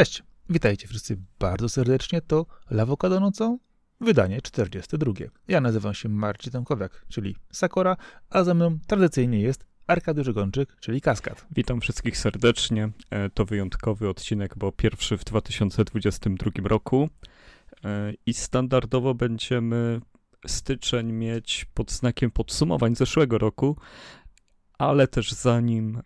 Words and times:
Cześć, 0.00 0.22
witajcie 0.48 0.88
wszyscy 0.88 1.18
bardzo 1.38 1.68
serdecznie. 1.68 2.20
To 2.20 2.46
Lawokado 2.70 3.20
nocą, 3.20 3.58
wydanie 4.00 4.42
42. 4.42 5.12
Ja 5.48 5.60
nazywam 5.60 5.94
się 5.94 6.08
Marcin 6.08 6.52
Tomkowiak, 6.52 7.04
czyli 7.08 7.36
Sakora, 7.52 7.96
a 8.30 8.44
ze 8.44 8.54
mną 8.54 8.78
tradycyjnie 8.86 9.40
jest 9.40 9.66
Arkadiusz 9.86 10.30
Gączyk, 10.30 10.76
czyli 10.80 11.00
Kaskad. 11.00 11.46
Witam 11.50 11.80
wszystkich 11.80 12.18
serdecznie. 12.18 12.90
E, 13.10 13.30
to 13.30 13.44
wyjątkowy 13.44 14.08
odcinek, 14.08 14.58
bo 14.58 14.72
pierwszy 14.72 15.18
w 15.18 15.24
2022 15.24 16.50
roku 16.64 17.08
e, 17.84 18.12
i 18.26 18.34
standardowo 18.34 19.14
będziemy 19.14 20.00
styczeń 20.46 21.12
mieć 21.12 21.66
pod 21.74 21.92
znakiem 21.92 22.30
podsumowań 22.30 22.96
zeszłego 22.96 23.38
roku, 23.38 23.76
ale 24.78 25.08
też 25.08 25.32
zanim 25.32 26.02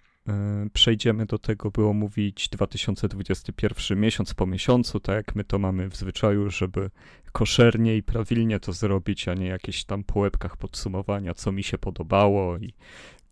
przejdziemy 0.72 1.26
do 1.26 1.38
tego, 1.38 1.70
by 1.70 1.86
omówić 1.86 2.48
2021 2.48 4.00
miesiąc 4.00 4.34
po 4.34 4.46
miesiącu, 4.46 5.00
tak 5.00 5.16
jak 5.16 5.34
my 5.34 5.44
to 5.44 5.58
mamy 5.58 5.88
w 5.90 5.96
zwyczaju, 5.96 6.50
żeby 6.50 6.90
koszernie 7.32 7.96
i 7.96 8.02
prawilnie 8.02 8.60
to 8.60 8.72
zrobić, 8.72 9.28
a 9.28 9.34
nie 9.34 9.46
jakieś 9.46 9.84
tam 9.84 10.04
po 10.04 10.20
łebkach 10.20 10.56
podsumowania, 10.56 11.34
co 11.34 11.52
mi 11.52 11.62
się 11.62 11.78
podobało 11.78 12.58
i, 12.58 12.74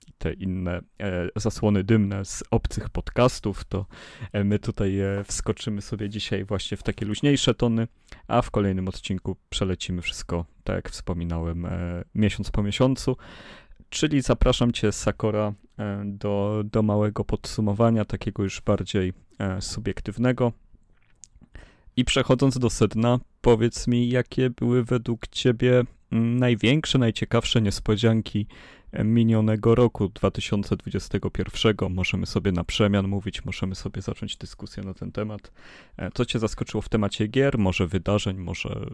i 0.09 0.13
te 0.19 0.33
inne 0.33 0.83
e, 1.01 1.29
zasłony 1.37 1.85
dymne 1.85 2.25
z 2.25 2.45
obcych 2.51 2.91
podcastów, 2.91 3.65
to 3.65 3.87
e, 4.33 4.45
my 4.45 4.59
tutaj 4.59 5.01
e, 5.01 5.25
wskoczymy 5.25 5.83
sobie 5.83 6.09
dzisiaj 6.09 6.45
właśnie 6.45 6.77
w 6.77 6.83
takie 6.83 7.07
luźniejsze 7.07 7.55
tony, 7.55 7.89
a 8.29 8.43
w 8.43 8.51
kolejnym 8.51 8.89
odcinku 8.89 9.37
przelecimy 9.51 10.03
wszystko, 10.03 10.45
tak 10.65 10.77
jak 10.77 10.91
wspominałem, 10.91 11.67
e, 11.67 12.05
miesiąc 12.15 12.51
po 12.51 12.63
miesiącu. 12.63 13.17
Czyli 13.93 14.23
zapraszam 14.23 14.73
Cię, 14.73 14.93
Sakora, 14.93 15.47
e, 15.49 15.53
do, 16.05 16.63
do 16.65 16.83
małego 16.83 17.25
podsumowania, 17.25 18.05
takiego 18.05 18.43
już 18.43 18.61
bardziej 18.61 19.13
e, 19.39 19.61
subiektywnego. 19.61 20.53
I 21.97 22.05
przechodząc 22.05 22.59
do 22.59 22.71
sedna, 22.71 23.21
powiedz 23.41 23.87
mi, 23.87 24.11
jakie 24.11 24.51
były 24.51 24.85
według 24.85 25.27
Ciebie 25.27 25.83
mm, 26.13 26.39
największe, 26.39 26.99
najciekawsze 26.99 27.63
niespodzianki 27.63 28.47
minionego 29.05 29.75
roku 29.75 30.09
2021. 30.09 31.77
Możemy 31.91 32.27
sobie 32.27 32.53
na 32.53 32.65
przemian 32.65 33.09
mówić, 33.09 33.45
możemy 33.45 33.75
sobie 33.75 34.03
zacząć 34.03 34.37
dyskusję 34.37 34.83
na 34.83 34.95
ten 34.95 35.13
temat. 35.13 35.53
E, 35.97 36.11
co 36.15 36.25
Cię 36.25 36.39
zaskoczyło 36.39 36.83
w 36.83 36.89
temacie 36.89 37.27
gier, 37.27 37.59
może 37.59 37.87
wydarzeń, 37.87 38.37
może 38.37 38.87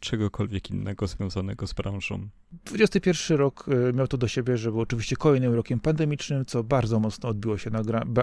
czegokolwiek 0.00 0.70
innego 0.70 1.06
związanego 1.06 1.66
z 1.66 1.72
branżą? 1.72 2.28
21 2.64 3.38
rok 3.38 3.66
e, 3.88 3.92
miał 3.92 4.08
to 4.08 4.18
do 4.18 4.28
siebie, 4.28 4.56
że 4.56 4.70
był 4.70 4.80
oczywiście 4.80 5.16
kolejnym 5.16 5.54
rokiem 5.54 5.80
pandemicznym, 5.80 6.44
co 6.44 6.64
bardzo 6.64 7.00
mocno 7.00 7.28
odbiło 7.28 7.58
się 7.58 7.70
na 7.70 7.82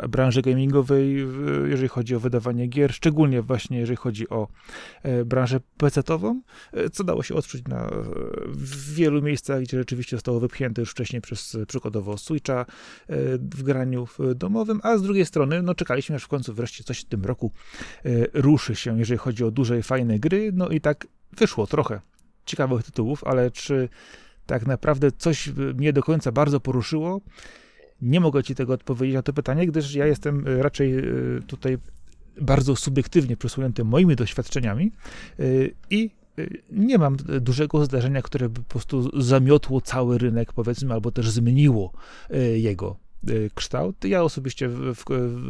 branży 0.10 0.42
gamingowej, 0.42 1.28
jeżeli 1.70 1.88
chodzi 1.88 2.16
o 2.16 2.20
wydawanie 2.20 2.68
gier, 2.68 2.94
szczególnie 2.94 3.42
właśnie 3.42 3.80
jeżeli 3.80 3.98
chodzi 3.98 4.30
o 4.30 4.48
e, 5.04 5.26
branżę 5.26 5.60
PC-ową, 5.78 6.42
co 6.92 7.04
dało 7.04 7.24
się 7.24 7.36
odczuć 7.36 7.64
na, 7.68 7.92
wielu 8.94 9.22
miejscach, 9.22 9.62
gdzie 9.62 9.78
rzeczywiście 9.78 10.18
zostało 10.18 10.40
wypchnięte 10.40 10.82
już 10.82 10.92
wcześniej 10.92 11.22
przez 11.22 11.56
e, 11.56 11.66
przykładowo 11.66 12.18
Switcha 12.18 12.60
e, 12.62 12.66
w 13.38 13.64
graniu 13.64 14.08
domowym, 14.36 14.80
a 14.84 14.98
z 14.98 15.02
drugiej 15.02 15.26
strony 15.26 15.62
no, 15.62 15.76
czekaliśmy 15.76 16.16
aż 16.16 16.24
w 16.24 16.28
końcu 16.28 16.54
wreszcie 16.54 16.84
coś 16.84 17.00
w 17.00 17.06
tym 17.06 17.26
roku 17.26 17.52
e, 18.06 18.10
ruszy 18.34 18.76
się, 18.76 19.00
jeżeli 19.00 19.18
chodzi 19.18 19.44
o 19.44 19.52
duże 19.52 19.80
i 19.80 19.84
fajne 19.84 20.20
gry, 20.20 20.52
no 20.54 20.70
i 20.70 20.82
tak 20.82 21.08
wyszło 21.38 21.68
trochę 21.68 22.02
ciekawych 22.46 22.84
tytułów, 22.84 23.24
ale 23.24 23.52
czy 23.52 23.90
tak 24.46 24.66
naprawdę 24.66 25.12
coś 25.12 25.50
mnie 25.76 25.94
do 25.94 26.04
końca 26.04 26.32
bardzo 26.32 26.60
poruszyło? 26.60 27.22
Nie 28.02 28.20
mogę 28.20 28.44
ci 28.44 28.56
tego 28.56 28.74
odpowiedzieć 28.74 29.16
na 29.16 29.22
to 29.22 29.34
pytanie, 29.34 29.68
gdyż 29.68 29.96
ja 29.96 30.06
jestem 30.06 30.46
raczej 30.62 30.94
tutaj 31.48 31.78
bardzo 32.42 32.76
subiektywnie 32.76 33.38
przesunięty 33.38 33.84
moimi 33.84 34.16
doświadczeniami 34.16 34.92
i 35.90 36.10
nie 36.72 36.98
mam 36.98 37.18
dużego 37.42 37.86
zdarzenia, 37.86 38.22
które 38.22 38.50
by 38.50 38.62
po 38.64 38.70
prostu 38.70 39.22
zamiotło 39.22 39.82
cały 39.82 40.18
rynek, 40.18 40.54
powiedzmy, 40.54 40.94
albo 40.94 41.12
też 41.12 41.30
zmieniło 41.30 41.92
e, 42.30 42.38
jego 42.40 42.90
e, 42.90 43.11
kształt. 43.56 44.06
Ja 44.06 44.24
osobiście 44.24 44.68
w, 44.70 44.96
w, 44.96 45.06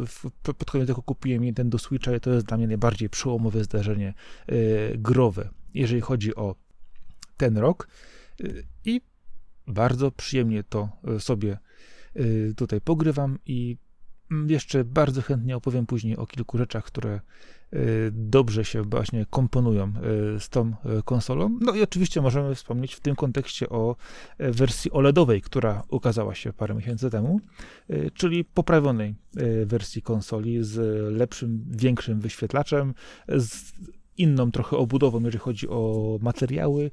w, 0.06 0.30
pod 0.42 0.70
koniec 0.70 0.88
roku 0.88 1.02
kupiłem 1.02 1.42
Nintendo 1.42 1.78
Switcha 1.78 2.16
i 2.16 2.20
to 2.20 2.30
jest 2.30 2.46
dla 2.46 2.56
mnie 2.56 2.66
najbardziej 2.66 3.10
przełomowe 3.10 3.64
zdarzenie 3.64 4.14
e, 4.46 4.54
growe, 4.98 5.48
jeżeli 5.74 6.00
chodzi 6.00 6.34
o 6.34 6.54
ten 7.36 7.58
rok. 7.58 7.88
I 8.84 9.00
bardzo 9.66 10.10
przyjemnie 10.10 10.64
to 10.64 10.88
sobie 11.18 11.58
tutaj 12.56 12.80
pogrywam 12.80 13.38
i 13.46 13.76
jeszcze 14.46 14.84
bardzo 14.84 15.22
chętnie 15.22 15.56
opowiem 15.56 15.86
później 15.86 16.16
o 16.16 16.26
kilku 16.26 16.58
rzeczach, 16.58 16.84
które 16.84 17.14
y, 17.14 17.20
dobrze 18.12 18.64
się 18.64 18.82
właśnie 18.82 19.26
komponują 19.30 19.92
y, 20.36 20.40
z 20.40 20.48
tą 20.48 20.68
y, 20.68 21.02
konsolą. 21.04 21.58
No 21.60 21.74
i 21.74 21.82
oczywiście 21.82 22.20
możemy 22.20 22.54
wspomnieć 22.54 22.94
w 22.94 23.00
tym 23.00 23.16
kontekście 23.16 23.68
o 23.68 23.96
wersji 24.38 24.90
OLEDowej, 24.90 25.42
która 25.42 25.82
ukazała 25.88 26.34
się 26.34 26.52
parę 26.52 26.74
miesięcy 26.74 27.10
temu, 27.10 27.40
czyli 28.14 28.44
poprawionej 28.44 29.14
wersji 29.66 30.02
konsoli 30.02 30.64
z 30.64 30.76
lepszym, 31.16 31.64
większym 31.68 32.20
wyświetlaczem, 32.20 32.94
z 33.28 33.72
inną 34.16 34.50
trochę 34.50 34.76
obudową, 34.76 35.20
jeżeli 35.20 35.38
chodzi 35.38 35.68
o 35.68 36.18
materiały, 36.22 36.90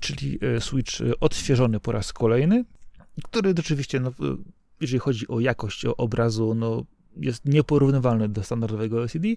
czyli 0.00 0.38
Switch 0.58 0.92
odświeżony 1.20 1.80
po 1.80 1.92
raz 1.92 2.12
kolejny, 2.12 2.64
który 3.24 3.54
rzeczywiście 3.56 4.00
no, 4.00 4.12
jeżeli 4.80 4.98
chodzi 4.98 5.28
o 5.28 5.40
jakość 5.40 5.84
obrazu, 5.84 6.54
no 6.54 6.84
jest 7.16 7.44
nieporównywalny 7.44 8.28
do 8.28 8.42
standardowego 8.42 9.02
LCD, 9.02 9.28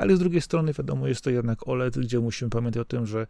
ale 0.00 0.16
z 0.16 0.18
drugiej 0.18 0.40
strony 0.40 0.72
wiadomo, 0.72 1.08
jest 1.08 1.20
to 1.20 1.30
jednak 1.30 1.68
OLED, 1.68 1.98
gdzie 1.98 2.20
musimy 2.20 2.50
pamiętać 2.50 2.80
o 2.80 2.84
tym, 2.84 3.06
że 3.06 3.26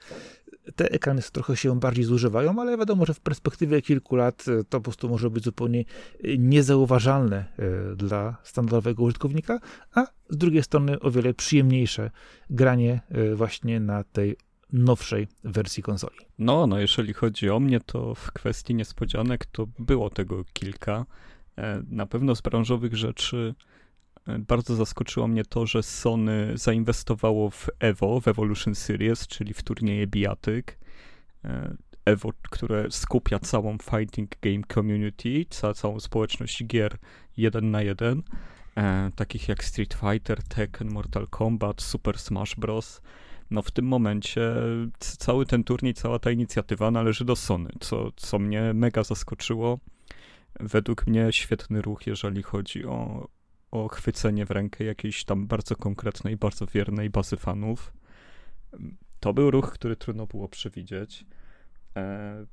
te 0.76 0.90
ekrany 0.90 1.22
trochę 1.32 1.56
się 1.56 1.80
bardziej 1.80 2.04
zużywają, 2.04 2.60
ale 2.60 2.78
wiadomo, 2.78 3.06
że 3.06 3.14
w 3.14 3.20
perspektywie 3.20 3.82
kilku 3.82 4.16
lat 4.16 4.44
e, 4.48 4.64
to 4.64 4.78
po 4.78 4.80
prostu 4.80 5.08
może 5.08 5.30
być 5.30 5.44
zupełnie 5.44 5.80
e, 5.80 6.38
niezauważalne 6.38 7.36
e, 7.36 7.96
dla 7.96 8.36
standardowego 8.42 9.02
użytkownika, 9.02 9.60
a 9.94 10.06
z 10.30 10.36
drugiej 10.36 10.62
strony 10.62 11.00
o 11.00 11.10
wiele 11.10 11.34
przyjemniejsze 11.34 12.10
granie 12.50 13.00
właśnie 13.34 13.80
na 13.80 14.04
tej 14.04 14.36
nowszej 14.72 15.28
wersji 15.44 15.82
konsoli. 15.82 16.16
No, 16.38 16.66
no 16.66 16.80
jeżeli 16.80 17.12
chodzi 17.12 17.50
o 17.50 17.60
mnie, 17.60 17.80
to 17.80 18.14
w 18.14 18.32
kwestii 18.32 18.74
niespodzianek 18.74 19.46
to 19.46 19.66
było 19.78 20.10
tego 20.10 20.44
kilka. 20.52 21.06
Na 21.90 22.06
pewno 22.06 22.34
z 22.34 22.40
branżowych 22.40 22.96
rzeczy 22.96 23.54
bardzo 24.38 24.74
zaskoczyło 24.74 25.28
mnie 25.28 25.44
to, 25.44 25.66
że 25.66 25.82
Sony 25.82 26.52
zainwestowało 26.54 27.50
w 27.50 27.70
EVO, 27.78 28.20
w 28.20 28.28
Evolution 28.28 28.74
Series, 28.74 29.26
czyli 29.26 29.54
w 29.54 29.62
turnieje 29.62 30.06
bijatyk. 30.06 30.78
E, 31.44 31.76
EVO, 32.04 32.30
które 32.50 32.90
skupia 32.90 33.38
całą 33.38 33.78
fighting 33.78 34.30
game 34.40 34.62
community, 34.74 35.44
ca 35.50 35.74
całą 35.74 36.00
społeczność 36.00 36.64
gier 36.64 36.98
jeden 37.36 37.70
na 37.70 37.82
jeden, 37.82 38.22
e, 38.76 39.10
takich 39.16 39.48
jak 39.48 39.64
Street 39.64 39.94
Fighter, 39.94 40.42
Tekken, 40.42 40.92
Mortal 40.92 41.26
Kombat, 41.28 41.82
Super 41.82 42.18
Smash 42.18 42.56
Bros. 42.56 43.00
No 43.50 43.62
w 43.62 43.70
tym 43.70 43.84
momencie 43.84 44.54
cały 44.98 45.46
ten 45.46 45.64
turniej, 45.64 45.94
cała 45.94 46.18
ta 46.18 46.30
inicjatywa 46.30 46.90
należy 46.90 47.24
do 47.24 47.36
Sony, 47.36 47.70
co, 47.80 48.12
co 48.16 48.38
mnie 48.38 48.74
mega 48.74 49.04
zaskoczyło 49.04 49.78
według 50.60 51.06
mnie 51.06 51.28
świetny 51.30 51.82
ruch, 51.82 52.06
jeżeli 52.06 52.42
chodzi 52.42 52.84
o, 52.84 53.28
o 53.70 53.88
chwycenie 53.88 54.46
w 54.46 54.50
rękę 54.50 54.84
jakiejś 54.84 55.24
tam 55.24 55.46
bardzo 55.46 55.76
konkretnej, 55.76 56.36
bardzo 56.36 56.66
wiernej 56.66 57.10
bazy 57.10 57.36
fanów. 57.36 57.92
To 59.20 59.34
był 59.34 59.50
ruch, 59.50 59.72
który 59.72 59.96
trudno 59.96 60.26
było 60.26 60.48
przewidzieć. 60.48 61.26
E, 61.96 62.46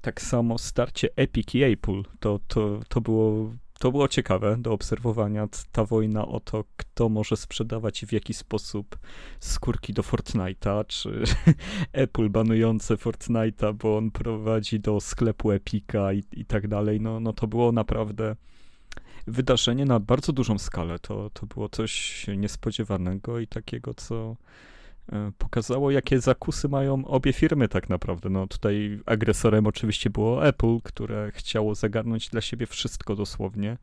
tak 0.00 0.22
samo 0.22 0.58
starcie 0.58 1.08
Epic 1.16 1.54
i 1.54 1.62
Apple, 1.62 2.02
to, 2.20 2.40
to, 2.48 2.80
to 2.88 3.00
było 3.00 3.52
to 3.80 3.90
było 3.90 4.08
ciekawe 4.08 4.56
do 4.58 4.72
obserwowania, 4.72 5.48
ta 5.72 5.84
wojna 5.84 6.26
o 6.26 6.40
to, 6.40 6.64
kto 6.76 7.08
może 7.08 7.36
sprzedawać 7.36 8.02
i 8.02 8.06
w 8.06 8.12
jaki 8.12 8.34
sposób 8.34 8.98
skórki 9.40 9.92
do 9.92 10.02
Fortnite'a, 10.02 10.84
czy 10.86 11.22
Apple 11.92 12.28
banujące 12.28 12.94
Fortnite'a, 12.94 13.74
bo 13.74 13.96
on 13.96 14.10
prowadzi 14.10 14.80
do 14.80 15.00
sklepu 15.00 15.50
Epica 15.50 16.12
i, 16.12 16.22
i 16.32 16.44
tak 16.44 16.68
dalej, 16.68 17.00
no, 17.00 17.20
no 17.20 17.32
to 17.32 17.46
było 17.46 17.72
naprawdę 17.72 18.36
wydarzenie 19.30 19.84
na 19.84 20.00
bardzo 20.00 20.32
dużą 20.32 20.58
skalę. 20.58 20.98
To, 20.98 21.30
to 21.30 21.46
było 21.46 21.68
coś 21.68 22.26
niespodziewanego 22.36 23.38
i 23.38 23.46
takiego, 23.46 23.94
co 23.94 24.36
E, 25.12 25.32
pokazało, 25.38 25.90
jakie 25.90 26.20
zakusy 26.20 26.68
mają 26.68 27.04
obie 27.06 27.32
firmy 27.32 27.68
tak 27.68 27.88
naprawdę. 27.88 28.30
No 28.30 28.46
tutaj 28.46 29.00
agresorem 29.06 29.66
oczywiście 29.66 30.10
było 30.10 30.46
Apple, 30.46 30.80
które 30.84 31.32
chciało 31.34 31.74
zagarnąć 31.74 32.28
dla 32.28 32.40
siebie 32.40 32.66
wszystko 32.66 33.16
dosłownie. 33.16 33.78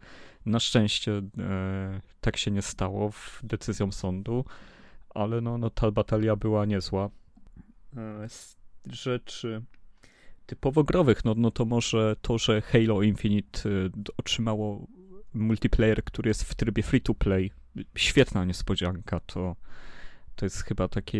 Na 0.45 0.59
szczęście 0.59 1.11
e, 1.39 2.01
tak 2.21 2.37
się 2.37 2.51
nie 2.51 2.61
stało 2.61 3.11
w 3.11 3.39
decyzją 3.43 3.91
sądu, 3.91 4.45
ale 5.09 5.41
no, 5.41 5.57
no 5.57 5.69
ta 5.69 5.91
batalia 5.91 6.35
była 6.35 6.65
niezła. 6.65 7.09
E, 7.97 8.27
rzeczy 8.89 9.61
typowo 10.45 10.83
growych, 10.83 11.25
no, 11.25 11.33
no 11.37 11.51
to 11.51 11.65
może 11.65 12.15
to, 12.21 12.37
że 12.37 12.61
Halo 12.61 13.01
Infinite 13.01 13.69
e, 13.69 13.89
otrzymało 14.17 14.87
multiplayer, 15.33 16.03
który 16.03 16.29
jest 16.29 16.43
w 16.43 16.55
trybie 16.55 16.83
free 16.83 17.01
to 17.01 17.13
play, 17.13 17.51
świetna 17.95 18.45
niespodzianka. 18.45 19.19
To, 19.19 19.55
to 20.35 20.45
jest 20.45 20.63
chyba 20.63 20.87
taki 20.87 21.17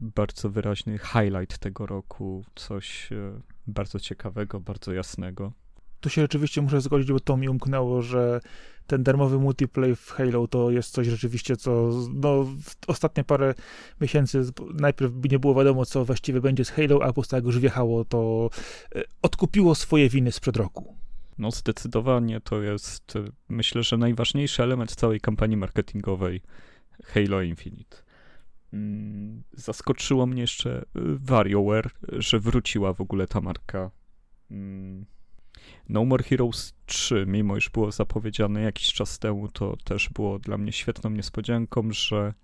bardzo 0.00 0.50
wyraźny 0.50 0.98
highlight 0.98 1.58
tego 1.58 1.86
roku. 1.86 2.44
Coś 2.54 3.12
e, 3.12 3.40
bardzo 3.66 4.00
ciekawego, 4.00 4.60
bardzo 4.60 4.92
jasnego. 4.92 5.52
Tu 6.00 6.10
się 6.10 6.22
rzeczywiście 6.22 6.62
muszę 6.62 6.80
zgodzić, 6.80 7.12
bo 7.12 7.20
to 7.20 7.36
mi 7.36 7.48
umknęło, 7.48 8.02
że 8.02 8.40
ten 8.86 9.02
darmowy 9.02 9.38
multiplayer 9.38 9.96
w 9.96 10.10
Halo 10.10 10.48
to 10.48 10.70
jest 10.70 10.90
coś 10.90 11.06
rzeczywiście, 11.06 11.56
co 11.56 11.90
no, 12.14 12.46
ostatnie 12.86 13.24
parę 13.24 13.54
miesięcy 14.00 14.42
najpierw 14.74 15.12
nie 15.30 15.38
było 15.38 15.54
wiadomo, 15.54 15.86
co 15.86 16.04
właściwie 16.04 16.40
będzie 16.40 16.64
z 16.64 16.70
Halo, 16.70 17.02
a 17.02 17.06
po 17.06 17.12
prostu 17.12 17.36
jak 17.36 17.44
już 17.44 17.58
wjechało, 17.58 18.04
to 18.04 18.50
e, 18.94 19.02
odkupiło 19.22 19.74
swoje 19.74 20.08
winy 20.08 20.32
sprzed 20.32 20.56
roku. 20.56 20.96
No 21.38 21.50
zdecydowanie 21.50 22.40
to 22.40 22.62
jest, 22.62 23.14
myślę, 23.48 23.82
że 23.82 23.96
najważniejszy 23.96 24.62
element 24.62 24.94
całej 24.94 25.20
kampanii 25.20 25.56
marketingowej 25.56 26.42
Halo 27.04 27.42
Infinite. 27.42 27.96
Mm, 28.72 29.42
zaskoczyło 29.52 30.26
mnie 30.26 30.40
jeszcze 30.40 30.82
y, 30.82 30.84
WarioWare, 31.02 31.90
że 32.12 32.40
wróciła 32.40 32.92
w 32.92 33.00
ogóle 33.00 33.26
ta 33.26 33.40
marka. 33.40 33.90
Mm, 34.50 35.06
no 35.88 36.04
More 36.04 36.24
Heroes 36.24 36.74
3, 36.86 37.24
mimo 37.28 37.56
iż 37.56 37.70
było 37.70 37.92
zapowiedziane 37.92 38.62
jakiś 38.62 38.92
czas 38.92 39.18
temu, 39.18 39.48
to 39.48 39.76
też 39.84 40.08
było 40.08 40.38
dla 40.38 40.58
mnie 40.58 40.72
świetną 40.72 41.10
niespodzianką, 41.10 41.88
że 41.92 42.34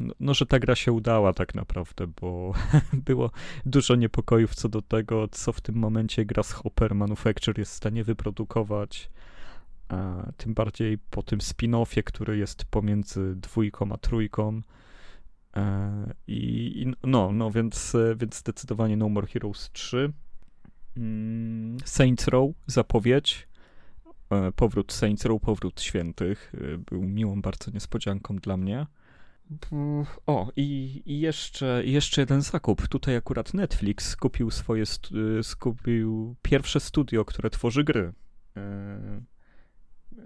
no, 0.00 0.14
no, 0.20 0.34
że 0.34 0.46
ta 0.46 0.58
gra 0.58 0.74
się 0.74 0.92
udała 0.92 1.32
tak 1.32 1.54
naprawdę, 1.54 2.06
bo 2.20 2.54
było 3.06 3.30
dużo 3.66 3.94
niepokojów 3.94 4.54
co 4.54 4.68
do 4.68 4.82
tego, 4.82 5.28
co 5.28 5.52
w 5.52 5.60
tym 5.60 5.74
momencie 5.74 6.24
Grasshopper 6.24 6.94
Manufacture 6.94 7.58
jest 7.58 7.72
w 7.72 7.76
stanie 7.76 8.04
wyprodukować. 8.04 9.10
Tym 10.36 10.54
bardziej 10.54 10.98
po 10.98 11.22
tym 11.22 11.38
spin-offie, 11.38 12.02
który 12.02 12.38
jest 12.38 12.64
pomiędzy 12.64 13.34
dwójką 13.36 13.92
a 13.92 13.96
trójką. 13.96 14.60
E, 15.56 16.14
I, 16.26 16.86
no, 17.04 17.32
no 17.32 17.50
więc, 17.50 17.96
więc 18.16 18.38
zdecydowanie 18.38 18.96
No 18.96 19.08
More 19.08 19.26
Heroes 19.26 19.70
3. 19.72 20.12
Mm, 20.96 21.76
Saints 21.84 22.28
Row, 22.28 22.50
zapowiedź. 22.66 23.48
E, 24.30 24.52
powrót 24.52 24.92
Saints 24.92 25.24
Row, 25.24 25.42
powrót 25.42 25.80
świętych. 25.80 26.52
E, 26.74 26.78
był 26.78 27.02
miłą 27.02 27.42
bardzo 27.42 27.70
niespodzianką 27.70 28.36
dla 28.36 28.56
mnie. 28.56 28.86
O, 30.26 30.52
i, 30.56 31.02
i 31.06 31.20
jeszcze, 31.20 31.82
jeszcze 31.84 32.22
jeden 32.22 32.42
zakup. 32.42 32.88
Tutaj 32.88 33.16
akurat 33.16 33.54
Netflix 33.54 34.08
skupił 34.08 34.50
swoje, 34.50 34.84
skupił 35.42 36.36
pierwsze 36.42 36.80
studio, 36.80 37.24
które 37.24 37.50
tworzy 37.50 37.84
gry. 37.84 38.12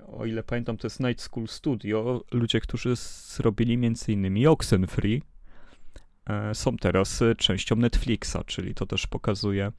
O 0.06 0.26
ile 0.26 0.42
pamiętam, 0.42 0.76
to 0.76 0.86
jest 0.86 1.00
Night 1.00 1.22
School 1.22 1.48
Studio. 1.48 2.24
Ludzie, 2.32 2.60
którzy 2.60 2.96
zrobili 2.96 3.74
m.in. 3.74 4.46
Oxenfree, 4.46 5.22
są 6.54 6.76
teraz 6.76 7.20
częścią 7.38 7.76
Netflixa, 7.76 8.36
czyli 8.46 8.74
to 8.74 8.86
też 8.86 9.06
pokazuje 9.06 9.72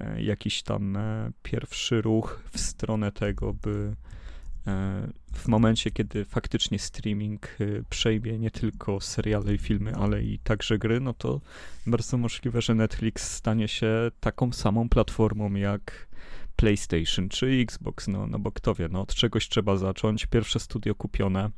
E, 0.00 0.22
jakiś 0.22 0.62
tam 0.62 0.96
e, 0.96 1.30
pierwszy 1.42 2.02
ruch 2.02 2.42
w 2.52 2.60
stronę 2.60 3.12
tego, 3.12 3.54
by 3.54 3.70
e, 3.70 4.19
w 5.34 5.48
momencie, 5.48 5.90
kiedy 5.90 6.24
faktycznie 6.24 6.78
streaming 6.78 7.56
przejmie 7.90 8.38
nie 8.38 8.50
tylko 8.50 9.00
seriale 9.00 9.54
i 9.54 9.58
filmy, 9.58 9.94
ale 9.94 10.22
i 10.22 10.38
także 10.38 10.78
gry, 10.78 11.00
no 11.00 11.14
to 11.14 11.40
bardzo 11.86 12.16
możliwe, 12.16 12.62
że 12.62 12.74
Netflix 12.74 13.32
stanie 13.32 13.68
się 13.68 14.10
taką 14.20 14.52
samą 14.52 14.88
platformą 14.88 15.54
jak 15.54 16.08
PlayStation 16.56 17.28
czy 17.28 17.46
Xbox, 17.46 18.08
no, 18.08 18.26
no 18.26 18.38
bo 18.38 18.52
kto 18.52 18.74
wie, 18.74 18.88
no 18.88 19.00
od 19.00 19.14
czegoś 19.14 19.48
trzeba 19.48 19.76
zacząć. 19.76 20.26
Pierwsze 20.26 20.60
studio 20.60 20.94
kupione, 20.94 21.50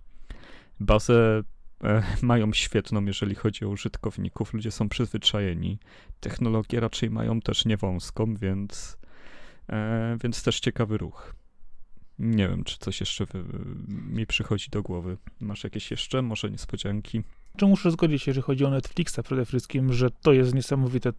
bazę 0.81 1.43
E, 1.85 2.03
mają 2.23 2.53
świetną, 2.53 3.05
jeżeli 3.05 3.35
chodzi 3.35 3.65
o 3.65 3.69
użytkowników. 3.69 4.55
Ludzie 4.55 4.71
są 4.71 4.89
przyzwyczajeni. 4.89 5.79
Technologie 6.21 6.81
raczej 6.81 7.11
mają 7.11 7.41
też 7.41 7.65
niewąską, 7.65 8.35
więc, 8.35 8.99
e, 9.69 10.17
więc 10.23 10.43
też 10.43 10.61
ciekawy 10.61 10.99
ruch. 10.99 11.35
Nie 12.19 12.49
wiem, 12.49 12.64
czy 12.64 12.79
coś 12.79 13.00
jeszcze 13.00 13.26
mi 13.88 14.26
przychodzi 14.26 14.70
do 14.70 14.82
głowy. 14.82 15.17
Masz 15.41 15.64
jakieś 15.64 15.91
jeszcze, 15.91 16.23
może 16.23 16.50
niespodzianki? 16.50 17.23
Czy 17.56 17.67
muszę 17.67 17.91
zgodzić 17.91 18.23
się, 18.23 18.31
jeżeli 18.31 18.43
chodzi 18.43 18.64
o 18.64 18.70
Netflixa 18.70 19.19
przede 19.25 19.44
wszystkim, 19.44 19.93
że 19.93 20.11
to 20.11 20.32
jest 20.32 20.55
niesamowite 20.55 21.09
e, 21.09 21.12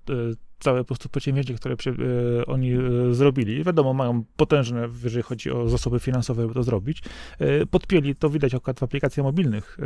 całe 0.59 0.79
po 0.79 0.85
prostu 0.85 1.09
przedsięwzięcie, 1.09 1.53
które 1.53 1.75
e, 1.75 2.45
oni 2.45 2.73
e, 2.73 2.79
zrobili. 3.13 3.63
Wiadomo, 3.63 3.93
mają 3.93 4.23
potężne, 4.35 4.89
jeżeli 5.03 5.23
chodzi 5.23 5.51
o 5.51 5.69
zasoby 5.69 5.99
finansowe, 5.99 6.47
by 6.47 6.53
to 6.53 6.63
zrobić. 6.63 7.03
E, 7.39 7.65
podpięli, 7.65 8.15
to 8.15 8.29
widać 8.29 8.55
akurat 8.55 8.79
w 8.79 8.83
aplikacjach 8.83 9.23
mobilnych. 9.23 9.77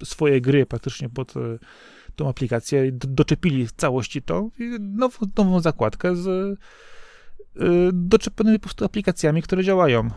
E, 0.00 0.04
swoje 0.04 0.40
gry 0.40 0.66
praktycznie 0.66 1.08
pod 1.08 1.36
e, 1.36 1.40
tą 2.16 2.28
aplikację, 2.28 2.92
doczepili 2.92 3.66
w 3.66 3.72
całości 3.72 4.22
to, 4.22 4.50
nową, 4.80 5.26
nową 5.36 5.60
zakładkę 5.60 6.16
z 6.16 6.58
doczepionymi 7.92 8.58
po 8.58 8.62
prostu 8.62 8.84
aplikacjami, 8.84 9.42
które 9.42 9.64
działają. 9.64 10.00
E, 10.00 10.10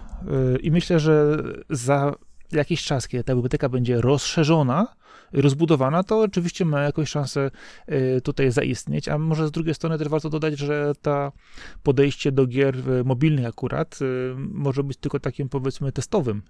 I 0.60 0.72
myślę, 0.72 1.00
że 1.00 1.38
za 1.70 2.16
jakiś 2.52 2.84
czas, 2.84 3.08
kiedy 3.08 3.24
ta 3.24 3.36
biblioteka 3.36 3.70
będzie 3.70 4.02
rozszerzona, 4.02 4.88
rozbudowana, 5.34 6.04
to 6.04 6.20
oczywiście 6.20 6.66
ma 6.66 6.82
jakąś 6.82 7.10
szansę 7.10 7.52
tutaj 8.24 8.52
zaistnieć, 8.52 9.08
a 9.08 9.18
może 9.18 9.48
z 9.48 9.52
drugiej 9.52 9.74
strony 9.74 9.98
też 9.98 10.08
warto 10.08 10.30
dodać, 10.30 10.60
że 10.60 10.94
ta 11.02 11.32
podejście 11.84 12.32
do 12.32 12.48
gier 12.48 12.76
mobilnych 13.06 13.46
akurat 13.46 14.00
może 14.38 14.84
być 14.84 14.98
tylko 14.98 15.20
takim 15.20 15.50
powiedzmy 15.50 15.92
testowym 15.92 16.42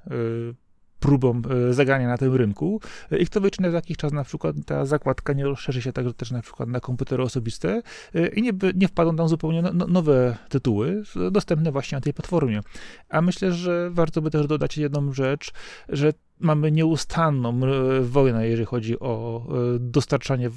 próbą 1.00 1.42
e, 1.70 1.74
zagrania 1.74 2.08
na 2.08 2.18
tym 2.18 2.36
rynku 2.36 2.82
i 3.20 3.26
kto 3.26 3.42
wie, 3.42 3.52
czy 3.52 3.62
na 3.62 3.68
jakiś 3.68 3.98
czas 3.98 4.12
na 4.12 4.24
przykład 4.24 4.56
ta 4.66 4.86
zakładka 4.86 5.34
nie 5.34 5.46
rozszerzy 5.46 5.82
się 5.82 5.94
także 5.94 6.14
też 6.14 6.32
na 6.32 6.42
przykład 6.42 6.70
na 6.70 6.80
komputery 6.80 7.24
osobiste 7.24 7.82
e, 8.16 8.28
i 8.28 8.42
nie, 8.42 8.52
nie 8.76 8.88
wpadną 8.88 9.16
tam 9.16 9.28
zupełnie 9.28 9.62
no, 9.62 9.72
no, 9.74 9.88
nowe 9.88 10.38
tytuły 10.50 11.04
dostępne 11.32 11.72
właśnie 11.72 11.96
na 11.96 12.02
tej 12.02 12.14
platformie. 12.14 12.62
A 13.10 13.22
myślę, 13.22 13.52
że 13.52 13.90
warto 13.92 14.22
by 14.22 14.32
też 14.32 14.48
dodać 14.48 14.78
jedną 14.78 15.14
rzecz, 15.14 15.52
że 15.90 16.14
mamy 16.40 16.72
nieustanną 16.72 17.60
e, 17.66 18.02
wojnę, 18.02 18.48
jeżeli 18.48 18.66
chodzi 18.66 19.00
o 19.00 19.44
e, 19.50 19.80
dostarczanie 19.80 20.48
e, 20.48 20.52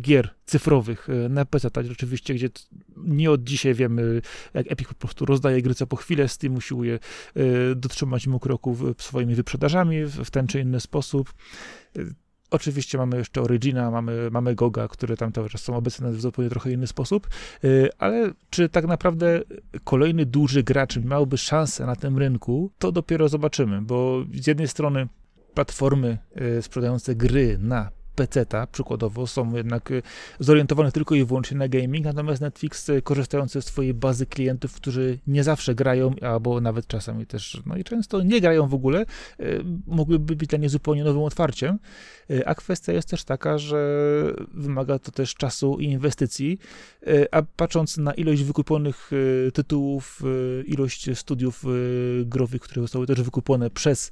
gier 0.00 0.34
cyfrowych 0.44 1.08
na 1.30 1.44
PC, 1.44 1.70
tak, 1.70 1.86
rzeczywiście, 1.86 2.34
gdzie 2.34 2.48
nie 2.96 3.30
od 3.30 3.44
dzisiaj 3.44 3.74
wiemy, 3.74 4.22
jak 4.54 4.72
Epic 4.72 4.88
po 4.88 4.94
prostu 4.94 5.24
rozdaje 5.24 5.62
gry 5.62 5.74
co 5.74 5.86
po 5.86 5.96
chwilę, 5.96 6.28
Steam 6.28 6.54
usiłuje 6.54 6.98
dotrzymać 7.76 8.26
mu 8.26 8.40
kroku 8.40 8.76
swoimi 8.98 9.34
wyprzedażami 9.34 10.04
w 10.04 10.30
ten 10.30 10.46
czy 10.46 10.60
inny 10.60 10.80
sposób. 10.80 11.34
Oczywiście 12.52 12.98
mamy 12.98 13.16
jeszcze 13.16 13.42
Origina, 13.42 13.90
mamy, 13.90 14.30
mamy 14.30 14.54
Goga, 14.54 14.88
które 14.88 15.16
tam 15.16 15.32
cały 15.32 15.48
czas 15.48 15.60
są 15.62 15.76
obecne 15.76 16.12
w 16.12 16.20
zupełnie 16.20 16.50
trochę 16.50 16.72
inny 16.72 16.86
sposób, 16.86 17.28
ale 17.98 18.30
czy 18.50 18.68
tak 18.68 18.86
naprawdę 18.86 19.40
kolejny 19.84 20.26
duży 20.26 20.62
gracz 20.62 20.96
miałby 20.96 21.38
szansę 21.38 21.86
na 21.86 21.96
tym 21.96 22.18
rynku, 22.18 22.70
to 22.78 22.92
dopiero 22.92 23.28
zobaczymy, 23.28 23.82
bo 23.82 24.24
z 24.34 24.46
jednej 24.46 24.68
strony 24.68 25.08
platformy 25.54 26.18
sprzedające 26.60 27.14
gry 27.14 27.58
na 27.58 27.90
PC-ta 28.22 28.66
przykładowo 28.66 29.26
są 29.26 29.54
jednak 29.54 29.90
y, 29.90 30.02
zorientowane 30.40 30.92
tylko 30.92 31.14
i 31.14 31.24
wyłącznie 31.24 31.56
na 31.56 31.68
gaming, 31.68 32.04
natomiast 32.04 32.40
Netflix 32.40 32.88
y, 32.88 33.02
korzystający 33.02 33.60
ze 33.60 33.62
swojej 33.62 33.94
bazy 33.94 34.26
klientów, 34.26 34.74
którzy 34.74 35.18
nie 35.26 35.44
zawsze 35.44 35.74
grają, 35.74 36.14
albo 36.22 36.60
nawet 36.60 36.86
czasami 36.86 37.26
też, 37.26 37.62
no 37.66 37.76
i 37.76 37.84
często 37.84 38.22
nie 38.22 38.40
grają 38.40 38.68
w 38.68 38.74
ogóle, 38.74 39.06
y, 39.40 39.64
mogłyby 39.86 40.36
być 40.36 40.48
dla 40.48 40.58
nich 40.58 40.70
zupełnie 40.70 41.04
nowym 41.04 41.22
otwarciem. 41.22 41.78
A 42.46 42.54
kwestia 42.54 42.92
jest 42.92 43.08
też 43.08 43.24
taka, 43.24 43.58
że 43.58 43.78
wymaga 44.54 44.98
to 44.98 45.12
też 45.12 45.34
czasu 45.34 45.78
i 45.80 45.84
inwestycji, 45.84 46.58
a 47.30 47.42
patrząc 47.42 47.96
na 47.96 48.14
ilość 48.14 48.42
wykupionych 48.42 49.10
tytułów, 49.54 50.22
ilość 50.66 51.18
studiów 51.18 51.64
growych, 52.24 52.62
które 52.62 52.82
zostały 52.82 53.06
też 53.06 53.22
wykupione 53.22 53.70
przez 53.70 54.10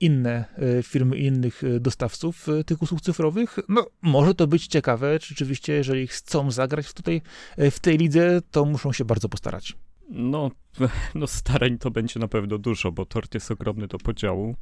inne 0.00 0.44
e, 0.78 0.82
firmy 0.82 1.16
innych 1.16 1.64
e, 1.64 1.80
dostawców 1.80 2.48
e, 2.48 2.64
tych 2.64 2.82
usług 2.82 3.00
cyfrowych. 3.00 3.58
No, 3.68 3.86
może 4.02 4.34
to 4.34 4.46
być 4.46 4.66
ciekawe, 4.66 5.18
czy 5.18 5.28
rzeczywiście, 5.28 5.72
jeżeli 5.72 6.06
chcą 6.06 6.50
zagrać 6.50 6.92
tutaj 6.92 7.22
w 7.70 7.80
tej 7.80 7.98
lidze, 7.98 8.40
to 8.50 8.64
muszą 8.64 8.92
się 8.92 9.04
bardzo 9.04 9.28
postarać. 9.28 9.76
No, 10.10 10.50
no 11.14 11.26
starań 11.26 11.78
to 11.78 11.90
będzie 11.90 12.20
na 12.20 12.28
pewno 12.28 12.58
dużo, 12.58 12.92
bo 12.92 13.06
tort 13.06 13.34
jest 13.34 13.50
ogromny 13.50 13.86
do 13.86 13.98
podziału. 13.98 14.56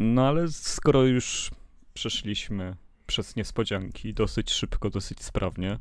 No 0.00 0.28
ale 0.28 0.48
skoro 0.48 1.04
już 1.04 1.50
przeszliśmy 1.94 2.76
przez 3.06 3.36
niespodzianki 3.36 4.14
dosyć 4.14 4.50
szybko, 4.50 4.90
dosyć 4.90 5.22
sprawnie, 5.22 5.78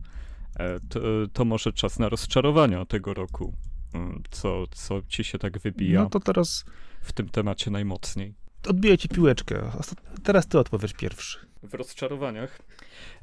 to, 0.90 1.00
to 1.34 1.46
może 1.46 1.74
czas 1.74 2.00
na 2.00 2.10
rozczarowania 2.10 2.86
tego 2.86 3.14
roku. 3.14 3.54
Co, 4.32 4.68
co 4.72 5.02
ci 5.08 5.24
się 5.24 5.38
tak 5.38 5.60
wybija? 5.60 6.04
No 6.04 6.10
to 6.10 6.20
teraz 6.20 6.66
w 7.08 7.14
tym 7.14 7.30
temacie 7.30 7.72
najmocniej? 7.72 8.34
Odbiję 8.68 8.98
ci 8.98 9.10
piłeczkę. 9.10 9.72
Teraz 10.24 10.48
ty 10.48 10.60
odpowiesz 10.60 10.94
pierwszy. 10.94 11.40
W 11.64 11.74
rozczarowaniach? 11.74 12.60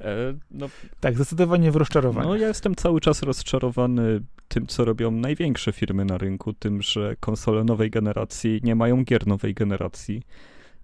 E, 0.01 0.35
no, 0.51 0.69
tak, 1.01 1.15
zdecydowanie 1.15 1.73
w 1.73 1.77
rozczarowaniach. 1.77 2.29
No 2.29 2.37
ja 2.37 2.49
jestem 2.49 2.75
cały 2.75 3.01
czas 3.01 3.23
rozczarowany 3.23 4.21
tym, 4.49 4.67
co 4.67 4.85
robią 4.85 5.11
największe 5.11 5.73
firmy 5.73 6.05
na 6.05 6.19
rynku, 6.19 6.53
tym, 6.53 6.83
że 6.83 7.17
konsole 7.21 7.65
nowej 7.65 7.91
generacji 7.91 8.61
nie 8.63 8.75
mają 8.75 9.05
gier 9.05 9.27
nowej 9.27 9.55
generacji, 9.55 10.23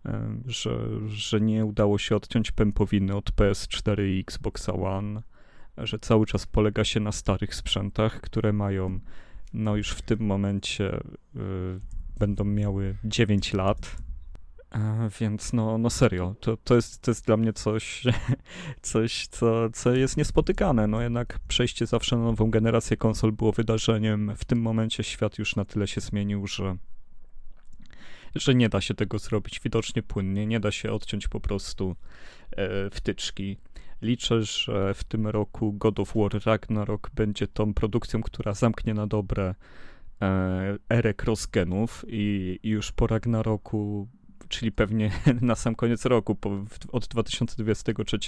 e, 0.07 0.40
że, 0.47 0.87
że 1.07 1.40
nie 1.40 1.64
udało 1.64 1.99
się 1.99 2.16
odciąć 2.16 2.50
pępowiny 2.50 3.16
od 3.16 3.30
PS4 3.30 4.02
i 4.07 4.21
Xboxa 4.21 4.73
One, 4.73 5.23
że 5.76 5.99
cały 5.99 6.26
czas 6.26 6.47
polega 6.47 6.85
się 6.85 7.00
na 7.00 7.12
starych 7.12 7.54
sprzętach, 7.54 8.21
które 8.21 8.52
mają, 8.52 9.00
no 9.52 9.76
już 9.76 9.90
w 9.90 10.02
tym 10.02 10.21
momencie 10.21 10.97
y, 10.97 11.00
będą 12.21 12.45
miały 12.45 12.97
9 13.05 13.53
lat, 13.53 13.97
więc 15.21 15.53
no, 15.53 15.79
no 15.79 15.91
serio, 15.91 16.35
to, 16.41 16.57
to, 16.57 16.75
jest, 16.75 17.03
to 17.03 17.11
jest 17.11 17.27
dla 17.27 17.37
mnie 17.37 17.53
coś, 17.53 18.05
coś 18.83 19.27
co, 19.27 19.71
co 19.71 19.95
jest 19.95 20.17
niespotykane. 20.17 20.87
No 20.87 21.00
jednak 21.00 21.39
przejście 21.49 21.87
zawsze 21.87 22.17
na 22.17 22.23
nową 22.23 22.50
generację 22.50 22.97
konsol 22.97 23.33
było 23.33 23.53
wydarzeniem. 23.53 24.33
W 24.37 24.45
tym 24.45 24.61
momencie 24.61 25.03
świat 25.05 25.39
już 25.39 25.57
na 25.57 25.65
tyle 25.65 25.89
się 25.89 26.00
zmienił, 26.00 26.47
że, 26.47 26.77
że 28.35 28.55
nie 28.55 28.69
da 28.69 28.81
się 28.81 28.95
tego 28.95 29.19
zrobić 29.19 29.61
widocznie 29.61 30.03
płynnie, 30.03 30.47
nie 30.47 30.61
da 30.61 30.71
się 30.71 30.93
odciąć 30.93 31.29
po 31.29 31.41
prostu 31.41 31.97
e, 32.50 32.91
wtyczki. 32.91 33.57
Liczę, 34.03 34.43
że 34.43 34.95
w 34.95 35.05
tym 35.05 35.27
roku 35.27 35.73
God 35.73 36.00
of 36.00 36.12
War 36.15 36.31
Ragnarok 36.47 37.11
będzie 37.15 37.47
tą 37.47 37.75
produkcją, 37.75 38.23
która 38.23 38.55
zamknie 38.55 38.95
na 38.95 39.07
dobre 39.07 39.45
e, 39.49 39.55
erę 40.89 41.15
cross-genów 41.23 42.05
i, 42.09 42.59
już 42.62 42.93
po 42.93 43.07
Ragnaroku 43.07 44.09
czyli 44.50 44.73
pewnie 44.73 45.11
na 45.41 45.55
sam 45.55 45.75
koniec 45.75 46.05
roku, 46.05 46.35
po, 46.35 46.65
od 46.93 47.09
2023 47.09 48.19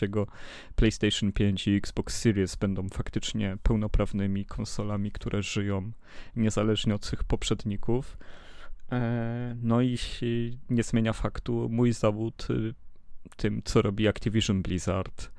PlayStation 0.76 1.32
5 1.32 1.68
i 1.68 1.76
Xbox 1.76 2.20
Series 2.20 2.56
będą 2.56 2.88
faktycznie 2.88 3.56
pełnoprawnymi 3.62 4.44
konsolami, 4.44 5.12
które 5.12 5.42
żyją 5.42 5.92
niezależnie 6.36 6.94
od 6.94 7.06
swych 7.06 7.24
poprzedników. 7.24 8.18
E, 8.92 9.56
no 9.62 9.82
i 9.82 9.98
nie 10.70 10.82
zmienia 10.82 11.12
faktu 11.12 11.68
mój 11.70 11.92
zawód 11.92 12.46
y, 12.50 12.74
tym, 13.36 13.62
co 13.64 13.82
robi 13.82 14.08
Activision 14.08 14.62
Blizzard, 14.62 15.30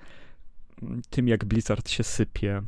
tym 1.09 1.27
jak 1.27 1.45
Blizzard 1.45 1.89
się 1.89 2.03
sypie, 2.03 2.57
e, 2.57 2.63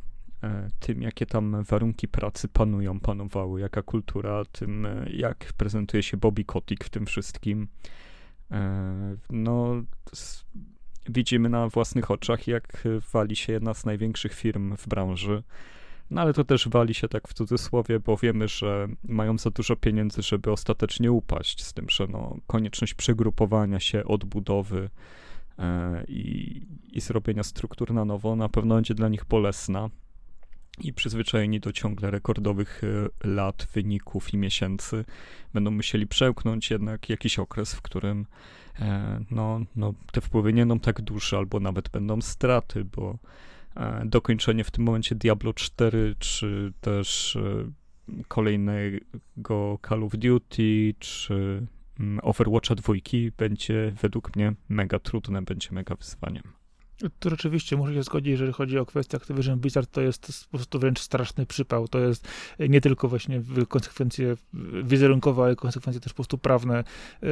tym 0.78 1.02
jakie 1.02 1.26
tam 1.26 1.62
warunki 1.62 2.08
pracy 2.08 2.48
panują, 2.48 3.00
panowały, 3.00 3.60
jaka 3.60 3.82
kultura, 3.82 4.44
tym 4.52 4.86
e, 4.86 5.06
jak 5.10 5.52
prezentuje 5.56 6.02
się 6.02 6.16
Bobby 6.16 6.44
Kotick 6.44 6.84
w 6.84 6.90
tym 6.90 7.06
wszystkim. 7.06 7.68
E, 8.50 9.16
no, 9.30 9.82
widzimy 11.08 11.48
na 11.48 11.68
własnych 11.68 12.10
oczach, 12.10 12.46
jak 12.46 12.84
wali 13.12 13.36
się 13.36 13.52
jedna 13.52 13.74
z 13.74 13.84
największych 13.84 14.34
firm 14.34 14.76
w 14.76 14.88
branży. 14.88 15.42
No 16.10 16.20
ale 16.20 16.32
to 16.32 16.44
też 16.44 16.68
wali 16.68 16.94
się 16.94 17.08
tak 17.08 17.28
w 17.28 17.34
cudzysłowie, 17.34 18.00
bo 18.00 18.16
wiemy, 18.16 18.48
że 18.48 18.88
mają 19.04 19.38
za 19.38 19.50
dużo 19.50 19.76
pieniędzy, 19.76 20.22
żeby 20.22 20.52
ostatecznie 20.52 21.12
upaść, 21.12 21.64
z 21.64 21.72
tym, 21.72 21.86
że 21.90 22.06
no, 22.06 22.36
konieczność 22.46 22.94
przegrupowania 22.94 23.80
się, 23.80 24.04
odbudowy 24.04 24.90
e, 25.58 26.04
i, 26.08 26.62
i 26.92 27.00
zrobienia 27.00 27.42
struktur 27.42 27.94
na 27.94 28.04
nowo 28.04 28.36
na 28.36 28.48
pewno 28.48 28.74
będzie 28.74 28.94
dla 28.94 29.08
nich 29.08 29.24
bolesna 29.24 29.90
i 30.78 30.92
przyzwyczajeni 30.92 31.60
do 31.60 31.72
ciągle 31.72 32.10
rekordowych 32.10 32.82
e, 32.84 33.28
lat, 33.28 33.66
wyników 33.72 34.34
i 34.34 34.36
miesięcy, 34.36 35.04
będą 35.54 35.70
musieli 35.70 36.06
przełknąć 36.06 36.70
jednak 36.70 37.08
jakiś 37.08 37.38
okres, 37.38 37.74
w 37.74 37.82
którym 37.82 38.26
e, 38.80 39.20
no, 39.30 39.60
no, 39.76 39.94
te 40.12 40.20
wpływy 40.20 40.52
nie 40.52 40.62
będą 40.62 40.80
tak 40.80 41.00
duże, 41.02 41.38
albo 41.38 41.60
nawet 41.60 41.88
będą 41.88 42.20
straty, 42.20 42.84
bo 42.84 43.18
e, 43.76 44.02
dokończenie 44.04 44.64
w 44.64 44.70
tym 44.70 44.84
momencie 44.84 45.14
Diablo 45.14 45.52
4, 45.54 46.14
czy 46.18 46.72
też 46.80 47.38
kolejnego 48.28 49.78
Call 49.88 50.04
of 50.04 50.12
Duty, 50.12 50.94
czy 50.98 51.66
mm, 52.00 52.20
Overwatcha 52.22 52.74
2 52.74 52.94
będzie 53.36 53.92
według 54.02 54.36
mnie 54.36 54.54
mega 54.68 54.98
trudne, 54.98 55.42
będzie 55.42 55.68
mega 55.72 55.94
wyzwaniem. 55.94 56.55
To 57.18 57.30
rzeczywiście 57.30 57.76
muszę 57.76 57.94
się 57.94 58.02
zgodzić, 58.02 58.30
jeżeli 58.30 58.52
chodzi 58.52 58.78
o 58.78 58.86
kwestię 58.86 59.16
Activision 59.16 59.58
Blizzard, 59.58 59.90
to 59.90 60.00
jest 60.00 60.44
po 60.50 60.56
prostu 60.56 60.78
wręcz 60.78 61.00
straszny 61.00 61.46
przypał. 61.46 61.88
To 61.88 61.98
jest 61.98 62.28
nie 62.58 62.80
tylko 62.80 63.08
właśnie 63.08 63.42
konsekwencje 63.68 64.36
wizerunkowe, 64.84 65.42
ale 65.42 65.56
konsekwencje 65.56 66.00
też 66.00 66.12
po 66.12 66.16
prostu 66.16 66.38
prawne. 66.38 66.84
E, 67.22 67.26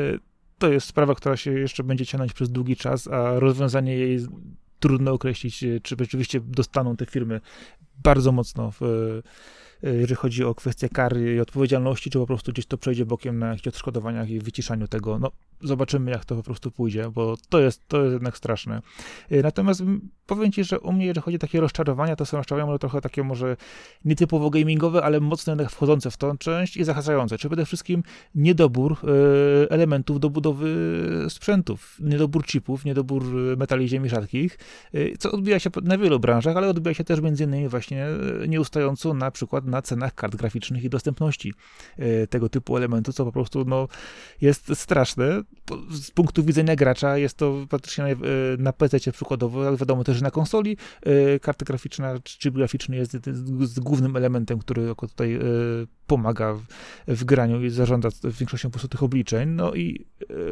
to 0.59 0.73
jest 0.73 0.87
sprawa, 0.87 1.15
która 1.15 1.37
się 1.37 1.53
jeszcze 1.53 1.85
będzie 1.85 2.07
ciągnąć 2.07 2.33
przez 2.33 2.51
długi 2.51 2.77
czas, 2.77 3.09
a 3.09 3.39
rozwiązanie 3.39 3.97
jej 3.97 4.27
trudno 4.81 5.13
określić, 5.13 5.65
czy 5.83 5.97
rzeczywiście 5.99 6.41
dostaną 6.41 6.97
te 6.97 7.07
firmy 7.07 7.41
bardzo 8.03 8.33
mocno 8.33 8.71
w 8.71 8.81
jeżeli 9.93 10.15
chodzi 10.15 10.45
o 10.45 10.55
kwestie 10.55 10.89
kary 10.89 11.35
i 11.35 11.41
odpowiedzialności, 11.41 12.11
czy 12.11 12.19
po 12.19 12.27
prostu 12.27 12.53
gdzieś 12.53 12.67
to 12.67 12.79
przejdzie 12.79 13.07
bokiem 13.07 13.39
na 13.39 13.49
jakichś 13.49 13.69
odszkodowaniach 13.69 14.31
i 14.31 14.41
wyciszaniu 14.41 14.89
tego. 14.89 15.19
No, 15.19 15.31
zobaczymy, 15.61 16.11
jak 16.11 16.25
to 16.25 16.37
po 16.37 16.43
prostu 16.43 16.71
pójdzie, 16.71 17.11
bo 17.11 17.35
to 17.49 17.61
jest, 17.61 17.89
to 17.89 18.03
jest 18.03 18.13
jednak 18.13 18.37
straszne. 18.37 18.83
E, 19.31 19.43
natomiast 19.43 19.83
powiem 20.27 20.53
ci, 20.53 20.65
że 20.65 20.81
u 20.81 20.93
mnie, 20.93 21.07
jeżeli 21.07 21.25
chodzi 21.25 21.37
o 21.37 21.39
takie 21.39 21.61
rozczarowania, 21.61 22.17
to 22.17 22.27
są 22.27 22.37
rozczarowania 22.37 22.67
może 22.67 22.79
trochę 22.79 23.01
takie 23.01 23.23
może 23.23 23.57
nietypowo 24.05 24.51
gamingowe, 24.51 25.03
ale 25.03 25.21
mocno 25.21 25.51
jednak 25.51 25.71
wchodzące 25.71 26.11
w 26.11 26.17
tą 26.17 26.39
część 26.39 26.77
i 26.77 26.85
zahaczające. 26.85 27.39
Czy 27.39 27.49
przede 27.49 27.67
wszystkim 27.67 28.03
niedobór 28.35 28.93
e, 28.93 29.71
elementów 29.71 30.21
do 30.21 30.31
budowy 30.31 30.75
sprzętów, 31.29 31.97
niedobór 32.01 32.45
chipów, 32.45 32.85
niedobór 32.85 33.25
metali 33.59 33.89
ziemi 33.89 34.09
rzadkich, 34.09 34.59
co 35.19 35.33
odbija 35.33 35.59
się 35.59 35.71
na 35.83 35.99
wielu 35.99 36.21
branżach, 36.21 36.57
ale 36.57 36.69
odbija 36.69 36.95
się 36.95 37.05
też 37.05 37.21
między 37.21 37.45
innymi 37.45 37.69
właśnie 37.69 38.07
nieustająco 38.49 39.15
na 39.15 39.31
przykład 39.31 39.65
na 39.75 39.83
cenach 39.83 40.15
kart 40.15 40.37
graficznych 40.37 40.85
i 40.85 40.91
dostępności 40.91 41.53
e, 41.99 42.27
tego 42.27 42.49
typu 42.49 42.77
elementu, 42.77 43.13
co 43.13 43.25
po 43.25 43.33
prostu 43.33 43.65
no, 43.65 43.89
jest 44.41 44.71
straszne. 44.75 45.43
Z 45.91 46.11
punktu 46.11 46.45
widzenia 46.45 46.77
gracza 46.77 47.19
jest 47.19 47.37
to 47.37 47.67
praktycznie 47.71 48.05
e, 48.05 48.17
na 48.59 48.73
PC 48.73 49.13
przykładowo, 49.13 49.67
ale 49.67 49.77
wiadomo 49.77 50.05
też, 50.05 50.17
że 50.17 50.23
na 50.23 50.31
konsoli 50.31 50.77
e, 51.03 51.41
karta 51.41 51.65
graficzna 51.65 52.19
czy 52.23 52.39
chip 52.39 52.55
graficzny 52.55 52.97
jest 52.97 53.81
głównym 53.81 54.17
elementem, 54.17 54.59
który 54.59 54.95
tutaj 54.95 55.39
pomaga 56.07 56.55
w, 56.55 56.65
w, 57.09 57.25
graniu 57.25 57.65
i 57.65 57.71
zarządza 57.71 58.09
większością 58.25 58.69
po 58.69 58.73
prostu 58.73 58.89
tych 58.89 59.03
obliczeń. 59.03 59.49
No 59.49 59.75
i 59.75 60.07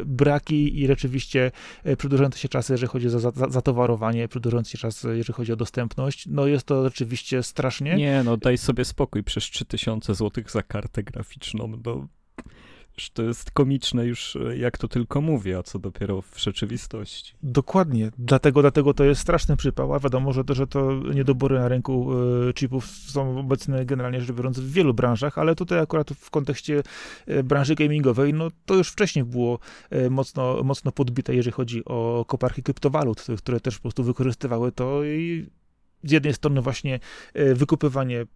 braki 0.06 0.82
i 0.82 0.86
rzeczywiście 0.86 1.50
przedłużające 1.98 2.38
się 2.38 2.48
czasy, 2.48 2.72
jeżeli 2.72 2.90
chodzi 2.90 3.06
o 3.06 3.20
zatowarowanie, 3.50 4.28
przedłużający 4.28 4.70
się 4.70 4.78
czas, 4.78 5.02
jeżeli 5.02 5.34
chodzi 5.34 5.52
o 5.52 5.56
dostępność, 5.56 6.26
no 6.26 6.46
jest 6.46 6.66
to 6.66 6.84
rzeczywiście 6.84 7.42
strasznie. 7.42 7.96
Nie, 7.96 8.22
no 8.24 8.36
daj 8.36 8.58
sobie 8.58 8.84
spokój 8.84 9.11
spokój 9.12 9.24
przez 9.24 9.44
3000 9.44 10.14
zł 10.14 10.44
za 10.48 10.62
kartę 10.62 11.02
graficzną. 11.02 11.72
No, 11.84 12.08
to 13.12 13.22
jest 13.22 13.50
komiczne 13.50 14.06
już, 14.06 14.36
e, 14.36 14.56
jak 14.56 14.78
to 14.78 14.88
tylko 14.88 15.20
mówię, 15.20 15.58
a 15.58 15.62
co 15.62 15.78
dopiero 15.78 16.22
w 16.22 16.38
rzeczywistości. 16.38 17.34
Dokładnie, 17.42 18.10
dlatego, 18.18 18.60
dlatego 18.60 18.94
to 18.94 19.04
jest 19.04 19.20
straszny 19.20 19.56
przypał, 19.56 19.94
a 19.94 19.98
wiadomo, 19.98 20.32
że 20.32 20.44
to, 20.44 20.54
że 20.54 20.66
to 20.66 20.92
niedobory 21.14 21.58
na 21.58 21.68
rynku 21.68 22.12
e, 22.48 22.52
chipów 22.52 22.86
są 22.86 23.38
obecne 23.38 23.86
generalnie 23.86 24.20
rzecz 24.20 24.36
biorąc 24.36 24.60
w 24.60 24.72
wielu 24.72 24.94
branżach, 24.94 25.38
ale 25.38 25.54
tutaj 25.54 25.78
akurat 25.78 26.10
w 26.10 26.30
kontekście 26.30 26.82
e, 27.26 27.42
branży 27.42 27.74
gamingowej, 27.74 28.34
no 28.34 28.48
to 28.66 28.74
już 28.74 28.88
wcześniej 28.88 29.24
było 29.24 29.58
mocno, 30.10 30.62
mocno 30.64 30.92
podbite, 30.92 31.34
jeżeli 31.34 31.52
chodzi 31.52 31.84
o 31.84 32.24
koparki 32.28 32.62
kryptowalut, 32.62 33.26
które 33.38 33.60
też 33.60 33.76
po 33.76 33.82
prostu 33.82 34.04
wykorzystywały 34.04 34.72
to 34.72 35.04
i 35.04 35.46
z 36.04 36.10
jednej 36.10 36.34
strony 36.34 36.60
właśnie 36.60 37.00
e, 37.34 37.54
wykupywanie 37.54 38.20
e, 38.20 38.26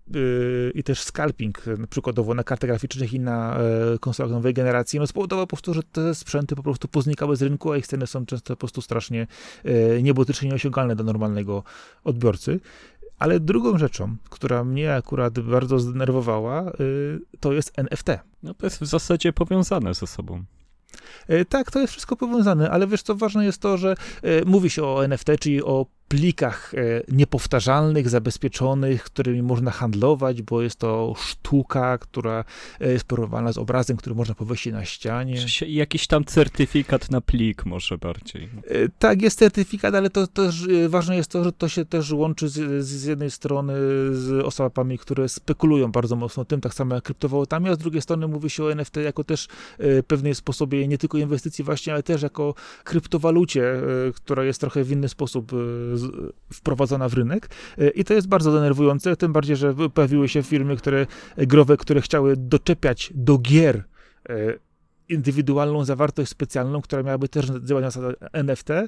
i 0.75 0.83
też 0.83 1.01
scalping, 1.01 1.69
e, 1.69 1.87
przykładowo 1.87 2.35
na 2.35 2.45
kartach 2.45 2.71
graficznych 2.71 3.13
i 3.13 3.21
na 3.21 3.59
konsolach 4.01 4.33
nowej 4.33 4.55
generacji, 4.55 4.99
no 4.99 5.07
spowodowało 5.07 5.47
po 5.47 5.57
prostu, 5.57 5.75
że 5.75 5.83
te 5.83 6.15
sprzęty 6.15 6.57
po 6.57 6.63
prostu 6.63 6.89
poznikały 6.89 7.37
z 7.37 7.43
rynku, 7.43 7.73
a 7.73 7.77
ich 7.77 7.87
ceny 7.87 8.07
są 8.07 8.27
często 8.27 8.55
po 8.55 8.57
prostu 8.57 8.83
strasznie 8.83 9.27
niebotycznie 10.03 10.49
nieosiągalne 10.49 10.97
do 10.97 11.05
normalnego 11.05 11.63
odbiorcy. 12.05 12.61
Ale 13.19 13.41
drugą 13.41 13.79
rzeczą, 13.79 14.17
która 14.31 14.65
mnie 14.65 14.95
akurat 14.95 15.41
bardzo 15.41 15.79
zdenerwowała, 15.79 16.73
to 17.41 17.53
jest 17.53 17.73
NFT. 17.79 18.07
No 18.43 18.55
to 18.55 18.67
jest 18.67 18.81
w 18.81 18.87
zasadzie 18.87 19.33
powiązane 19.33 19.95
ze 19.95 20.07
sobą. 20.07 20.45
Tak, 21.49 21.71
to 21.71 21.81
jest 21.81 21.93
wszystko 21.93 22.17
powiązane, 22.17 22.71
ale 22.71 22.87
wiesz 22.87 23.03
co, 23.03 23.15
ważne 23.15 23.45
jest 23.45 23.61
to, 23.61 23.77
że 23.77 23.95
mówi 24.47 24.71
się 24.71 24.85
o 24.85 25.05
NFT, 25.05 25.27
czyli 25.41 25.63
o 25.63 25.87
plikach 26.09 26.75
e, 26.75 27.03
niepowtarzalnych, 27.09 28.09
zabezpieczonych, 28.09 29.05
którymi 29.05 29.43
można 29.43 29.71
handlować, 29.71 30.43
bo 30.43 30.63
jest 30.63 30.79
to 30.79 31.15
sztuka, 31.19 31.99
która 31.99 32.45
e, 32.81 32.93
jest 32.93 33.05
porównywana 33.05 33.53
z 33.53 33.59
obrazem, 33.59 33.97
który 33.97 34.15
można 34.15 34.35
powiesić 34.35 34.73
na 34.73 34.85
ścianie. 34.85 35.37
Jakiś 35.67 36.07
tam 36.07 36.25
certyfikat 36.25 37.11
na 37.11 37.21
plik 37.21 37.67
może 37.67 37.99
bardziej. 37.99 38.43
E, 38.45 38.89
tak, 38.99 39.23
jest 39.23 39.39
certyfikat, 39.39 39.95
ale 39.95 40.11
to 40.11 40.27
też 40.27 40.69
ważne 40.89 41.17
jest 41.17 41.31
to, 41.31 41.45
że 41.45 41.53
to 41.53 41.69
się 41.69 41.85
też 41.85 42.13
łączy 42.13 42.49
z, 42.49 42.85
z 42.85 43.05
jednej 43.05 43.31
strony 43.31 43.75
z 44.13 44.45
osobami, 44.45 44.99
które 44.99 45.29
spekulują 45.29 45.93
bardzo 45.93 46.17
mocno 46.17 46.45
tym, 46.45 46.61
tak 46.61 46.75
samo 46.75 46.95
jak 46.95 47.05
kryptowalutami, 47.05 47.69
a 47.69 47.75
z 47.75 47.79
drugiej 47.79 48.03
strony 48.03 48.29
mówi 48.29 48.51
się 48.51 48.65
o 48.65 48.73
NFT 48.73 48.97
jako 48.97 49.25
też 49.25 49.49
pewnej 50.07 50.35
sposobie 50.35 50.89
nie 50.89 50.99
tylko 50.99 51.19
inwestycji 51.19 51.65
właśnie, 51.65 51.93
ale 51.93 52.03
też 52.03 52.23
jako 52.23 52.55
kryptowalucie, 52.85 53.83
która 54.15 54.45
jest 54.45 54.61
trochę 54.61 54.85
w 54.85 54.91
inny 54.91 55.09
sposób 55.09 55.53
wprowadzona 56.53 57.09
w 57.09 57.15
rynek. 57.15 57.49
I 57.95 58.05
to 58.05 58.15
jest 58.15 58.29
bardzo 58.29 58.53
denerwujące, 58.53 59.17
tym 59.17 59.33
bardziej, 59.33 59.57
że 59.57 59.75
pojawiły 59.95 60.29
się 60.29 60.43
firmy, 60.43 60.77
które 60.77 61.07
growe, 61.37 61.77
które 61.77 62.01
chciały 62.01 62.37
doczepiać 62.37 63.13
do 63.15 63.39
gier 63.39 63.85
indywidualną 65.09 65.85
zawartość 65.85 66.31
specjalną, 66.31 66.83
która 66.83 67.03
miałaby 67.03 67.29
też 67.29 67.47
działać 67.65 67.85
na 67.85 67.91
zasadzie 67.91 68.17
NFT 68.33 68.71
e, 68.71 68.87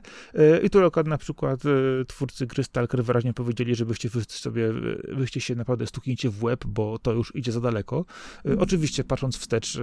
i 0.63 0.71
tu 0.71 0.85
akurat 0.85 1.07
na 1.07 1.19
przykład 1.19 1.61
e, 1.67 2.05
twórcy 2.05 2.47
gry 2.47 2.65
Stalker 2.65 3.05
wyraźnie 3.05 3.33
powiedzieli, 3.33 3.75
żebyście 3.75 4.11
sobie, 4.29 4.73
wyście 5.09 5.41
się 5.41 5.55
naprawdę 5.55 5.87
stuknijcie 5.87 6.31
w 6.31 6.45
łeb, 6.45 6.65
bo 6.67 6.99
to 6.99 7.13
już 7.13 7.37
idzie 7.37 7.53
za 7.53 7.61
daleko. 7.61 8.05
Mm. 8.45 8.59
Oczywiście 8.59 9.05
patrząc 9.05 9.39
wstecz, 9.39 9.79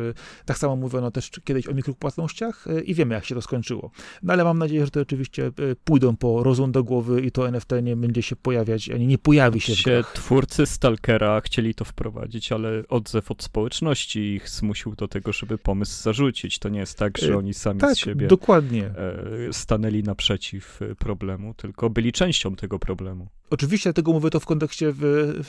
tak 0.46 0.58
samo 0.58 0.76
mówiono 0.76 1.12
też 1.12 1.32
kiedyś 1.44 1.68
o 1.68 1.74
mikropłatnościach 1.74 2.66
i 2.86 2.94
wiemy 2.94 3.16
jak 3.16 3.26
się 3.26 3.36
to 3.36 3.42
skończyło. 3.42 3.92
No 4.24 4.34
ale 4.34 4.44
mam 4.44 4.58
nadzieję, 4.58 4.86
że 4.86 4.92
to 4.92 5.00
oczywiście 5.00 5.52
pójdą 5.84 6.16
po 6.16 6.44
rozum 6.44 6.72
do 6.72 6.84
głowy 6.84 7.22
i 7.22 7.32
to 7.32 7.48
NFT 7.48 7.72
nie 7.84 7.96
będzie 7.96 8.22
się 8.22 8.36
pojawiać, 8.36 8.90
ani 8.90 9.08
nie 9.08 9.18
pojawi 9.18 9.62
się 9.62 9.76
w 9.76 9.84
grach. 9.84 10.14
Twórcy 10.14 10.66
Stalkera 10.66 11.42
chcieli 11.42 11.76
to 11.76 11.86
wprowadzić, 11.86 12.52
ale 12.52 12.84
odzew 12.90 13.32
od 13.32 13.44
społeczności 13.44 14.20
ich 14.20 14.50
zmusił 14.50 14.96
do 14.96 15.08
tego, 15.08 15.34
żeby 15.34 15.58
pomysł 15.58 16.04
zarzucić 16.04 16.25
rzucić. 16.26 16.60
To 16.60 16.70
nie 16.70 16.80
jest 16.80 16.98
tak, 16.98 17.18
że 17.18 17.34
e, 17.34 17.38
oni 17.38 17.54
sami 17.54 17.80
tak, 17.80 17.96
z 17.96 17.98
siebie 17.98 18.28
dokładnie. 18.28 18.86
E, 18.86 19.54
stanęli 19.54 20.04
naprzeciw 20.04 20.82
e, 20.82 20.96
problemu, 20.96 21.54
tylko 21.54 21.90
byli 21.90 22.12
częścią 22.12 22.56
tego 22.56 22.80
problemu. 22.80 23.28
Oczywiście 23.50 23.94
tego 23.94 24.12
mówię 24.12 24.30
to 24.30 24.40
w 24.40 24.46
kontekście 24.46 24.92
w, 24.92 25.00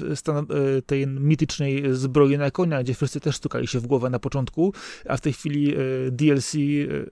w 0.01 0.19
stan, 0.19 0.47
tej 0.87 1.07
mitycznej 1.07 1.83
zbroi 1.95 2.39
na 2.39 2.51
konia, 2.51 2.83
gdzie 2.83 2.95
wszyscy 2.95 3.21
też 3.21 3.37
stukali 3.37 3.67
się 3.67 3.81
w 3.81 3.87
głowę 3.87 4.11
na 4.11 4.19
początku, 4.19 4.73
a 5.09 5.17
w 5.17 5.21
tej 5.21 5.33
chwili 5.33 5.75
DLC, 6.11 6.55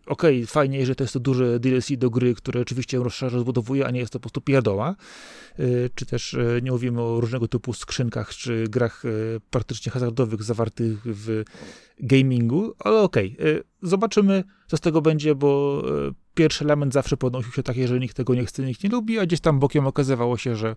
okej, 0.06 0.36
okay, 0.36 0.46
fajnie, 0.46 0.86
że 0.86 0.94
to 0.94 1.04
jest 1.04 1.14
to 1.14 1.20
duże 1.20 1.60
DLC 1.60 1.92
do 1.96 2.10
gry, 2.10 2.34
które 2.34 2.60
oczywiście 2.60 2.98
rozszerza, 2.98 3.36
rozbudowuje, 3.36 3.86
a 3.86 3.90
nie 3.90 4.00
jest 4.00 4.12
to 4.12 4.18
po 4.18 4.22
prostu 4.22 4.40
pierdoła, 4.40 4.96
czy 5.94 6.06
też 6.06 6.36
nie 6.62 6.70
mówimy 6.70 7.02
o 7.02 7.20
różnego 7.20 7.48
typu 7.48 7.72
skrzynkach, 7.72 8.34
czy 8.34 8.64
grach 8.68 9.02
praktycznie 9.50 9.92
hazardowych 9.92 10.42
zawartych 10.42 10.98
w 11.04 11.44
gamingu, 12.00 12.74
ale 12.78 13.00
okej, 13.00 13.36
okay. 13.38 13.62
zobaczymy, 13.82 14.44
co 14.66 14.76
z 14.76 14.80
tego 14.80 15.02
będzie, 15.02 15.34
bo 15.34 15.82
e, 16.08 16.23
pierwszy 16.34 16.64
element 16.64 16.92
zawsze 16.92 17.16
podnosił 17.16 17.52
się 17.52 17.62
takie, 17.62 17.88
że 17.88 18.00
nikt 18.00 18.16
tego 18.16 18.34
nie 18.34 18.46
chce, 18.46 18.62
nikt 18.62 18.84
nie 18.84 18.90
lubi, 18.90 19.18
a 19.18 19.26
gdzieś 19.26 19.40
tam 19.40 19.58
bokiem 19.58 19.86
okazywało 19.86 20.38
się, 20.38 20.56
że 20.56 20.76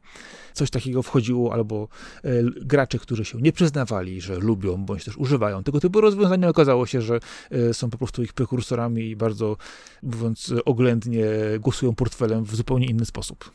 coś 0.53 0.69
takiego 0.69 1.03
wchodziło, 1.03 1.53
albo 1.53 1.87
e, 2.23 2.29
gracze, 2.43 2.99
którzy 2.99 3.25
się 3.25 3.41
nie 3.41 3.51
przyznawali, 3.51 4.21
że 4.21 4.39
lubią, 4.39 4.85
bądź 4.85 5.03
też 5.05 5.17
używają 5.17 5.63
tego 5.63 5.79
typu 5.79 6.01
rozwiązania, 6.01 6.49
okazało 6.49 6.85
się, 6.85 7.01
że 7.01 7.19
e, 7.51 7.73
są 7.73 7.89
po 7.89 7.97
prostu 7.97 8.23
ich 8.23 8.33
prekursorami 8.33 9.09
i 9.09 9.15
bardzo, 9.15 9.57
mówiąc 10.03 10.53
oględnie, 10.65 11.25
głosują 11.59 11.95
portfelem 11.95 12.43
w 12.43 12.55
zupełnie 12.55 12.87
inny 12.87 13.05
sposób. 13.05 13.51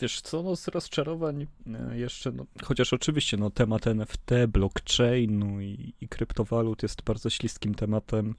Wiesz 0.00 0.20
co, 0.20 0.42
no 0.42 0.56
z 0.56 0.68
rozczarowań 0.68 1.46
jeszcze, 1.92 2.32
no, 2.32 2.46
chociaż 2.62 2.92
oczywiście 2.92 3.36
no, 3.36 3.50
temat 3.50 3.86
NFT, 3.86 4.30
blockchainu 4.48 5.60
i, 5.60 5.94
i 6.00 6.08
kryptowalut 6.08 6.82
jest 6.82 7.02
bardzo 7.02 7.30
śliskim 7.30 7.74
tematem. 7.74 8.34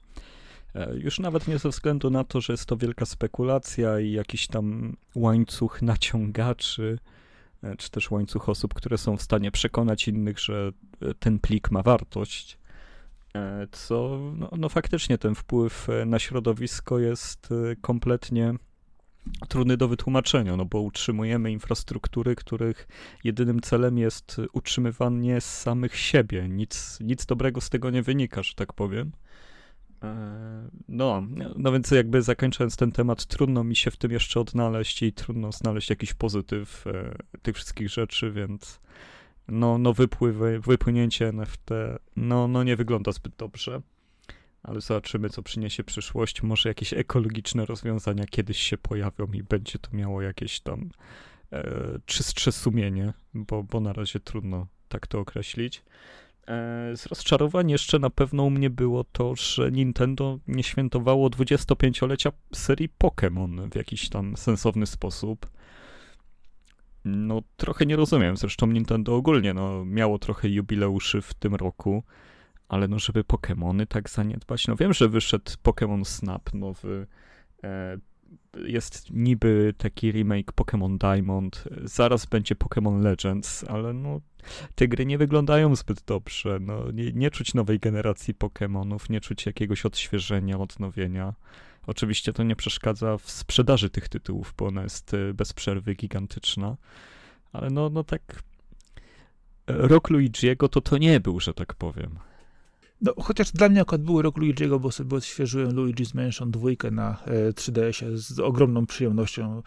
E, 0.74 0.96
już 0.96 1.18
nawet 1.18 1.48
nie 1.48 1.58
ze 1.58 1.68
względu 1.68 2.10
na 2.10 2.24
to, 2.24 2.40
że 2.40 2.52
jest 2.52 2.66
to 2.66 2.76
wielka 2.76 3.06
spekulacja 3.06 4.00
i 4.00 4.12
jakiś 4.12 4.46
tam 4.46 4.96
łańcuch 5.14 5.82
naciągaczy, 5.92 6.98
e, 7.62 7.76
czy 7.76 7.90
też 7.90 8.10
łańcuch 8.10 8.48
osób, 8.48 8.74
które 8.74 8.98
są 8.98 9.16
w 9.16 9.22
stanie 9.22 9.50
przekonać 9.50 10.08
innych, 10.08 10.38
że 10.38 10.72
e, 11.02 11.14
ten 11.14 11.38
plik 11.38 11.70
ma 11.70 11.82
wartość, 11.82 12.58
co 13.72 14.20
no, 14.36 14.50
no 14.58 14.68
faktycznie 14.68 15.18
ten 15.18 15.34
wpływ 15.34 15.88
na 16.06 16.18
środowisko 16.18 16.98
jest 16.98 17.48
kompletnie 17.80 18.54
trudny 19.48 19.76
do 19.76 19.88
wytłumaczenia, 19.88 20.56
no 20.56 20.64
bo 20.64 20.80
utrzymujemy 20.80 21.52
infrastruktury, 21.52 22.36
których 22.36 22.88
jedynym 23.24 23.60
celem 23.60 23.98
jest 23.98 24.40
utrzymywanie 24.52 25.40
samych 25.40 25.96
siebie. 25.96 26.48
Nic, 26.48 26.98
nic 27.00 27.26
dobrego 27.26 27.60
z 27.60 27.70
tego 27.70 27.90
nie 27.90 28.02
wynika, 28.02 28.42
że 28.42 28.54
tak 28.54 28.72
powiem. 28.72 29.12
E, 30.02 30.68
no, 30.88 31.22
no 31.56 31.72
więc 31.72 31.90
jakby 31.90 32.22
zakończając 32.22 32.76
ten 32.76 32.92
temat, 32.92 33.26
trudno 33.26 33.64
mi 33.64 33.76
się 33.76 33.90
w 33.90 33.96
tym 33.96 34.12
jeszcze 34.12 34.40
odnaleźć 34.40 35.02
i 35.02 35.12
trudno 35.12 35.52
znaleźć 35.52 35.90
jakiś 35.90 36.14
pozytyw 36.14 36.86
e, 36.86 37.14
tych 37.42 37.56
wszystkich 37.56 37.90
rzeczy, 37.90 38.30
więc 38.30 38.80
no, 39.48 39.78
no 39.78 39.92
wypływy, 39.92 40.60
wypłynięcie 40.60 41.28
NFT, 41.28 41.70
no, 42.16 42.48
no 42.48 42.64
nie 42.64 42.76
wygląda 42.76 43.12
zbyt 43.12 43.36
dobrze, 43.36 43.82
ale 44.62 44.80
zobaczymy, 44.80 45.30
co 45.30 45.42
przyniesie 45.42 45.84
przyszłość. 45.84 46.42
Może 46.42 46.68
jakieś 46.68 46.92
ekologiczne 46.92 47.66
rozwiązania 47.66 48.26
kiedyś 48.26 48.58
się 48.58 48.78
pojawią 48.78 49.26
i 49.32 49.42
będzie 49.42 49.78
to 49.78 49.96
miało 49.96 50.22
jakieś 50.22 50.60
tam 50.60 50.88
e, 51.52 51.98
czystsze 52.06 52.52
sumienie, 52.52 53.12
bo, 53.34 53.62
bo 53.62 53.80
na 53.80 53.92
razie 53.92 54.20
trudno 54.20 54.66
tak 54.88 55.06
to 55.06 55.20
określić. 55.20 55.82
E, 56.46 56.96
z 56.96 57.06
rozczarowań 57.06 57.70
jeszcze 57.70 57.98
na 57.98 58.10
pewno 58.10 58.42
u 58.42 58.50
mnie 58.50 58.70
było 58.70 59.04
to, 59.04 59.34
że 59.36 59.72
Nintendo 59.72 60.38
nie 60.46 60.62
świętowało 60.62 61.28
25-lecia 61.28 62.32
serii 62.54 62.88
Pokémon 63.04 63.70
w 63.70 63.74
jakiś 63.74 64.08
tam 64.08 64.36
sensowny 64.36 64.86
sposób. 64.86 65.50
No, 67.04 67.42
trochę 67.56 67.86
nie 67.86 67.96
rozumiem. 67.96 68.36
Zresztą 68.36 68.66
Nintendo 68.66 69.16
ogólnie 69.16 69.54
no, 69.54 69.84
miało 69.84 70.18
trochę 70.18 70.48
jubileuszy 70.48 71.22
w 71.22 71.34
tym 71.34 71.54
roku, 71.54 72.04
ale 72.68 72.88
no, 72.88 72.98
żeby 72.98 73.22
Pokémony 73.22 73.86
tak 73.86 74.10
zaniedbać. 74.10 74.68
No, 74.68 74.76
wiem, 74.76 74.92
że 74.92 75.08
wyszedł 75.08 75.52
Pokémon 75.64 76.04
Snap 76.04 76.54
nowy. 76.54 77.06
E, 77.64 77.98
jest 78.66 79.10
niby 79.10 79.74
taki 79.78 80.12
remake 80.12 80.52
Pokémon 80.52 80.98
Diamond. 80.98 81.64
Zaraz 81.84 82.26
będzie 82.26 82.54
Pokémon 82.54 83.02
Legends, 83.02 83.64
ale 83.68 83.92
no 83.92 84.20
te 84.74 84.88
gry 84.88 85.06
nie 85.06 85.18
wyglądają 85.18 85.76
zbyt 85.76 86.02
dobrze. 86.02 86.58
No, 86.60 86.90
nie, 86.90 87.12
nie 87.12 87.30
czuć 87.30 87.54
nowej 87.54 87.78
generacji 87.78 88.34
Pokémonów, 88.34 89.10
nie 89.10 89.20
czuć 89.20 89.46
jakiegoś 89.46 89.86
odświeżenia, 89.86 90.58
odnowienia. 90.58 91.34
Oczywiście 91.86 92.32
to 92.32 92.42
nie 92.42 92.56
przeszkadza 92.56 93.18
w 93.18 93.30
sprzedaży 93.30 93.90
tych 93.90 94.08
tytułów, 94.08 94.54
bo 94.58 94.66
ona 94.66 94.82
jest 94.82 95.14
y, 95.14 95.34
bez 95.34 95.52
przerwy 95.52 95.94
gigantyczna. 95.94 96.76
Ale 97.52 97.70
no, 97.70 97.90
no 97.90 98.04
tak. 98.04 98.42
Rok 99.66 100.10
Luigi'ego 100.10 100.68
to 100.68 100.80
to 100.80 100.98
nie 100.98 101.20
był, 101.20 101.40
że 101.40 101.54
tak 101.54 101.74
powiem. 101.74 102.18
No, 103.00 103.14
chociaż 103.18 103.52
dla 103.52 103.68
mnie 103.68 103.80
akurat 103.80 104.02
był 104.02 104.22
rok 104.22 104.36
Luigi'ego, 104.36 104.80
bo 104.80 104.92
sobie 104.92 105.16
odświeżyłem 105.16 105.70
Luigi's 105.70 106.14
Mansion 106.14 106.50
2 106.50 106.68
na 106.90 107.16
3DS-ie 107.26 108.12
e, 108.12 108.16
z 108.16 108.40
ogromną 108.40 108.86
przyjemnością, 108.86 109.62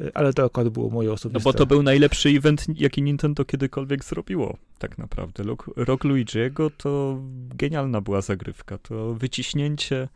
e, 0.00 0.16
ale 0.16 0.32
to 0.32 0.44
akurat 0.44 0.68
było 0.68 0.90
moje 0.90 1.12
osobiste. 1.12 1.38
No 1.38 1.52
bo 1.52 1.58
to 1.58 1.66
był 1.66 1.82
najlepszy 1.82 2.28
event, 2.28 2.66
jaki 2.74 3.02
Nintendo 3.02 3.44
kiedykolwiek 3.44 4.04
zrobiło, 4.04 4.56
tak 4.78 4.98
naprawdę. 4.98 5.42
Rok, 5.42 5.70
rok 5.76 6.04
Luigi'ego 6.04 6.70
to 6.76 7.20
genialna 7.54 8.00
była 8.00 8.20
zagrywka, 8.20 8.78
to 8.78 9.14
wyciśnięcie 9.14 10.08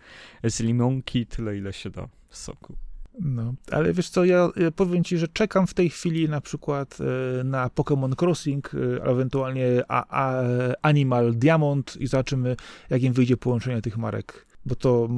z 0.44 0.60
limonki 0.60 1.26
tyle, 1.26 1.56
ile 1.56 1.72
się 1.72 1.90
da 1.90 2.08
soku. 2.30 2.76
No, 3.20 3.54
ale 3.70 3.92
wiesz 3.92 4.08
co, 4.08 4.24
ja, 4.24 4.48
powiem 4.76 5.04
ci, 5.04 5.18
że 5.18 5.28
czekam 5.28 5.66
w 5.66 5.74
tej 5.74 5.90
chwili 5.90 6.28
na 6.28 6.40
przykład 6.40 6.98
e, 7.40 7.44
na 7.44 7.68
Pokémon 7.68 8.24
Crossing, 8.24 8.74
e, 8.74 9.04
ewentualnie 9.04 9.82
a, 9.88 10.04
a 10.08 10.42
Animal 10.82 11.34
Diamond 11.34 11.96
i 12.00 12.06
zobaczymy, 12.06 12.56
jak 12.90 13.02
im 13.02 13.12
wyjdzie 13.12 13.36
połączenie 13.36 13.82
tych 13.82 13.98
marek. 13.98 14.46
Bo 14.66 14.74
to 14.74 15.08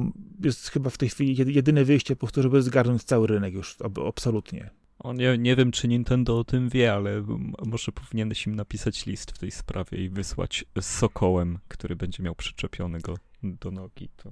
jest 0.43 0.67
chyba 0.67 0.89
w 0.89 0.97
tej 0.97 1.09
chwili 1.09 1.53
jedyne 1.55 1.85
wyjście, 1.85 2.15
po 2.15 2.19
prostu, 2.19 2.41
żeby 2.41 2.61
zgarnąć 2.61 3.03
cały 3.03 3.27
rynek 3.27 3.53
już, 3.53 3.77
absolutnie. 4.07 4.69
O, 4.99 5.13
nie, 5.13 5.37
nie 5.37 5.55
wiem, 5.55 5.71
czy 5.71 5.87
Nintendo 5.87 6.39
o 6.39 6.43
tym 6.43 6.69
wie, 6.69 6.93
ale 6.93 7.23
może 7.65 7.91
powinieneś 7.91 8.47
im 8.47 8.55
napisać 8.55 9.05
list 9.05 9.31
w 9.31 9.37
tej 9.37 9.51
sprawie 9.51 9.97
i 9.97 10.09
wysłać 10.09 10.65
z 10.81 10.85
sokołem, 10.85 11.59
który 11.67 11.95
będzie 11.95 12.23
miał 12.23 12.35
przyczepiony 12.35 12.99
go 12.99 13.17
do 13.43 13.71
nogi. 13.71 14.09
To 14.15 14.31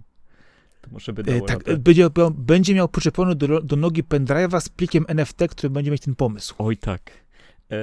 to 0.87 0.93
może 0.93 1.13
by 1.13 1.23
dało 1.23 1.37
e, 1.37 1.41
tak, 1.41 1.79
będzie, 1.79 2.09
będzie 2.33 2.73
miał 2.73 2.89
przyczepiony 2.89 3.35
do, 3.35 3.61
do 3.61 3.75
nogi 3.75 4.03
pendrive'a 4.03 4.61
z 4.61 4.69
plikiem 4.69 5.05
NFT, 5.07 5.37
który 5.49 5.69
będzie 5.69 5.91
mieć 5.91 6.01
ten 6.01 6.15
pomysł. 6.15 6.55
Oj 6.57 6.77
tak. 6.77 7.11
E, 7.71 7.77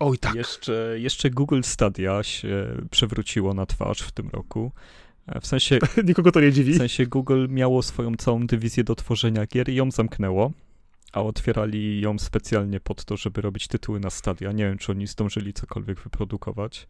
Oj 0.00 0.18
tak. 0.18 0.34
Jeszcze, 0.34 0.94
jeszcze 0.98 1.30
Google 1.30 1.60
Stadia 1.62 2.22
się 2.22 2.76
przewróciło 2.90 3.54
na 3.54 3.66
twarz 3.66 4.00
w 4.00 4.12
tym 4.12 4.28
roku. 4.28 4.72
E, 5.26 5.40
w 5.40 5.46
sensie... 5.46 5.78
Nikogo 6.04 6.32
to 6.32 6.40
nie 6.40 6.52
dziwi. 6.52 6.72
W 6.72 6.76
sensie 6.76 7.06
Google 7.06 7.46
miało 7.48 7.82
swoją 7.82 8.14
całą 8.16 8.46
dywizję 8.46 8.84
do 8.84 8.94
tworzenia 8.94 9.46
gier 9.46 9.68
i 9.68 9.74
ją 9.74 9.90
zamknęło, 9.90 10.52
a 11.12 11.22
otwierali 11.22 12.00
ją 12.00 12.18
specjalnie 12.18 12.80
pod 12.80 13.04
to, 13.04 13.16
żeby 13.16 13.40
robić 13.40 13.68
tytuły 13.68 14.00
na 14.00 14.10
Stadia. 14.10 14.52
Nie 14.52 14.64
wiem, 14.64 14.78
czy 14.78 14.92
oni 14.92 15.06
zdążyli 15.06 15.52
cokolwiek 15.52 16.00
wyprodukować. 16.00 16.86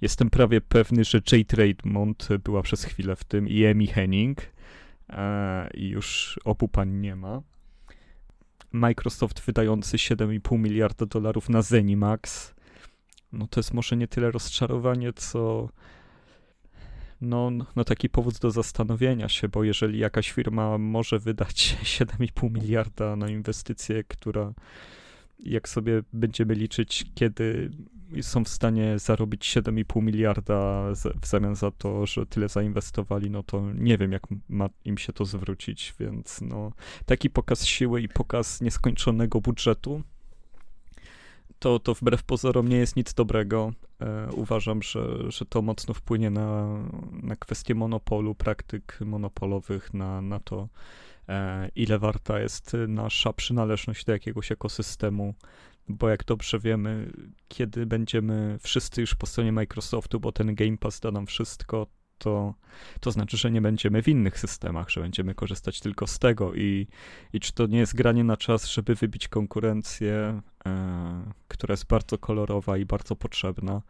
Jestem 0.00 0.30
prawie 0.30 0.60
pewny, 0.60 1.04
że 1.04 1.20
Jade 1.32 1.56
Raymond 1.56 2.28
była 2.44 2.62
przez 2.62 2.84
chwilę 2.84 3.16
w 3.16 3.24
tym 3.24 3.48
i 3.48 3.66
Amy 3.66 3.86
Henning 3.86 4.38
i 5.74 5.88
już 5.88 6.38
obu 6.44 6.68
pań 6.68 6.90
nie 6.90 7.16
ma. 7.16 7.42
Microsoft 8.72 9.40
wydający 9.40 9.96
7,5 9.96 10.58
miliarda 10.58 11.06
dolarów 11.06 11.48
na 11.48 11.62
Zenimax. 11.62 12.54
No 13.32 13.46
to 13.46 13.60
jest 13.60 13.74
może 13.74 13.96
nie 13.96 14.08
tyle 14.08 14.30
rozczarowanie, 14.30 15.12
co 15.12 15.68
no, 17.20 17.50
no 17.76 17.84
taki 17.84 18.08
powód 18.08 18.38
do 18.38 18.50
zastanowienia 18.50 19.28
się, 19.28 19.48
bo 19.48 19.64
jeżeli 19.64 19.98
jakaś 19.98 20.32
firma 20.32 20.78
może 20.78 21.18
wydać 21.18 21.76
7,5 21.98 22.50
miliarda 22.50 23.16
na 23.16 23.28
inwestycję, 23.28 24.04
która 24.04 24.52
jak 25.38 25.68
sobie 25.68 26.02
będziemy 26.12 26.54
liczyć, 26.54 27.04
kiedy 27.14 27.70
są 28.20 28.44
w 28.44 28.48
stanie 28.48 28.98
zarobić 28.98 29.56
7,5 29.56 30.02
miliarda 30.02 30.82
w 31.22 31.26
zamian 31.26 31.56
za 31.56 31.70
to, 31.70 32.06
że 32.06 32.26
tyle 32.26 32.48
zainwestowali, 32.48 33.30
no 33.30 33.42
to 33.42 33.72
nie 33.74 33.98
wiem, 33.98 34.12
jak 34.12 34.22
ma 34.48 34.68
im 34.84 34.98
się 34.98 35.12
to 35.12 35.24
zwrócić, 35.24 35.94
więc 36.00 36.40
no, 36.40 36.72
taki 37.06 37.30
pokaz 37.30 37.66
siły 37.66 38.02
i 38.02 38.08
pokaz 38.08 38.60
nieskończonego 38.60 39.40
budżetu, 39.40 40.02
to, 41.62 41.78
to 41.78 41.94
wbrew 41.94 42.22
pozorom 42.22 42.68
nie 42.68 42.76
jest 42.76 42.96
nic 42.96 43.14
dobrego. 43.14 43.72
E, 44.00 44.28
uważam, 44.32 44.82
że, 44.82 45.30
że 45.30 45.44
to 45.44 45.62
mocno 45.62 45.94
wpłynie 45.94 46.30
na, 46.30 46.78
na 47.22 47.36
kwestie 47.36 47.74
monopolu, 47.74 48.34
praktyk 48.34 48.98
monopolowych, 49.00 49.94
na, 49.94 50.20
na 50.20 50.40
to, 50.40 50.68
e, 51.28 51.68
ile 51.76 51.98
warta 51.98 52.40
jest 52.40 52.76
nasza 52.88 53.32
przynależność 53.32 54.04
do 54.04 54.12
jakiegoś 54.12 54.52
ekosystemu, 54.52 55.34
bo 55.92 56.08
jak 56.08 56.24
dobrze 56.24 56.58
wiemy, 56.58 57.12
kiedy 57.48 57.86
będziemy 57.86 58.58
wszyscy 58.62 59.00
już 59.00 59.14
po 59.14 59.26
stronie 59.26 59.52
Microsoftu, 59.52 60.20
bo 60.20 60.32
ten 60.32 60.54
Game 60.54 60.78
Pass 60.78 61.00
da 61.00 61.10
nam 61.10 61.26
wszystko, 61.26 61.86
to, 62.22 62.54
to 63.00 63.10
znaczy, 63.10 63.36
że 63.36 63.50
nie 63.50 63.60
będziemy 63.60 64.02
w 64.02 64.08
innych 64.08 64.38
systemach, 64.38 64.90
że 64.90 65.00
będziemy 65.00 65.34
korzystać 65.34 65.80
tylko 65.80 66.06
z 66.06 66.18
tego 66.18 66.54
i, 66.54 66.86
i 67.32 67.40
czy 67.40 67.52
to 67.52 67.66
nie 67.66 67.78
jest 67.78 67.94
granie 67.94 68.24
na 68.24 68.36
czas, 68.36 68.66
żeby 68.66 68.94
wybić 68.94 69.28
konkurencję, 69.28 70.40
e, 70.66 71.32
która 71.48 71.72
jest 71.72 71.86
bardzo 71.86 72.18
kolorowa 72.18 72.78
i 72.78 72.84
bardzo 72.84 73.16
potrzebna, 73.16 73.82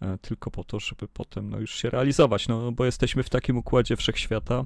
e, 0.00 0.18
tylko 0.18 0.50
po 0.50 0.64
to, 0.64 0.80
żeby 0.80 1.08
potem 1.08 1.50
no, 1.50 1.58
już 1.58 1.74
się 1.74 1.90
realizować, 1.90 2.48
no 2.48 2.72
bo 2.72 2.84
jesteśmy 2.84 3.22
w 3.22 3.30
takim 3.30 3.56
układzie 3.56 3.96
wszechświata, 3.96 4.64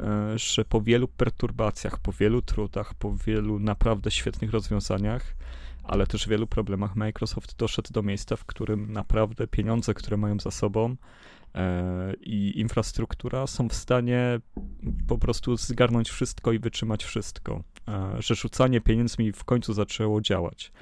e, 0.00 0.38
że 0.38 0.64
po 0.64 0.80
wielu 0.80 1.08
perturbacjach, 1.08 1.98
po 1.98 2.12
wielu 2.12 2.42
trudach, 2.42 2.94
po 2.94 3.16
wielu 3.16 3.58
naprawdę 3.58 4.10
świetnych 4.10 4.50
rozwiązaniach, 4.50 5.34
ale 5.86 6.06
też 6.06 6.28
wielu 6.28 6.46
problemach 6.46 6.96
Microsoft 6.96 7.56
doszedł 7.56 7.92
do 7.92 8.02
miejsca, 8.02 8.36
w 8.36 8.44
którym 8.44 8.92
naprawdę 8.92 9.46
pieniądze, 9.46 9.94
które 9.94 10.16
mają 10.16 10.40
za 10.40 10.50
sobą, 10.50 10.96
E, 11.56 12.14
i 12.20 12.60
infrastruktura 12.60 13.46
są 13.46 13.68
w 13.68 13.74
stanie 13.74 14.40
po 15.08 15.18
prostu 15.18 15.56
zgarnąć 15.56 16.10
wszystko 16.10 16.52
i 16.52 16.58
wytrzymać 16.58 17.04
wszystko. 17.04 17.62
E, 17.88 18.16
że 18.18 18.34
rzucanie 18.34 18.80
pieniędzmi 18.80 19.32
w 19.32 19.44
końcu 19.44 19.72
zaczęło 19.72 20.20
działać. 20.20 20.72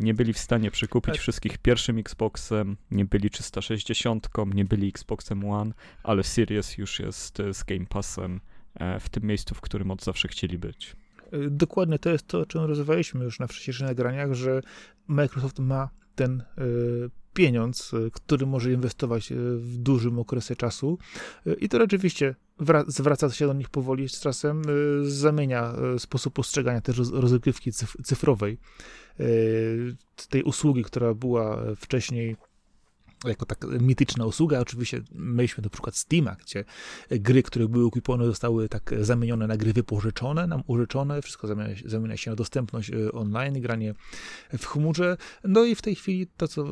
Nie 0.00 0.14
byli 0.14 0.32
w 0.32 0.38
stanie 0.38 0.70
przekupić 0.70 1.14
tak. 1.14 1.20
wszystkich 1.20 1.58
pierwszym 1.58 1.98
Xboxem, 1.98 2.76
nie 2.90 3.04
byli 3.04 3.30
360, 3.30 4.28
nie 4.54 4.64
byli 4.64 4.88
Xboxem 4.88 5.44
One, 5.50 5.72
ale 6.02 6.22
Series 6.22 6.78
już 6.78 7.00
jest 7.00 7.42
z 7.52 7.64
Game 7.64 7.86
Passem 7.86 8.40
e, 8.74 9.00
w 9.00 9.08
tym 9.08 9.22
miejscu, 9.22 9.54
w 9.54 9.60
którym 9.60 9.90
od 9.90 10.04
zawsze 10.04 10.28
chcieli 10.28 10.58
być. 10.58 10.96
Dokładnie 11.50 11.98
to 11.98 12.10
jest 12.10 12.26
to, 12.26 12.40
o 12.40 12.46
czym 12.46 12.64
rozmawialiśmy 12.64 13.24
już 13.24 13.38
na 13.38 13.46
wcześniejszych 13.46 13.86
nagraniach, 13.86 14.32
że 14.32 14.62
Microsoft 15.08 15.58
ma 15.58 15.90
ten 16.14 16.42
pieniądz, 17.38 17.94
e, 17.94 18.10
który 18.10 18.46
może 18.46 18.72
inwestować 18.72 19.32
e, 19.32 19.34
w 19.56 19.76
dużym 19.76 20.18
okresie 20.18 20.56
czasu. 20.56 20.98
E, 21.46 21.54
I 21.54 21.68
to 21.68 21.78
rzeczywiście 21.78 22.34
zwraca 22.86 23.30
się 23.30 23.46
do 23.46 23.52
nich 23.52 23.68
powoli 23.68 24.08
z 24.08 24.20
czasem, 24.20 24.62
zamienia 25.02 25.72
sposób 25.98 26.34
postrzegania 26.34 26.80
też 26.80 26.98
rozgrywki 27.12 27.72
cyfrowej. 28.04 28.58
Tej 30.28 30.42
usługi, 30.42 30.84
która 30.84 31.14
była 31.14 31.62
wcześniej 31.76 32.36
jako 33.24 33.46
tak 33.46 33.64
mityczna 33.80 34.26
usługa. 34.26 34.60
Oczywiście 34.60 35.00
mieliśmy 35.14 35.62
na 35.62 35.70
przykład 35.70 35.96
Steama, 35.96 36.36
gdzie 36.46 36.64
gry, 37.10 37.42
które 37.42 37.68
były 37.68 37.90
kupione, 37.90 38.26
zostały 38.26 38.68
tak 38.68 38.94
zamienione 39.00 39.46
na 39.46 39.56
gry 39.56 39.72
wypożyczone, 39.72 40.46
nam 40.46 40.62
użyczone, 40.66 41.22
wszystko 41.22 41.46
zamienia, 41.46 41.74
zamienia 41.84 42.16
się 42.16 42.30
na 42.30 42.36
dostępność 42.36 42.90
e, 42.90 43.12
online, 43.12 43.60
granie 43.60 43.94
w 44.58 44.66
chmurze. 44.66 45.16
No 45.44 45.64
i 45.64 45.74
w 45.74 45.82
tej 45.82 45.94
chwili 45.94 46.26
to, 46.36 46.48
co 46.48 46.62
e, 46.62 46.66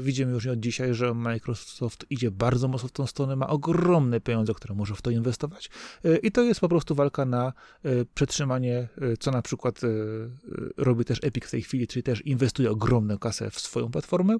widzimy 0.00 0.32
już 0.32 0.46
od 0.46 0.60
dzisiaj, 0.60 0.94
że 0.94 1.14
Microsoft 1.14 2.06
idzie 2.10 2.30
bardzo 2.30 2.68
mocno 2.68 2.88
w 2.88 2.92
tą 2.92 3.06
stronę, 3.06 3.36
ma 3.36 3.48
ogromne 3.48 4.20
pieniądze, 4.20 4.54
które 4.54 4.74
może 4.74 4.94
w 4.94 5.02
to 5.02 5.10
inwestować 5.10 5.70
e, 6.04 6.16
i 6.16 6.32
to 6.32 6.42
jest 6.42 6.60
po 6.60 6.68
prostu 6.68 6.94
walka 6.94 7.24
na 7.24 7.52
przetrzymanie, 8.14 8.88
co 9.20 9.30
na 9.30 9.42
przykład 9.42 9.80
robi 10.76 11.04
też 11.04 11.18
Epic 11.22 11.44
w 11.44 11.50
tej 11.50 11.62
chwili, 11.62 11.86
czyli 11.86 12.02
też 12.02 12.26
inwestuje 12.26 12.70
ogromną 12.70 13.18
kasę 13.18 13.50
w 13.50 13.60
swoją 13.60 13.90
platformę. 13.90 14.36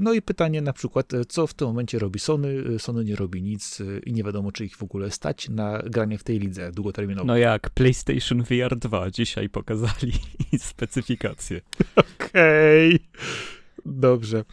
No 0.00 0.12
i 0.12 0.22
pytanie 0.22 0.62
na 0.62 0.72
przykład, 0.78 1.14
e, 1.14 1.24
co 1.24 1.46
w 1.46 1.54
tym 1.54 1.68
momencie 1.68 1.98
robi 1.98 2.18
Sony. 2.18 2.64
E, 2.74 2.78
Sony 2.78 3.04
nie 3.04 3.16
robi 3.16 3.42
nic 3.42 3.80
e, 3.80 3.84
i 3.98 4.12
nie 4.12 4.24
wiadomo, 4.24 4.52
czy 4.52 4.64
ich 4.64 4.76
w 4.76 4.82
ogóle 4.82 5.10
stać 5.10 5.48
na 5.48 5.82
granie 5.86 6.18
w 6.18 6.24
tej 6.24 6.38
lidze 6.38 6.72
długoterminowej. 6.72 7.26
No 7.26 7.36
jak 7.36 7.70
PlayStation 7.70 8.42
VR 8.42 8.76
2 8.76 9.10
dzisiaj 9.10 9.48
pokazali 9.48 10.12
specyfikacje. 10.58 11.60
Okej. 11.96 12.94
Okay. 12.94 13.08
Dobrze. 13.86 14.44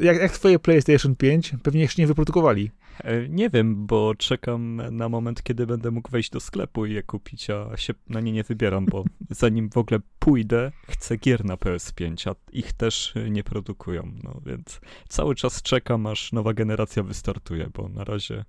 Jak, 0.00 0.16
jak 0.16 0.32
twoje 0.32 0.58
PlayStation 0.58 1.16
5? 1.16 1.52
Pewnie 1.62 1.80
jeszcze 1.80 2.02
nie 2.02 2.06
wyprodukowali. 2.06 2.70
E, 3.04 3.28
nie 3.28 3.50
wiem, 3.50 3.86
bo 3.86 4.14
czekam 4.14 4.82
na 4.90 5.08
moment, 5.08 5.42
kiedy 5.42 5.66
będę 5.66 5.90
mógł 5.90 6.10
wejść 6.10 6.30
do 6.30 6.40
sklepu 6.40 6.86
i 6.86 6.92
je 6.92 7.02
kupić, 7.02 7.50
a 7.50 7.76
się 7.76 7.94
na 8.08 8.20
nie 8.20 8.32
nie 8.32 8.42
wybieram, 8.42 8.86
bo 8.86 9.04
zanim 9.30 9.70
w 9.70 9.76
ogóle 9.76 10.00
pójdę, 10.18 10.72
chcę 10.88 11.16
gier 11.16 11.44
na 11.44 11.54
PS5, 11.54 12.30
a 12.30 12.34
ich 12.52 12.72
też 12.72 13.14
nie 13.30 13.44
produkują, 13.44 14.12
no 14.24 14.40
więc 14.46 14.80
cały 15.08 15.34
czas 15.34 15.62
czekam, 15.62 16.06
aż 16.06 16.32
nowa 16.32 16.54
generacja 16.54 17.02
wystartuje, 17.02 17.70
bo 17.74 17.88
na 17.88 18.04
razie 18.04 18.44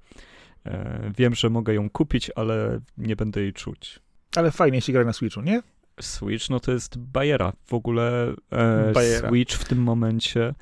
e, 0.66 1.12
wiem, 1.18 1.36
że 1.36 1.50
mogę 1.50 1.74
ją 1.74 1.90
kupić, 1.90 2.32
ale 2.36 2.80
nie 2.98 3.16
będę 3.16 3.42
jej 3.42 3.54
czuć. 3.54 4.00
Ale 4.36 4.52
fajnie 4.52 4.82
się 4.82 4.94
gra 4.94 5.04
na 5.04 5.14
Switchu, 5.14 5.42
nie? 5.42 5.62
Switch, 6.02 6.50
no 6.50 6.60
to 6.60 6.72
jest 6.72 6.98
bajera. 6.98 7.54
W 7.66 7.74
ogóle 7.74 8.34
e, 8.52 8.94
Switch 9.28 9.56
w 9.56 9.66
tym 9.66 9.78
momencie 9.78 10.54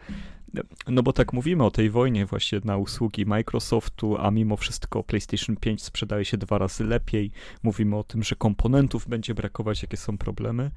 no 0.87 1.03
bo 1.03 1.13
tak 1.13 1.33
mówimy 1.33 1.63
o 1.63 1.71
tej 1.71 1.89
wojnie 1.89 2.25
właśnie 2.25 2.59
na 2.63 2.77
usługi 2.77 3.25
Microsoftu, 3.25 4.17
a 4.17 4.31
mimo 4.31 4.57
wszystko 4.57 5.03
PlayStation 5.03 5.55
5 5.55 5.83
sprzedaje 5.83 6.25
się 6.25 6.37
dwa 6.37 6.57
razy 6.57 6.83
lepiej. 6.83 7.31
Mówimy 7.63 7.95
o 7.95 8.03
tym, 8.03 8.23
że 8.23 8.35
komponentów 8.35 9.07
będzie 9.07 9.33
brakować, 9.33 9.81
jakie 9.81 9.97
są 9.97 10.17
problemy, 10.17 10.71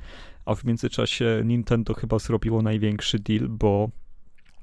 a 0.44 0.54
w 0.54 0.64
międzyczasie 0.64 1.42
Nintendo 1.44 1.94
chyba 1.94 2.18
zrobiło 2.18 2.62
największy 2.62 3.18
deal, 3.18 3.48
bo 3.48 3.90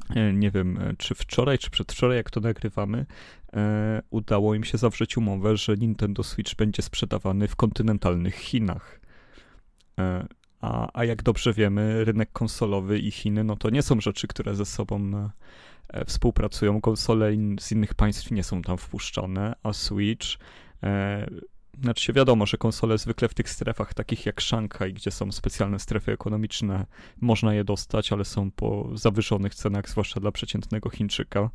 e, 0.09 0.33
nie 0.33 0.51
wiem, 0.51 0.77
e, 0.77 0.93
czy 0.97 1.15
wczoraj, 1.15 1.57
czy 1.57 1.69
przedwczoraj, 1.69 2.17
jak 2.17 2.31
to 2.31 2.39
nagrywamy, 2.39 3.05
e, 3.53 4.01
udało 4.09 4.55
im 4.55 4.63
się 4.63 4.77
zawrzeć 4.77 5.17
umowę, 5.17 5.57
że 5.57 5.77
Nintendo 5.77 6.23
Switch 6.23 6.55
będzie 6.55 6.81
sprzedawany 6.81 7.47
w 7.47 7.55
kontynentalnych 7.55 8.35
Chinach. 8.35 8.99
E, 9.99 10.27
a, 10.65 10.89
a 10.93 11.05
jak 11.05 11.23
dobrze 11.23 11.53
wiemy, 11.53 12.05
rynek 12.05 12.31
konsolowy 12.31 12.99
i 12.99 13.11
Chiny, 13.11 13.43
no 13.43 13.55
to 13.55 13.69
nie 13.69 13.81
są 13.81 14.01
rzeczy, 14.01 14.27
które 14.27 14.55
ze 14.55 14.65
sobą 14.65 15.11
e, 15.15 15.29
e, 15.89 16.05
współpracują. 16.05 16.81
Konsole 16.81 17.33
in, 17.33 17.55
z 17.59 17.71
innych 17.71 17.93
państw 17.93 18.31
nie 18.31 18.43
są 18.43 18.61
tam 18.61 18.77
wpuszczone, 18.77 19.53
a 19.63 19.73
Switch 19.73 20.27
e, 20.83 21.27
znaczy 21.81 22.13
wiadomo, 22.13 22.45
że 22.45 22.57
konsole 22.57 22.97
zwykle 22.97 23.27
w 23.27 23.33
tych 23.33 23.49
strefach 23.49 23.93
takich 23.93 24.25
jak 24.25 24.41
Szanghaj, 24.41 24.93
gdzie 24.93 25.11
są 25.11 25.31
specjalne 25.31 25.79
strefy 25.79 26.11
ekonomiczne, 26.11 26.85
można 27.21 27.53
je 27.53 27.63
dostać, 27.63 28.11
ale 28.11 28.25
są 28.25 28.51
po 28.51 28.89
zawyżonych 28.93 29.55
cenach, 29.55 29.89
zwłaszcza 29.89 30.19
dla 30.19 30.31
przeciętnego 30.31 30.89
Chińczyka. 30.89 31.49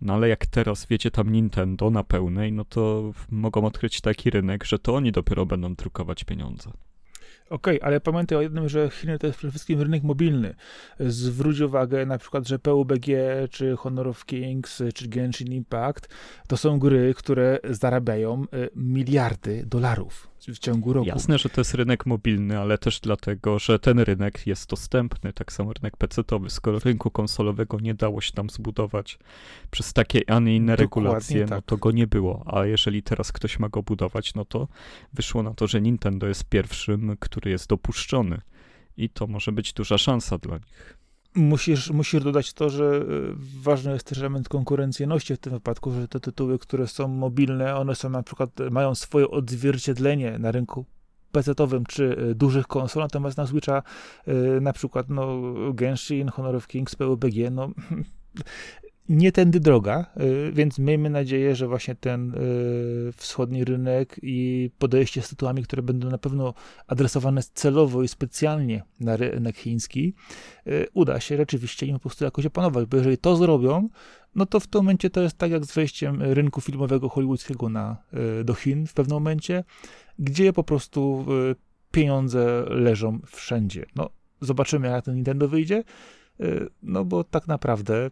No 0.00 0.14
ale 0.14 0.28
jak 0.28 0.46
teraz 0.46 0.86
wiecie 0.86 1.10
tam 1.10 1.32
Nintendo 1.32 1.90
na 1.90 2.04
pełnej, 2.04 2.52
no 2.52 2.64
to 2.64 3.12
mogą 3.30 3.64
odkryć 3.64 4.00
taki 4.00 4.30
rynek, 4.30 4.64
że 4.64 4.78
to 4.78 4.94
oni 4.94 5.12
dopiero 5.12 5.46
będą 5.46 5.74
drukować 5.74 6.24
pieniądze. 6.24 6.70
Okej, 7.50 7.76
okay, 7.76 7.88
ale 7.88 8.00
pamiętaj 8.00 8.38
o 8.38 8.42
jednym, 8.42 8.68
że 8.68 8.90
Chiny 8.90 9.18
to 9.18 9.26
jest 9.26 9.38
przede 9.38 9.50
wszystkim 9.50 9.82
rynek 9.82 10.02
mobilny. 10.02 10.54
Zwróć 11.00 11.60
uwagę 11.60 12.06
na 12.06 12.18
przykład, 12.18 12.48
że 12.48 12.58
PUBG, 12.58 13.06
czy 13.50 13.76
Honor 13.76 14.08
of 14.08 14.24
Kings, 14.24 14.82
czy 14.94 15.08
Genshin 15.08 15.52
Impact 15.52 16.08
to 16.48 16.56
są 16.56 16.78
gry, 16.78 17.14
które 17.14 17.58
zarabiają 17.70 18.42
e, 18.42 18.68
miliardy 18.76 19.64
dolarów 19.66 20.28
w 20.54 20.58
ciągu 20.58 20.92
roku. 20.92 21.06
Jasne, 21.06 21.38
że 21.38 21.48
to 21.48 21.60
jest 21.60 21.74
rynek 21.74 22.06
mobilny, 22.06 22.58
ale 22.58 22.78
też 22.78 23.00
dlatego, 23.00 23.58
że 23.58 23.78
ten 23.78 23.98
rynek 23.98 24.46
jest 24.46 24.70
dostępny, 24.70 25.32
tak 25.32 25.52
samo 25.52 25.72
rynek 25.72 25.96
PC-towy. 25.96 26.50
Skoro 26.50 26.78
rynku 26.78 27.10
konsolowego 27.10 27.80
nie 27.80 27.94
dało 27.94 28.20
się 28.20 28.32
tam 28.32 28.50
zbudować 28.50 29.18
przez 29.70 29.92
takie, 29.92 30.30
a 30.30 30.40
nie 30.40 30.56
inne 30.56 30.76
Dokładnie 30.76 30.84
regulacje, 30.84 31.40
no 31.40 31.48
tak. 31.48 31.58
no 31.58 31.62
to 31.62 31.76
go 31.76 31.90
nie 31.90 32.06
było. 32.06 32.44
A 32.46 32.66
jeżeli 32.66 33.02
teraz 33.02 33.32
ktoś 33.32 33.58
ma 33.58 33.68
go 33.68 33.82
budować, 33.82 34.34
no 34.34 34.44
to 34.44 34.68
wyszło 35.12 35.42
na 35.42 35.54
to, 35.54 35.66
że 35.66 35.80
Nintendo 35.80 36.26
jest 36.26 36.44
pierwszym, 36.44 37.16
który 37.20 37.50
jest 37.50 37.68
dopuszczony. 37.68 38.40
I 38.96 39.10
to 39.10 39.26
może 39.26 39.52
być 39.52 39.72
duża 39.72 39.98
szansa 39.98 40.38
dla 40.38 40.56
nich. 40.56 40.98
Musisz, 41.36 41.90
musisz 41.90 42.22
dodać 42.22 42.52
to, 42.52 42.70
że 42.70 42.84
e, 42.84 43.02
ważny 43.62 43.92
jest 43.92 44.06
też 44.06 44.18
element 44.18 44.48
konkurencyjności 44.48 45.34
w 45.34 45.38
tym 45.38 45.52
wypadku, 45.52 45.92
że 45.92 46.08
te 46.08 46.20
tytuły, 46.20 46.58
które 46.58 46.86
są 46.86 47.08
mobilne, 47.08 47.76
one 47.76 47.94
są 47.94 48.10
na 48.10 48.22
przykład, 48.22 48.50
mają 48.70 48.94
swoje 48.94 49.28
odzwierciedlenie 49.30 50.38
na 50.38 50.52
rynku 50.52 50.84
PC-owym 51.32 51.84
czy 51.86 52.16
e, 52.30 52.34
dużych 52.34 52.66
konsol, 52.66 53.02
natomiast 53.02 53.36
na 53.36 53.46
Switcha 53.46 53.82
e, 54.26 54.34
na 54.60 54.72
przykład 54.72 55.08
no, 55.08 55.42
Genshin, 55.74 56.28
Honor 56.28 56.56
of 56.56 56.66
Kings, 56.66 56.96
PUBG, 56.96 57.50
no 57.50 57.68
nie 59.08 59.32
tędy 59.32 59.60
droga, 59.60 60.06
y, 60.20 60.52
więc 60.52 60.78
miejmy 60.78 61.10
nadzieję, 61.10 61.54
że 61.56 61.68
właśnie 61.68 61.94
ten 61.94 62.34
y, 62.34 63.12
wschodni 63.16 63.64
rynek 63.64 64.20
i 64.22 64.70
podejście 64.78 65.22
z 65.22 65.28
tytułami, 65.28 65.62
które 65.62 65.82
będą 65.82 66.10
na 66.10 66.18
pewno 66.18 66.54
adresowane 66.86 67.42
celowo 67.42 68.02
i 68.02 68.08
specjalnie 68.08 68.82
na 69.00 69.16
rynek 69.16 69.56
chiński, 69.56 70.14
y, 70.66 70.86
uda 70.94 71.20
się 71.20 71.36
rzeczywiście 71.36 71.86
im 71.86 71.94
po 71.94 72.00
prostu 72.00 72.24
jakoś 72.24 72.46
opanować, 72.46 72.86
bo 72.86 72.96
jeżeli 72.96 73.18
to 73.18 73.36
zrobią, 73.36 73.88
no 74.34 74.46
to 74.46 74.60
w 74.60 74.66
tym 74.66 74.78
momencie 74.78 75.10
to 75.10 75.22
jest 75.22 75.38
tak 75.38 75.50
jak 75.50 75.64
z 75.64 75.74
wejściem 75.74 76.22
rynku 76.22 76.60
filmowego 76.60 77.08
hollywoodzkiego 77.08 77.68
na, 77.68 77.96
do 78.44 78.54
Chin 78.54 78.86
w 78.86 78.94
pewnym 78.94 79.14
momencie, 79.14 79.64
gdzie 80.18 80.52
po 80.52 80.64
prostu 80.64 81.26
pieniądze 81.90 82.64
leżą 82.68 83.20
wszędzie. 83.26 83.86
No, 83.96 84.10
zobaczymy, 84.40 84.88
jak 84.88 85.04
ten 85.04 85.14
Nintendo 85.14 85.48
wyjdzie, 85.48 85.84
no 86.82 87.04
bo 87.04 87.24
tak 87.24 87.48
naprawdę 87.48 88.10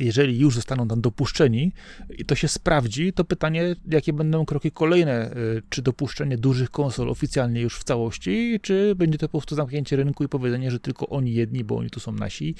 jeżeli 0.00 0.38
już 0.38 0.54
zostaną 0.54 0.88
tam 0.88 1.00
dopuszczeni 1.00 1.72
i 2.18 2.24
to 2.24 2.34
się 2.34 2.48
sprawdzi, 2.48 3.12
to 3.12 3.24
pytanie, 3.24 3.76
jakie 3.90 4.12
będą 4.12 4.44
kroki 4.44 4.70
kolejne? 4.70 5.36
Y, 5.36 5.62
czy 5.68 5.82
dopuszczenie 5.82 6.38
dużych 6.38 6.70
konsol 6.70 7.10
oficjalnie 7.10 7.60
już 7.60 7.78
w 7.78 7.84
całości, 7.84 8.58
czy 8.62 8.94
będzie 8.94 9.18
to 9.18 9.28
po 9.28 9.38
prostu 9.38 9.54
zamknięcie 9.54 9.96
rynku 9.96 10.24
i 10.24 10.28
powiedzenie, 10.28 10.70
że 10.70 10.80
tylko 10.80 11.08
oni 11.08 11.34
jedni, 11.34 11.64
bo 11.64 11.76
oni 11.76 11.90
tu 11.90 12.00
są 12.00 12.12
nasi 12.12 12.54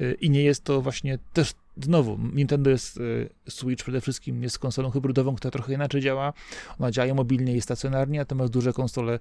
y, 0.00 0.16
i 0.20 0.30
nie 0.30 0.42
jest 0.42 0.64
to 0.64 0.82
właśnie 0.82 1.18
też 1.32 1.52
znowu, 1.82 2.18
Nintendo 2.34 2.70
jest 2.70 2.96
y, 2.96 3.28
Switch 3.48 3.82
przede 3.82 4.00
wszystkim 4.00 4.42
jest 4.42 4.58
konsolą 4.58 4.90
hybrydową, 4.90 5.34
która 5.34 5.50
trochę 5.50 5.74
inaczej 5.74 6.00
działa. 6.00 6.32
Ona 6.78 6.90
działa 6.90 7.14
mobilnie 7.14 7.56
i 7.56 7.60
stacjonarnie, 7.60 8.18
natomiast 8.18 8.52
duże 8.52 8.72
konsole 8.72 9.18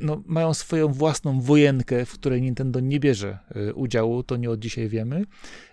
no, 0.00 0.22
mają 0.26 0.54
swoją 0.54 0.88
własną 0.88 1.40
wojenkę, 1.40 2.06
w 2.06 2.12
której 2.12 2.42
Nintendo 2.42 2.80
nie 2.80 3.00
bierze 3.00 3.38
udziału, 3.74 4.22
to 4.22 4.36
nie 4.36 4.50
od 4.50 4.60
dzisiaj 4.60 4.88
wiemy. 4.88 5.24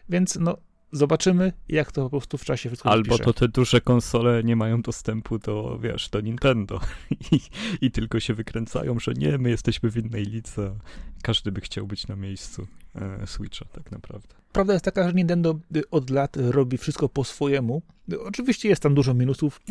Więc 0.10 0.36
no, 0.36 0.58
zobaczymy, 0.92 1.54
jak 1.70 1.92
to 1.92 2.04
po 2.04 2.10
prostu 2.10 2.38
w 2.38 2.46
czasie 2.46 2.70
wszystko 2.70 2.90
Albo 2.90 3.18
to 3.18 3.34
te 3.34 3.48
duże 3.48 3.82
konsole 3.82 4.44
nie 4.44 4.56
mają 4.56 4.82
dostępu 4.82 5.40
do, 5.40 5.80
wiesz, 5.82 6.10
do 6.10 6.22
Nintendo 6.22 6.80
I, 7.32 7.40
i 7.82 7.92
tylko 7.92 8.20
się 8.20 8.34
wykręcają, 8.34 9.00
że 9.00 9.14
nie, 9.14 9.38
my 9.38 9.50
jesteśmy 9.50 9.92
w 9.92 9.98
innej 9.98 10.24
lidze. 10.24 10.76
Każdy 11.24 11.52
by 11.52 11.62
chciał 11.62 11.88
być 11.88 12.08
na 12.08 12.16
miejscu 12.16 12.68
e, 12.96 13.28
Switcha 13.28 13.66
tak 13.66 13.92
naprawdę. 13.92 14.36
Prawda 14.52 14.74
jest 14.74 14.86
taka, 14.86 15.08
że 15.08 15.14
Nintendo 15.14 15.60
y, 15.76 15.90
od 15.90 16.10
lat 16.10 16.38
robi 16.38 16.78
wszystko 16.78 17.10
po 17.10 17.24
swojemu. 17.24 17.82
Oczywiście 18.26 18.70
jest 18.70 18.82
tam 18.82 18.96
dużo 18.96 19.14
minusów, 19.14 19.62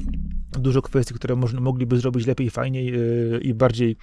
dużo 0.52 0.82
kwestii, 0.82 1.14
które 1.14 1.36
można, 1.36 1.60
mogliby 1.60 2.00
zrobić 2.00 2.26
lepiej, 2.26 2.50
fajniej 2.50 2.86
yy, 2.86 3.40
i 3.42 3.54
bardziej 3.54 3.96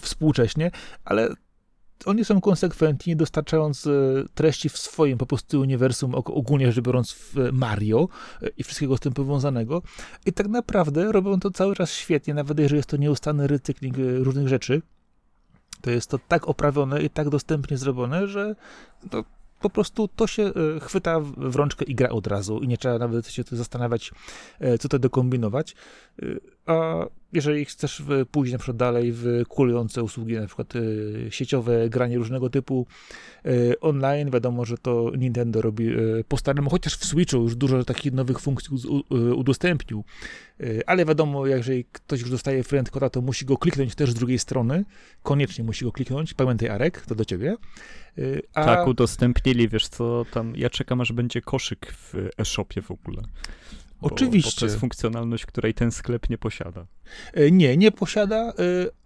współcześnie, 0.00 0.70
ale 1.04 1.34
oni 2.04 2.24
są 2.24 2.40
konsekwentni, 2.40 3.16
dostarczając 3.16 3.86
e, 3.86 3.90
treści 4.34 4.68
w 4.68 4.78
swoim 4.78 5.18
po 5.18 5.26
prostu 5.26 5.60
uniwersum, 5.60 6.14
ogólnie 6.14 6.72
rzecz 6.72 6.84
biorąc 6.84 7.12
w 7.12 7.34
Mario 7.52 8.08
e, 8.42 8.48
i 8.56 8.64
wszystkiego 8.64 8.96
z 8.96 9.00
tym 9.00 9.12
powiązanego. 9.12 9.82
I 10.26 10.32
tak 10.32 10.48
naprawdę 10.48 11.12
robią 11.12 11.40
to 11.40 11.50
cały 11.50 11.76
czas 11.76 11.92
świetnie, 11.92 12.34
nawet 12.34 12.58
jeżeli 12.58 12.76
jest 12.76 12.88
to 12.88 12.96
nieustanny 12.96 13.46
recykling 13.46 13.98
e, 13.98 14.18
różnych 14.18 14.48
rzeczy. 14.48 14.82
To 15.80 15.90
jest 15.90 16.10
to 16.10 16.18
tak 16.28 16.48
oprawione 16.48 17.02
i 17.02 17.10
tak 17.10 17.28
dostępnie 17.28 17.76
zrobione, 17.78 18.28
że 18.28 18.56
to 19.10 19.24
po 19.60 19.70
prostu 19.70 20.08
to 20.08 20.26
się 20.26 20.52
chwyta 20.80 21.20
w 21.20 21.56
rączkę 21.56 21.84
i 21.84 21.94
gra 21.94 22.08
od 22.08 22.26
razu 22.26 22.58
i 22.58 22.68
nie 22.68 22.78
trzeba 22.78 22.98
nawet 22.98 23.28
się 23.28 23.44
tu 23.44 23.56
zastanawiać, 23.56 24.10
co 24.80 24.88
to 24.88 24.98
dokombinować. 24.98 25.76
A 26.66 27.06
jeżeli 27.32 27.64
chcesz 27.64 28.02
pójść 28.30 28.52
na 28.52 28.58
przykład 28.58 28.76
dalej 28.76 29.12
w 29.12 29.42
kulujące 29.48 30.02
usługi, 30.02 30.34
na 30.34 30.46
przykład 30.46 30.76
y, 30.76 31.26
sieciowe, 31.30 31.88
granie 31.88 32.18
różnego 32.18 32.50
typu 32.50 32.86
y, 33.46 33.80
online, 33.80 34.30
wiadomo, 34.30 34.64
że 34.64 34.78
to 34.78 35.12
Nintendo 35.18 35.62
robi 35.62 35.88
y, 35.88 36.24
po 36.28 36.36
staremu, 36.36 36.70
chociaż 36.70 36.96
w 36.96 37.04
Switchu 37.04 37.36
już 37.36 37.56
dużo 37.56 37.84
takich 37.84 38.12
nowych 38.12 38.40
funkcji 38.40 38.76
udostępnił, 39.36 40.04
ale 40.86 41.04
wiadomo, 41.04 41.46
jeżeli 41.46 41.84
ktoś 41.84 42.20
już 42.20 42.30
dostaje 42.30 42.62
friendcoda, 42.62 43.10
to 43.10 43.20
musi 43.20 43.44
go 43.44 43.56
kliknąć 43.56 43.94
też 43.94 44.10
z 44.10 44.14
drugiej 44.14 44.38
strony, 44.38 44.84
koniecznie 45.22 45.64
musi 45.64 45.84
go 45.84 45.92
kliknąć, 45.92 46.34
pamiętaj 46.34 46.68
Arek, 46.68 47.00
to 47.00 47.14
do 47.14 47.24
ciebie. 47.24 47.56
A... 48.54 48.64
Tak, 48.64 48.86
udostępnili, 48.86 49.68
wiesz 49.68 49.88
co, 49.88 50.24
tam 50.32 50.56
ja 50.56 50.70
czekam, 50.70 51.00
aż 51.00 51.12
będzie 51.12 51.40
koszyk 51.42 51.92
w 51.92 52.14
e-shopie 52.38 52.82
w 52.82 52.90
ogóle. 52.90 53.22
Oczywiście. 54.00 54.66
Jest 54.66 54.80
funkcjonalność, 54.80 55.46
której 55.46 55.74
ten 55.74 55.90
sklep 55.90 56.30
nie 56.30 56.38
posiada. 56.38 56.86
E, 57.32 57.50
nie, 57.50 57.76
nie 57.76 57.92
posiada, 57.92 58.36
e, 58.36 58.52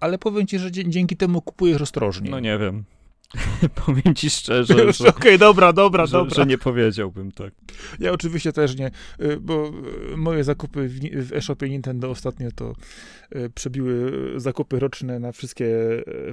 ale 0.00 0.18
powiem 0.18 0.46
ci, 0.46 0.58
że 0.58 0.72
dzięki 0.72 1.16
temu 1.16 1.42
kupujesz 1.42 1.82
ostrożnie. 1.82 2.30
No 2.30 2.40
nie 2.40 2.58
wiem. 2.58 2.84
Powiem 3.86 4.14
ci 4.14 4.30
szczerze. 4.30 4.74
Okej, 4.74 5.08
okay, 5.08 5.38
dobra, 5.38 5.72
dobra, 5.72 6.06
że, 6.06 6.12
dobra. 6.12 6.34
Że 6.34 6.46
nie 6.46 6.58
powiedziałbym 6.58 7.32
tak. 7.32 7.54
Ja 8.00 8.12
oczywiście 8.12 8.52
też 8.52 8.76
nie, 8.76 8.90
e, 9.18 9.36
bo 9.36 9.72
moje 10.16 10.44
zakupy 10.44 10.88
w, 10.88 11.32
e-shopie 11.32 11.68
Nintendo 11.68 12.10
ostatnio 12.10 12.50
to 12.52 12.72
przebiły 13.54 14.12
zakupy 14.36 14.78
roczne 14.78 15.18
na 15.18 15.32
wszystkie, 15.32 15.66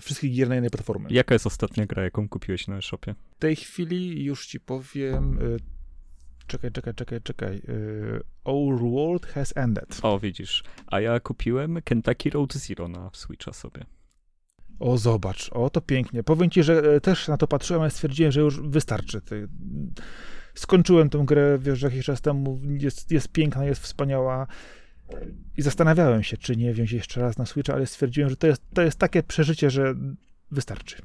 wszystkie 0.02 0.30
gier 0.30 0.50
na 0.50 0.56
innej 0.56 0.70
platformy. 0.70 1.10
Jaka 1.12 1.36
jest 1.36 1.48
ostatnia 1.48 1.86
gra, 1.86 2.04
jaką 2.04 2.30
kupiłeś 2.30 2.68
na 2.68 2.78
e-shopie? 2.78 3.16
W 3.36 3.40
tej 3.40 3.56
chwili 3.56 4.24
już 4.24 4.48
ci 4.48 4.60
powiem, 4.60 5.40
czekaj, 6.52 6.72
czekaj, 6.72 6.94
czekaj, 6.94 7.22
czekaj. 7.22 7.62
Y, 7.70 8.22
Our 8.44 8.80
world 8.80 9.26
has 9.26 9.54
ended. 9.58 10.00
O, 10.02 10.20
widzisz. 10.20 10.64
A 10.88 11.00
ja 11.00 11.20
kupiłem 11.20 11.82
Kentucky 11.84 12.30
Road 12.30 12.54
Zero 12.54 12.88
na 12.88 13.10
Switcha 13.14 13.54
sobie. 13.54 13.86
O, 14.80 14.98
zobacz. 14.98 15.50
O, 15.54 15.70
to 15.70 15.82
pięknie. 15.82 16.24
Powiem 16.24 16.50
ci, 16.50 16.64
że 16.64 16.80
e, 16.96 17.02
też 17.02 17.28
na 17.28 17.38
to 17.38 17.48
patrzyłem, 17.48 17.82
ale 17.82 17.92
stwierdziłem, 17.92 18.32
że 18.32 18.42
już 18.42 18.62
wystarczy. 18.62 19.22
Skończyłem 20.56 21.10
tę 21.10 21.24
grę, 21.26 21.60
wiesz, 21.62 21.82
jakiś 21.82 22.06
czas 22.06 22.22
temu. 22.22 22.60
Jest, 22.64 23.12
jest 23.12 23.32
piękna, 23.32 23.66
jest 23.66 23.82
wspaniała. 23.82 24.48
I 25.58 25.62
zastanawiałem 25.62 26.24
się, 26.24 26.38
czy 26.38 26.56
nie 26.56 26.74
wziąć 26.74 26.92
jeszcze 26.92 27.22
raz 27.22 27.38
na 27.38 27.46
Switcha, 27.46 27.74
ale 27.74 27.86
stwierdziłem, 27.86 28.30
że 28.30 28.36
to 28.36 28.48
jest, 28.48 28.62
to 28.74 28.82
jest 28.82 29.00
takie 29.00 29.24
przeżycie, 29.24 29.70
że 29.70 29.96
wystarczy. 30.52 30.98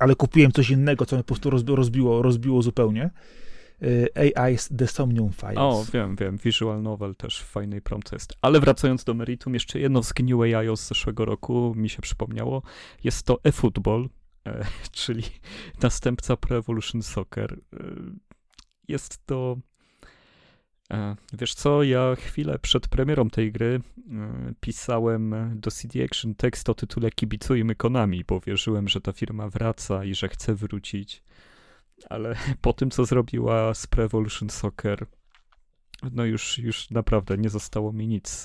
Ale 0.00 0.14
kupiłem 0.14 0.52
coś 0.52 0.70
innego, 0.70 1.06
co 1.06 1.16
mnie 1.16 1.24
po 1.24 1.34
prostu 1.34 1.76
rozbiło, 1.76 2.22
rozbiło 2.22 2.62
zupełnie. 2.62 3.10
Y, 3.82 4.08
AI's 4.14 4.76
The 4.76 4.86
Somnium 4.86 5.32
Files. 5.32 5.58
O, 5.58 5.84
wiem, 5.92 6.16
wiem. 6.16 6.36
Visual 6.36 6.82
novel 6.82 7.14
też 7.14 7.40
w 7.40 7.44
fajnej 7.44 7.82
promce 7.82 8.16
jest. 8.16 8.34
Ale 8.42 8.60
wracając 8.60 9.04
do 9.04 9.14
meritum, 9.14 9.54
jeszcze 9.54 9.80
jedno 9.80 10.02
z 10.02 10.12
GNU 10.12 10.42
AI 10.42 10.76
z 10.76 10.88
zeszłego 10.88 11.24
roku 11.24 11.72
mi 11.76 11.88
się 11.88 12.02
przypomniało. 12.02 12.62
Jest 13.04 13.26
to 13.26 13.40
eFootball, 13.44 14.08
e, 14.46 14.66
czyli 14.92 15.22
następca 15.82 16.36
Pro 16.36 16.56
Evolution 16.56 17.02
Soccer. 17.02 17.52
E, 17.52 17.84
jest 18.88 19.26
to... 19.26 19.56
E, 20.92 21.16
wiesz 21.32 21.54
co, 21.54 21.82
ja 21.82 22.14
chwilę 22.16 22.58
przed 22.58 22.88
premierą 22.88 23.30
tej 23.30 23.52
gry 23.52 23.80
e, 24.10 24.52
pisałem 24.60 25.34
do 25.54 25.70
CD 25.70 26.04
Action 26.04 26.34
tekst 26.34 26.68
o 26.68 26.74
tytule 26.74 27.10
Kibicujmy 27.10 27.74
Konami, 27.74 28.24
bo 28.24 28.40
wierzyłem, 28.40 28.88
że 28.88 29.00
ta 29.00 29.12
firma 29.12 29.48
wraca 29.48 30.04
i 30.04 30.14
że 30.14 30.28
chce 30.28 30.54
wrócić 30.54 31.22
ale 32.10 32.34
po 32.62 32.72
tym, 32.72 32.90
co 32.90 33.04
zrobiła 33.04 33.74
z 33.74 33.86
Pro 33.86 34.04
Evolution 34.04 34.50
Soccer, 34.50 35.06
no 36.12 36.24
już, 36.24 36.58
już 36.58 36.90
naprawdę 36.90 37.38
nie 37.38 37.50
zostało 37.50 37.92
mi 37.92 38.06
nic 38.06 38.28
z, 38.28 38.44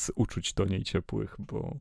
z 0.00 0.10
uczuć 0.14 0.52
do 0.52 0.64
niej 0.64 0.82
ciepłych, 0.82 1.36
bo 1.38 1.76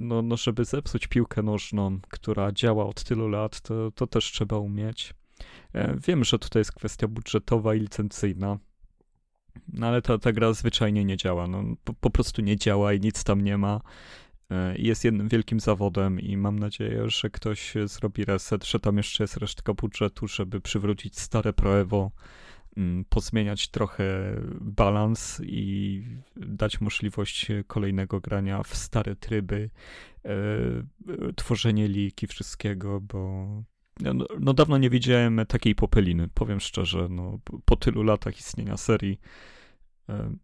no, 0.00 0.22
no 0.22 0.36
żeby 0.36 0.64
zepsuć 0.64 1.06
piłkę 1.06 1.42
nożną, 1.42 1.98
która 2.08 2.52
działa 2.52 2.86
od 2.86 3.04
tylu 3.04 3.28
lat, 3.28 3.60
to, 3.60 3.90
to 3.90 4.06
też 4.06 4.32
trzeba 4.32 4.58
umieć. 4.58 5.14
E, 5.72 5.96
wiem, 6.06 6.24
że 6.24 6.38
tutaj 6.38 6.60
jest 6.60 6.72
kwestia 6.72 7.08
budżetowa 7.08 7.74
i 7.74 7.80
licencyjna, 7.80 8.58
no 9.68 9.86
ale 9.86 10.02
ta, 10.02 10.18
ta 10.18 10.32
gra 10.32 10.52
zwyczajnie 10.52 11.04
nie 11.04 11.16
działa. 11.16 11.46
No, 11.46 11.64
po, 11.84 11.94
po 11.94 12.10
prostu 12.10 12.42
nie 12.42 12.56
działa 12.56 12.92
i 12.92 13.00
nic 13.00 13.24
tam 13.24 13.40
nie 13.40 13.58
ma. 13.58 13.80
E, 14.54 14.74
jest 14.78 15.04
jednym 15.04 15.28
wielkim 15.28 15.60
zawodem 15.60 16.20
i 16.20 16.36
mam 16.36 16.58
nadzieję, 16.58 17.10
że 17.10 17.30
ktoś 17.30 17.74
zrobi 17.84 18.24
reset, 18.24 18.64
że 18.64 18.80
tam 18.80 18.96
jeszcze 18.96 19.24
jest 19.24 19.36
resztka 19.36 19.74
budżetu, 19.74 20.28
żeby 20.28 20.60
przywrócić 20.60 21.18
stare 21.20 21.52
Proevo, 21.52 22.10
mm, 22.76 23.04
pozmieniać 23.04 23.68
trochę 23.68 24.04
balans 24.60 25.40
i 25.44 26.02
dać 26.36 26.80
możliwość 26.80 27.48
kolejnego 27.66 28.20
grania 28.20 28.62
w 28.62 28.76
stare 28.76 29.16
tryby, 29.16 29.70
e, 30.24 30.30
tworzenie 31.36 31.88
liki, 31.88 32.26
wszystkiego, 32.26 33.00
bo 33.00 33.46
no, 34.00 34.26
no, 34.40 34.52
dawno 34.54 34.78
nie 34.78 34.90
widziałem 34.90 35.40
takiej 35.48 35.74
popeliny, 35.74 36.28
powiem 36.34 36.60
szczerze, 36.60 37.06
no, 37.10 37.38
po 37.64 37.76
tylu 37.76 38.02
latach 38.02 38.38
istnienia 38.38 38.76
serii 38.76 39.20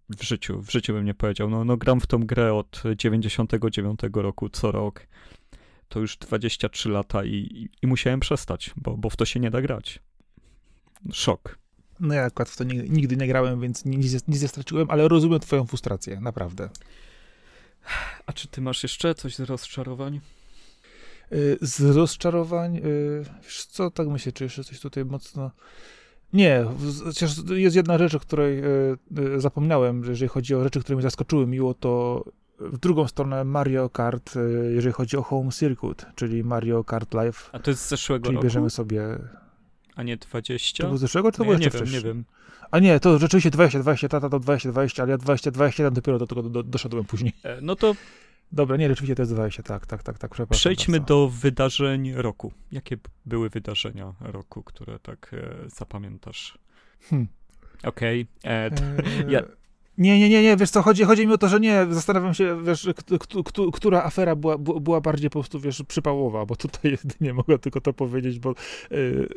w 0.09 0.23
życiu, 0.23 0.63
w 0.63 0.71
życiu 0.71 0.93
bym 0.93 1.05
nie 1.05 1.15
powiedział. 1.15 1.51
No, 1.51 1.65
no 1.65 1.77
gram 1.77 2.01
w 2.01 2.07
tą 2.07 2.27
grę 2.27 2.55
od 2.55 2.83
99 2.97 4.01
roku 4.13 4.49
co 4.49 4.73
rok. 4.73 5.07
To 5.89 6.01
już 6.01 6.17
23 6.17 6.89
lata 6.89 7.25
i, 7.25 7.31
i, 7.31 7.69
i 7.83 7.87
musiałem 7.87 8.21
przestać, 8.21 8.71
bo, 8.77 8.97
bo 8.97 9.11
w 9.11 9.17
to 9.17 9.25
się 9.25 9.41
nie 9.41 9.51
da 9.51 9.63
grać. 9.63 10.01
Szok. 11.13 11.59
No 12.01 12.15
ja 12.15 12.25
akurat 12.25 12.49
w 12.49 12.57
to 12.57 12.65
nie, 12.65 12.75
nigdy 12.75 13.17
nie 13.17 13.27
grałem, 13.27 13.61
więc 13.61 13.85
nic, 13.85 14.29
nic 14.29 14.43
nie 14.43 14.49
straciłem, 14.49 14.91
ale 14.91 15.09
rozumiem 15.09 15.41
twoją 15.41 15.67
frustrację, 15.67 16.21
naprawdę. 16.21 16.69
A 18.27 18.33
czy 18.33 18.49
ty 18.49 18.61
masz 18.61 18.83
jeszcze 18.83 19.15
coś 19.15 19.35
z 19.35 19.41
rozczarowań? 19.41 20.21
Y, 21.33 21.59
z 21.61 21.81
rozczarowań, 21.81 22.77
y, 22.77 23.25
wiesz 23.43 23.67
co, 23.67 23.91
tak 23.91 24.09
myślę, 24.09 24.33
czy 24.33 24.45
jeszcze 24.45 24.65
coś 24.65 24.81
tutaj 24.81 25.05
mocno 25.05 25.51
Nie, 26.33 26.65
chociaż 27.05 27.31
jest 27.49 27.77
jedna 27.77 27.99
rzecz, 27.99 28.15
o 28.15 28.21
której 28.21 28.63
zapomniałem, 29.37 30.05
że 30.05 30.11
jeżeli 30.11 30.29
chodzi 30.29 30.55
o 30.55 30.63
rzeczy, 30.65 30.81
które 30.81 30.97
mnie 30.97 31.03
zaskoczyły 31.03 31.47
miło, 31.47 31.75
to 31.75 32.25
w 32.61 32.79
drugą 32.79 33.09
stronę 33.09 33.45
Mario 33.45 33.89
Kart, 33.89 34.35
jeżeli 34.75 34.93
chodzi 34.93 35.17
o 35.17 35.23
Home 35.23 35.51
Circuit, 35.51 36.07
czyli 36.15 36.45
Mario 36.45 36.85
Kart 36.85 37.15
Live. 37.15 37.51
A 37.53 37.59
to 37.59 37.71
jest 37.71 37.85
z 37.85 37.89
zeszłego 37.89 38.25
czyli 38.25 38.35
roku? 38.37 38.45
bierzemy 38.45 38.71
sobie... 38.71 39.19
A 39.97 40.03
nie 40.03 40.17
20? 40.17 40.83
To 40.83 40.89
było 40.89 40.99
z 40.99 41.01
zeszłego, 41.01 41.33
czy 41.33 41.39
to 41.39 41.43
no, 41.43 41.45
było 41.45 41.59
ja 41.59 41.65
jeszcze 41.65 41.79
nie 41.79 41.85
wcześniej? 41.85 42.03
wiem, 42.03 42.17
nie 42.17 42.23
wiem. 42.23 42.25
A 42.71 42.79
nie, 42.79 43.01
to 43.01 43.19
rzeczywiście 43.19 43.51
20, 43.51 43.79
20, 43.79 44.09
tata 44.09 44.29
to 44.29 44.39
20, 44.39 44.69
20, 44.71 45.03
ale 45.03 45.11
ja 45.11 45.19
20, 45.19 45.51
21 45.51 45.95
dopiero 45.95 46.19
do 46.19 46.27
tego 46.27 46.43
do, 46.43 46.63
doszedłem 46.63 47.05
później. 47.05 47.33
E, 47.43 47.59
No 47.61 47.77
to 47.77 47.95
Dobra, 48.53 48.77
nie, 48.77 48.89
rzeczywiście 48.89 49.15
to 49.15 49.23
jest 49.23 49.33
20, 49.35 49.63
tak, 49.63 49.87
tak, 49.87 50.03
tak, 50.03 50.19
tak, 50.19 50.31
przepraszam. 50.31 50.61
przejdźmy 50.61 50.99
bardzo. 50.99 51.15
do 51.15 51.29
wydarzeń 51.29 52.13
roku. 52.13 52.53
Jakie 52.73 52.97
były 53.27 53.49
wydarzenia 53.51 54.15
roku, 54.21 54.63
które 54.63 54.99
tak 54.99 55.31
e, 55.35 55.69
zapamiętasz? 55.77 56.59
Hmm. 57.01 57.29
Okej. 57.85 58.27
e, 58.45 58.71
t- 58.71 58.83
Eee, 58.99 59.33
ja- 59.33 59.43
Nie, 59.99 60.19
nie, 60.21 60.29
nie, 60.29 60.43
nie, 60.43 60.57
wiesz 60.57 60.71
co, 60.71 60.83
chodzi, 60.83 61.05
chodzi 61.05 61.27
mi 61.27 61.33
o 61.33 61.39
to, 61.39 61.49
że 61.49 61.61
nie, 61.61 61.87
zastanawiam 61.91 62.35
się, 62.35 62.65
wiesz, 62.65 62.89
która 63.73 64.03
afera 64.03 64.37
była, 64.37 64.59
była 64.59 65.01
bardziej 65.01 65.31
po 65.31 65.39
prostu, 65.41 65.61
wiesz, 65.61 65.83
przypałowa, 65.89 66.47
bo 66.47 66.57
tutaj 66.57 66.91
jedynie 67.05 67.35
mogę 67.35 67.59
tylko 67.59 67.81
to 67.81 67.93
powiedzieć, 67.93 68.39
bo 68.39 68.55
yy, 68.91 69.29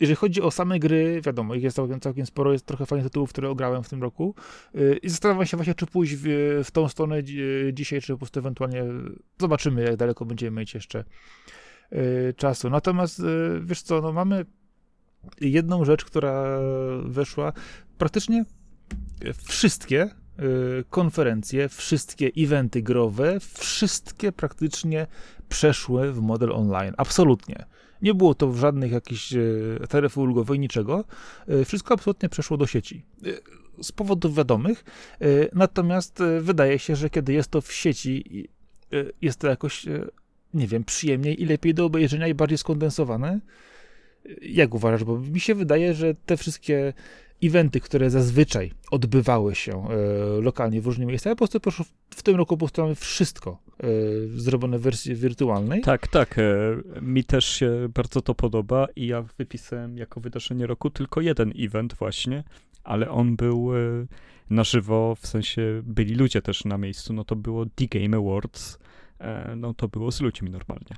jeżeli 0.00 0.16
chodzi 0.16 0.42
o 0.42 0.50
same 0.50 0.78
gry, 0.78 1.20
wiadomo, 1.24 1.54
ich 1.54 1.62
jest 1.62 1.76
całkiem, 1.76 2.00
całkiem 2.00 2.26
sporo, 2.26 2.52
jest 2.52 2.66
trochę 2.66 2.86
fajnych 2.86 3.06
tytułów, 3.06 3.30
które 3.30 3.50
ograłem 3.50 3.82
w 3.82 3.88
tym 3.88 4.02
roku 4.02 4.34
yy, 4.74 4.98
i 5.02 5.08
zastanawiam 5.08 5.46
się 5.46 5.56
właśnie, 5.56 5.74
czy 5.74 5.86
pójść 5.86 6.14
w, 6.16 6.24
w 6.64 6.70
tą 6.70 6.88
stronę 6.88 7.22
dzi- 7.22 7.40
dzisiaj, 7.72 8.00
czy 8.00 8.12
po 8.12 8.18
prostu 8.18 8.40
ewentualnie 8.40 8.84
zobaczymy, 9.40 9.82
jak 9.82 9.96
daleko 9.96 10.24
będziemy 10.24 10.60
mieć 10.60 10.74
jeszcze 10.74 11.04
yy, 11.90 12.34
czasu. 12.36 12.70
Natomiast, 12.70 13.22
wiesz 13.62 13.82
co, 13.82 14.00
no 14.00 14.12
mamy 14.12 14.44
jedną 15.40 15.84
rzecz, 15.84 16.04
która 16.04 16.58
weszła 17.04 17.52
praktycznie 17.98 18.44
wszystkie 19.44 20.04
y, 20.04 20.84
konferencje, 20.90 21.68
wszystkie 21.68 22.30
eventy 22.36 22.82
growe, 22.82 23.40
wszystkie 23.40 24.32
praktycznie 24.32 25.06
przeszły 25.48 26.12
w 26.12 26.20
model 26.20 26.52
online. 26.52 26.94
Absolutnie. 26.96 27.66
Nie 28.02 28.14
było 28.14 28.34
to 28.34 28.48
w 28.48 28.58
żadnych 28.58 28.92
jakichś 28.92 29.32
y, 29.32 29.78
taryfy 29.88 30.20
ulgowej, 30.20 30.58
niczego. 30.58 31.04
Y, 31.48 31.64
Wszystko 31.64 31.94
absolutnie 31.94 32.28
przeszło 32.28 32.56
do 32.56 32.66
sieci. 32.66 33.04
Y, 33.26 33.40
Z 33.82 33.92
powodów 33.92 34.34
wiadomych. 34.34 34.84
Natomiast 35.52 36.22
wydaje 36.40 36.78
się, 36.78 36.96
że 36.96 37.10
kiedy 37.10 37.32
jest 37.32 37.50
to 37.50 37.60
w 37.60 37.72
sieci, 37.72 38.48
jest 39.22 39.38
to 39.38 39.48
jakoś, 39.48 39.86
nie 40.54 40.66
wiem, 40.66 40.84
przyjemniej 40.84 41.42
i 41.42 41.46
lepiej 41.46 41.74
do 41.74 41.84
obejrzenia 41.84 42.28
i 42.28 42.34
bardziej 42.34 42.58
skondensowane. 42.58 43.40
Jak 44.42 44.74
uważasz? 44.74 45.04
Bo 45.04 45.18
mi 45.18 45.40
się 45.40 45.54
wydaje, 45.54 45.94
że 45.94 46.14
te 46.14 46.36
wszystkie 46.36 46.92
eventy, 47.42 47.80
które 47.80 48.10
zazwyczaj 48.10 48.72
odbywały 48.90 49.54
się 49.54 49.72
e, 49.72 50.40
lokalnie 50.40 50.80
w 50.80 50.86
różnych 50.86 51.08
miejscach, 51.08 51.32
po 51.32 51.36
prostu 51.36 51.60
proszę, 51.60 51.84
w 52.10 52.22
tym 52.22 52.36
roku 52.36 52.56
po 52.56 52.68
mamy 52.78 52.94
wszystko 52.94 53.58
e, 53.80 53.86
zrobione 54.28 54.78
w 54.78 54.82
wersji 54.82 55.14
wirtualnej. 55.14 55.80
Tak, 55.80 56.08
tak. 56.08 56.38
e, 56.38 56.42
Mi 57.02 57.24
też 57.24 57.44
się 57.44 57.88
bardzo 57.94 58.22
to 58.22 58.34
podoba 58.34 58.86
i 58.96 59.06
ja 59.06 59.22
wypisałem 59.38 59.98
jako 59.98 60.20
wydarzenie 60.20 60.66
roku 60.66 60.90
tylko 60.90 61.20
jeden 61.20 61.52
event 61.58 61.94
właśnie, 61.94 62.44
ale 62.84 63.10
on 63.10 63.36
był 63.36 63.70
na 64.50 64.64
żywo, 64.64 65.16
w 65.20 65.26
sensie 65.26 65.82
byli 65.84 66.14
ludzie 66.14 66.42
też 66.42 66.64
na 66.64 66.78
miejscu, 66.78 67.12
no 67.12 67.24
to 67.24 67.36
było 67.36 67.66
The 67.66 67.86
Game 67.86 68.16
Awards, 68.16 68.78
no 69.56 69.74
to 69.74 69.88
było 69.88 70.12
z 70.12 70.20
ludźmi 70.20 70.50
normalnie. 70.50 70.96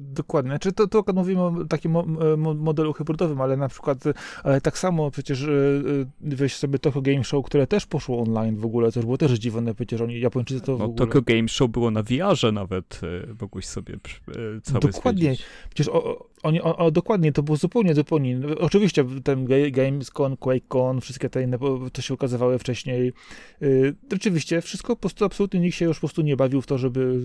Dokładnie. 0.00 0.50
Znaczy 0.50 0.72
to, 0.72 0.86
to 0.86 1.04
mówimy 1.14 1.42
o 1.42 1.54
takim 1.68 1.92
mo, 1.92 2.54
modelu 2.54 2.92
hybrydowym, 2.92 3.40
ale 3.40 3.56
na 3.56 3.68
przykład, 3.68 4.06
e, 4.06 4.14
ale 4.42 4.60
tak 4.60 4.78
samo 4.78 5.10
przecież 5.10 5.42
e, 5.42 5.48
e, 5.48 6.36
weź 6.36 6.56
sobie 6.56 6.78
Tokyo 6.78 7.02
Game 7.02 7.24
Show, 7.24 7.46
które 7.46 7.66
też 7.66 7.86
poszło 7.86 8.22
online 8.22 8.56
w 8.56 8.64
ogóle, 8.64 8.92
to 8.92 8.98
już 9.00 9.04
było 9.04 9.18
też 9.18 9.32
zdziwione, 9.32 9.74
przecież 9.74 10.00
oni, 10.00 10.20
Japończycy 10.20 10.60
to 10.60 10.76
w 10.76 10.78
No 10.78 10.84
ogóle... 10.84 11.06
Tokyo 11.06 11.22
Game 11.22 11.48
Show 11.48 11.70
było 11.70 11.90
na 11.90 12.02
VR-ze 12.02 12.52
nawet, 12.52 13.00
e, 13.02 13.34
mogłeś 13.40 13.66
sobie 13.66 13.94
e, 13.94 14.60
cały 14.62 14.80
Dokładnie. 14.80 15.22
zwiedzić. 15.22 15.44
Przecież 15.68 15.88
o, 15.88 16.27
oni, 16.42 16.62
o, 16.62 16.76
o, 16.76 16.90
dokładnie, 16.90 17.32
to 17.32 17.42
było 17.42 17.56
zupełnie, 17.56 17.94
zupełnie. 17.94 18.40
Oczywiście 18.58 19.04
ten 19.24 19.46
Ga- 19.46 19.70
Gamescom, 19.70 20.36
QuakeCon, 20.36 21.00
wszystkie 21.00 21.30
te 21.30 21.42
inne, 21.42 21.58
to 21.92 22.02
się 22.02 22.14
ukazywały 22.14 22.58
wcześniej. 22.58 23.12
Yy, 23.60 23.94
rzeczywiście, 24.12 24.60
wszystko 24.60 24.96
po 24.96 25.00
prostu, 25.00 25.24
absolutnie 25.24 25.60
nikt 25.60 25.76
się 25.76 25.84
już 25.84 25.96
po 25.96 26.00
prostu 26.00 26.22
nie 26.22 26.36
bawił 26.36 26.62
w 26.62 26.66
to, 26.66 26.78
żeby 26.78 27.20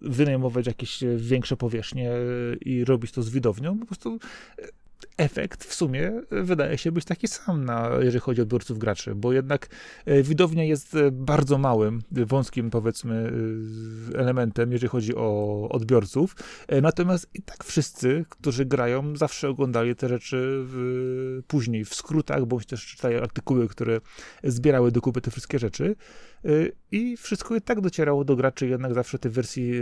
yy, 0.00 0.10
wynajmować 0.10 0.66
jakieś 0.66 1.04
większe 1.16 1.56
powierzchnie 1.56 2.04
yy, 2.04 2.58
i 2.64 2.84
robić 2.84 3.12
to 3.12 3.22
z 3.22 3.30
widownią. 3.30 3.78
Po 3.78 3.86
prostu 3.86 4.18
e, 4.58 4.81
efekt 5.16 5.64
w 5.64 5.74
sumie 5.74 6.12
e, 6.30 6.42
wydaje 6.42 6.78
się 6.78 6.92
być 6.92 7.04
taki 7.04 7.28
sam, 7.28 7.64
na, 7.64 7.90
jeżeli 8.00 8.20
chodzi 8.20 8.40
o 8.40 8.42
odbiorców 8.42 8.78
graczy, 8.78 9.14
bo 9.14 9.32
jednak 9.32 9.68
e, 10.06 10.22
widownia 10.22 10.64
jest 10.64 10.94
e, 10.94 11.10
bardzo 11.10 11.58
małym, 11.58 12.02
wąskim 12.10 12.70
powiedzmy 12.70 13.32
elementem, 14.14 14.72
jeżeli 14.72 14.90
chodzi 14.90 15.16
o 15.16 15.68
odbiorców. 15.70 16.36
Natomiast 16.82 17.28
i 17.34 17.42
tak 17.42 17.64
wszyscy, 17.64 18.24
którzy 18.28 18.64
grają, 18.64 19.16
zawsze 19.16 19.48
oglądali 19.48 19.96
te 19.96 20.08
rzeczy 20.08 20.64
w, 20.66 21.42
później 21.46 21.84
w 21.84 21.94
skrótach, 21.94 22.46
bądź 22.46 22.66
też 22.66 22.86
czytali 22.86 23.16
artykuły, 23.16 23.68
które 23.68 24.00
zbierały 24.44 24.92
do 24.92 25.00
kupy 25.00 25.20
te 25.20 25.30
wszystkie 25.30 25.58
rzeczy. 25.58 25.96
I 26.90 27.16
wszystko 27.16 27.56
i 27.56 27.60
tak 27.60 27.80
docierało 27.80 28.24
do 28.24 28.36
graczy 28.36 28.66
jednak 28.66 28.94
zawsze 28.94 29.18
tej 29.18 29.30
wersji 29.30 29.72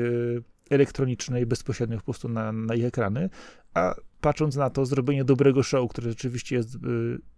elektronicznej, 0.70 1.46
bezpośrednio 1.46 1.96
po 1.96 2.04
prostu 2.04 2.28
na, 2.28 2.52
na 2.52 2.74
ich 2.74 2.85
ekrany. 2.85 3.30
A 3.74 3.94
patrząc 4.20 4.56
na 4.56 4.70
to, 4.70 4.87
zrobienie 4.87 5.24
dobrego 5.24 5.62
show, 5.62 5.90
które 5.90 6.11
rzeczywiście 6.11 6.56
jest, 6.56 6.74
y, 6.74 6.78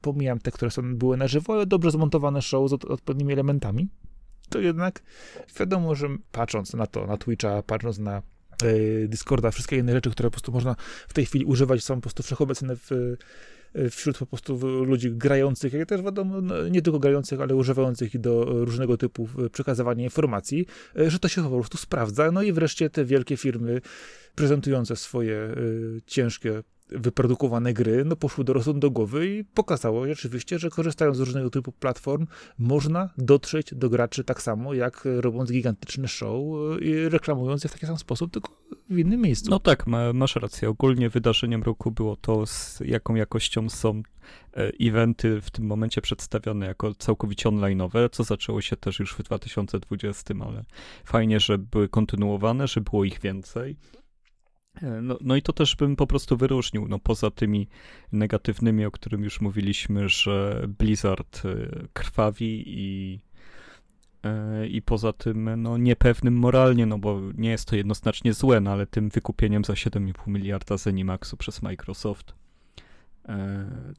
pomijam 0.00 0.38
te, 0.38 0.50
które 0.50 0.70
są, 0.70 0.96
były 0.96 1.16
na 1.16 1.28
żywo, 1.28 1.52
ale 1.52 1.66
dobrze 1.66 1.90
zmontowane 1.90 2.42
show 2.42 2.70
z 2.70 2.72
od, 2.72 2.84
odpowiednimi 2.84 3.32
elementami, 3.32 3.88
to 4.48 4.60
jednak 4.60 5.02
wiadomo, 5.58 5.94
że 5.94 6.08
patrząc 6.32 6.74
na 6.74 6.86
to, 6.86 7.06
na 7.06 7.16
Twitcha, 7.16 7.62
patrząc 7.62 7.98
na 7.98 8.22
y, 8.62 9.06
Discorda, 9.08 9.50
wszystkie 9.50 9.76
inne 9.78 9.92
rzeczy, 9.92 10.10
które 10.10 10.30
po 10.30 10.32
prostu 10.32 10.52
można 10.52 10.76
w 11.08 11.12
tej 11.12 11.26
chwili 11.26 11.44
używać, 11.44 11.84
są 11.84 11.94
po 11.94 12.00
prostu 12.00 12.22
wszechobecne 12.22 12.76
w, 12.76 13.16
wśród 13.90 14.18
po 14.18 14.26
prostu 14.26 14.56
ludzi 14.84 15.10
grających, 15.10 15.72
jak 15.72 15.88
też 15.88 16.02
wiadomo, 16.02 16.40
no, 16.40 16.68
nie 16.68 16.82
tylko 16.82 16.98
grających, 16.98 17.40
ale 17.40 17.54
używających 17.54 18.20
do 18.20 18.44
różnego 18.44 18.96
typu 18.96 19.28
y, 19.46 19.50
przekazywania 19.50 20.04
informacji, 20.04 20.66
y, 20.98 21.10
że 21.10 21.18
to 21.18 21.28
się 21.28 21.42
po 21.42 21.50
prostu 21.50 21.78
sprawdza. 21.78 22.30
No 22.32 22.42
i 22.42 22.52
wreszcie 22.52 22.90
te 22.90 23.04
wielkie 23.04 23.36
firmy 23.36 23.80
prezentujące 24.34 24.96
swoje 24.96 25.34
y, 25.34 26.00
ciężkie 26.06 26.62
wyprodukowane 26.88 27.72
gry, 27.72 28.04
no 28.04 28.16
poszły 28.16 28.44
do 28.74 28.90
głowy 28.90 29.28
i 29.28 29.44
pokazało 29.44 30.06
rzeczywiście, 30.06 30.58
że 30.58 30.70
korzystając 30.70 31.16
z 31.16 31.20
różnego 31.20 31.50
typu 31.50 31.72
platform, 31.72 32.26
można 32.58 33.10
dotrzeć 33.18 33.74
do 33.74 33.90
graczy 33.90 34.24
tak 34.24 34.42
samo, 34.42 34.74
jak 34.74 35.08
robiąc 35.20 35.52
gigantyczny 35.52 36.08
show 36.08 36.42
y, 36.80 36.84
i 36.84 37.08
reklamując 37.08 37.64
je 37.64 37.70
w 37.70 37.72
taki 37.72 37.86
sam 37.86 37.98
sposób, 37.98 38.32
tylko 38.32 38.52
w 38.90 38.98
innym 38.98 39.20
miejscu. 39.20 39.50
No 39.50 39.60
tak, 39.60 39.86
ma, 39.86 40.12
masz 40.12 40.36
rację. 40.36 40.68
Ogólnie 40.68 41.10
wydarzeniem 41.10 41.62
roku 41.62 41.90
było 41.90 42.16
to, 42.16 42.46
z 42.46 42.80
jaką 42.84 43.14
jakością 43.14 43.68
są 43.68 44.02
e, 44.56 44.72
eventy 44.80 45.40
w 45.40 45.50
tym 45.50 45.66
momencie 45.66 46.00
przedstawione 46.00 46.66
jako 46.66 46.94
całkowicie 46.94 47.48
online'owe, 47.48 48.08
co 48.12 48.24
zaczęło 48.24 48.60
się 48.60 48.76
też 48.76 48.98
już 48.98 49.14
w 49.14 49.22
2020, 49.22 50.34
ale 50.46 50.64
fajnie, 51.04 51.40
że 51.40 51.58
były 51.58 51.88
kontynuowane, 51.88 52.68
że 52.68 52.80
było 52.80 53.04
ich 53.04 53.20
więcej. 53.20 53.76
E, 54.74 55.02
No, 55.02 55.18
no 55.20 55.36
i 55.36 55.42
to 55.42 55.52
też 55.52 55.76
bym 55.76 55.96
po 55.96 56.06
prostu 56.06 56.36
wyróżnił, 56.36 56.88
no 56.88 56.98
poza 56.98 57.30
tymi 57.30 57.68
negatywnymi, 58.12 58.84
o 58.84 58.90
którym 58.90 59.24
już 59.24 59.40
mówiliśmy, 59.40 60.08
że 60.08 60.64
Blizzard 60.78 61.42
e, 61.44 61.48
krwawi 61.92 62.64
i 62.66 63.20
e, 64.22 64.66
i 64.66 64.82
poza 64.82 65.12
tym, 65.12 65.62
no 65.62 65.78
niepewnym 65.78 66.34
moralnie, 66.34 66.86
no 66.86 66.98
bo 66.98 67.20
nie 67.34 67.50
jest 67.50 67.68
to 67.68 67.76
jednoznacznie 67.76 68.32
złe, 68.32 68.60
no 68.60 68.70
ale 68.70 68.86
tym 68.86 69.08
wykupieniem 69.08 69.64
za 69.64 69.72
7,5 69.72 70.28
miliarda 70.28 70.76
Zenimaxu 70.76 71.36
przez 71.36 71.62
Microsoft, 71.62 72.41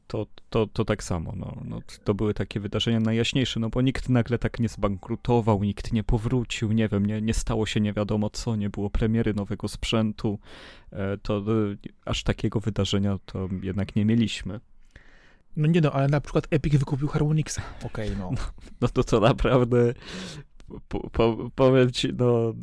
to, 0.06 0.26
to, 0.50 0.66
to 0.66 0.84
tak 0.84 1.04
samo, 1.04 1.32
no, 1.36 1.56
no, 1.64 1.80
to 2.04 2.14
były 2.14 2.34
takie 2.34 2.60
wydarzenia 2.60 3.00
najjaśniejsze, 3.00 3.60
no 3.60 3.70
bo 3.70 3.80
nikt 3.80 4.08
nagle 4.08 4.38
tak 4.38 4.60
nie 4.60 4.68
zbankrutował, 4.68 5.64
nikt 5.64 5.92
nie 5.92 6.04
powrócił, 6.04 6.72
nie 6.72 6.88
wiem, 6.88 7.06
nie, 7.06 7.22
nie 7.22 7.34
stało 7.34 7.66
się 7.66 7.80
nie 7.80 7.92
wiadomo 7.92 8.30
co, 8.30 8.56
nie 8.56 8.70
było 8.70 8.90
premiery 8.90 9.34
nowego 9.34 9.68
sprzętu, 9.68 10.38
e, 10.92 11.18
to 11.18 11.38
e, 11.38 11.42
aż 12.04 12.22
takiego 12.22 12.60
wydarzenia 12.60 13.18
to 13.26 13.48
jednak 13.62 13.96
nie 13.96 14.04
mieliśmy. 14.04 14.60
No 15.56 15.66
nie 15.66 15.80
no, 15.80 15.92
ale 15.92 16.08
na 16.08 16.20
przykład 16.20 16.46
Epic 16.50 16.76
wykupił 16.76 17.08
Harmonixa. 17.08 17.62
Okej, 17.84 18.10
no. 18.18 18.30
No 18.80 18.88
to 18.88 19.04
co 19.04 19.20
naprawdę, 19.20 19.94
po, 20.88 21.10
po, 21.10 21.50
powiem 21.54 21.90
ci, 21.90 22.08
no 22.18 22.54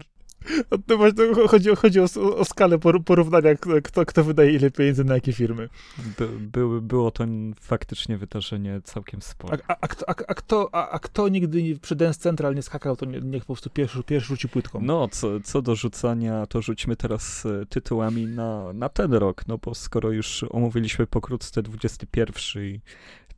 No 0.87 0.97
właśnie, 0.97 1.25
chodzi, 1.47 1.75
chodzi 1.75 1.99
o, 1.99 2.05
o 2.37 2.45
skalę 2.45 2.79
porównania, 3.05 3.49
kto, 3.83 4.05
kto 4.05 4.23
wydaje 4.23 4.51
ile 4.51 4.71
pieniędzy 4.71 5.03
na 5.03 5.13
jakie 5.13 5.33
firmy. 5.33 5.69
By, 6.17 6.27
by, 6.39 6.81
było 6.81 7.11
to 7.11 7.25
faktycznie 7.61 8.17
wydarzenie 8.17 8.81
całkiem 8.83 9.21
spore. 9.21 9.57
A, 9.67 9.73
a, 9.73 9.77
a, 9.81 9.87
a, 10.07 10.13
a, 10.27 10.33
kto, 10.33 10.69
a, 10.71 10.89
a 10.89 10.99
kto 10.99 11.27
nigdy 11.27 11.79
przy 11.81 11.95
Dance 11.95 12.19
Central 12.19 12.55
nie 12.55 12.61
skakał, 12.61 12.95
to 12.95 13.05
nie, 13.05 13.19
niech 13.19 13.45
po 13.45 13.53
prostu 13.53 13.69
pierwszy, 13.69 14.03
pierwszy 14.03 14.27
rzuci 14.27 14.49
płytką. 14.49 14.79
No, 14.81 15.07
co, 15.07 15.39
co 15.39 15.61
do 15.61 15.75
rzucania, 15.75 16.45
to 16.45 16.61
rzućmy 16.61 16.95
teraz 16.95 17.45
e, 17.45 17.65
tytułami 17.65 18.25
na, 18.25 18.73
na 18.73 18.89
ten 18.89 19.13
rok, 19.13 19.47
no 19.47 19.57
bo 19.57 19.75
skoro 19.75 20.11
już 20.11 20.45
omówiliśmy 20.49 21.07
pokrótce 21.07 21.61
21 21.61 22.63
i 22.63 22.79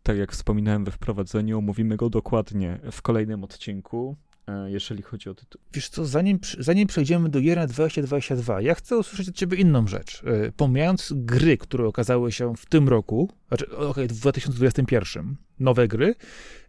tak 0.03 0.17
jak 0.17 0.31
wspominałem 0.31 0.85
we 0.85 0.91
wprowadzeniu, 0.91 1.57
omówimy 1.57 1.97
go 1.97 2.09
dokładnie 2.09 2.79
w 2.91 3.01
kolejnym 3.01 3.43
odcinku. 3.43 4.15
E, 4.47 4.71
jeżeli 4.71 5.01
chodzi 5.01 5.29
o 5.29 5.35
tytuł. 5.35 5.61
Wiesz 5.73 5.89
co, 5.89 6.05
zanim, 6.05 6.39
zanim 6.59 6.87
przejdziemy 6.87 7.29
do 7.29 7.41
gier 7.41 7.57
na 7.57 7.67
2022, 7.67 8.61
ja 8.61 8.75
chcę 8.75 8.97
usłyszeć 8.97 9.29
od 9.29 9.35
ciebie 9.35 9.57
inną 9.57 9.87
rzecz. 9.87 10.23
E, 10.25 10.51
pomijając 10.51 11.13
gry, 11.15 11.57
które 11.57 11.87
okazały 11.87 12.31
się 12.31 12.55
w 12.55 12.65
tym 12.65 12.89
roku, 12.89 13.29
znaczy, 13.47 13.65
okej, 13.71 13.87
okay, 13.87 14.07
w 14.07 14.11
2021, 14.11 15.35
nowe 15.59 15.87
gry, 15.87 16.15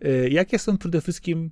e, 0.00 0.28
jakie 0.28 0.58
są 0.58 0.78
przede 0.78 1.00
wszystkim 1.00 1.50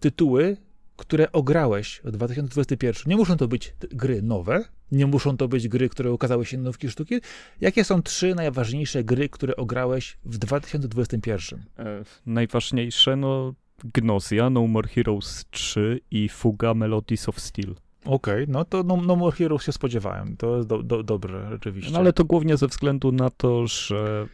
tytuły, 0.00 0.56
które 0.96 1.32
ograłeś 1.32 2.00
w 2.04 2.10
2021? 2.10 3.02
Nie 3.06 3.16
muszą 3.16 3.36
to 3.36 3.48
być 3.48 3.74
gry 3.90 4.22
nowe, 4.22 4.64
nie 4.92 5.06
muszą 5.06 5.36
to 5.36 5.48
być 5.48 5.68
gry, 5.68 5.88
które 5.88 6.12
ukazały 6.12 6.46
się 6.46 6.58
nowki 6.58 6.90
sztuki. 6.90 7.20
Jakie 7.60 7.84
są 7.84 8.02
trzy 8.02 8.34
najważniejsze 8.34 9.04
gry, 9.04 9.28
które 9.28 9.56
ograłeś 9.56 10.18
w 10.24 10.38
2021? 10.38 11.64
E, 11.78 12.04
najważniejsze, 12.26 13.16
no 13.16 13.54
Gnosia, 13.84 14.50
No 14.50 14.66
More 14.66 14.88
Heroes 14.88 15.44
3 15.50 16.00
i 16.10 16.28
Fuga 16.28 16.74
Melodies 16.74 17.28
of 17.28 17.40
Steel. 17.40 17.74
Okej, 18.04 18.42
okay, 18.42 18.46
no 18.48 18.64
to 18.64 18.82
no, 18.82 18.96
no, 18.96 19.16
More 19.16 19.36
Heroes 19.36 19.62
się 19.62 19.72
spodziewałem. 19.72 20.36
To 20.36 20.56
jest 20.56 20.68
do, 20.68 20.82
do, 20.82 21.02
dobre, 21.02 21.48
rzeczywiście. 21.50 21.92
No 21.92 21.98
ale 21.98 22.12
to 22.12 22.24
głównie 22.24 22.56
ze 22.56 22.66
względu 22.66 23.12
na 23.12 23.30
to, 23.30 23.66
że 23.66 24.28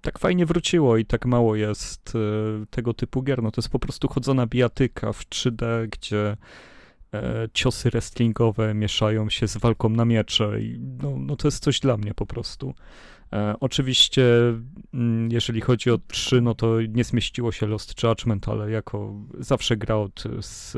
tak 0.00 0.18
fajnie 0.18 0.46
wróciło 0.46 0.96
i 0.96 1.04
tak 1.04 1.26
mało 1.26 1.56
jest 1.56 2.12
e, 2.14 2.66
tego 2.66 2.94
typu 2.94 3.22
gier. 3.22 3.42
No 3.42 3.50
to 3.50 3.60
jest 3.60 3.68
po 3.68 3.78
prostu 3.78 4.08
chodzona 4.08 4.46
bijatyka 4.46 5.12
w 5.12 5.24
3D, 5.28 5.88
gdzie 5.88 6.36
e, 7.14 7.48
ciosy 7.54 7.90
wrestlingowe 7.90 8.74
mieszają 8.74 9.30
się 9.30 9.48
z 9.48 9.56
walką 9.56 9.88
na 9.88 10.04
miecze 10.04 10.60
i 10.60 10.78
no, 11.02 11.14
no 11.18 11.36
to 11.36 11.48
jest 11.48 11.64
coś 11.64 11.80
dla 11.80 11.96
mnie 11.96 12.14
po 12.14 12.26
prostu. 12.26 12.74
E, 13.32 13.54
oczywiście, 13.60 14.24
mm, 14.94 15.32
jeżeli 15.32 15.60
chodzi 15.60 15.90
o 15.90 15.98
3, 15.98 16.40
no 16.40 16.54
to 16.54 16.82
nie 16.82 17.04
zmieściło 17.04 17.52
się 17.52 17.66
Lost 17.66 18.02
Judgment, 18.02 18.48
ale 18.48 18.70
jako 18.70 19.14
zawsze 19.38 19.76
gra 19.76 19.96
od 19.96 20.24
z 20.40 20.76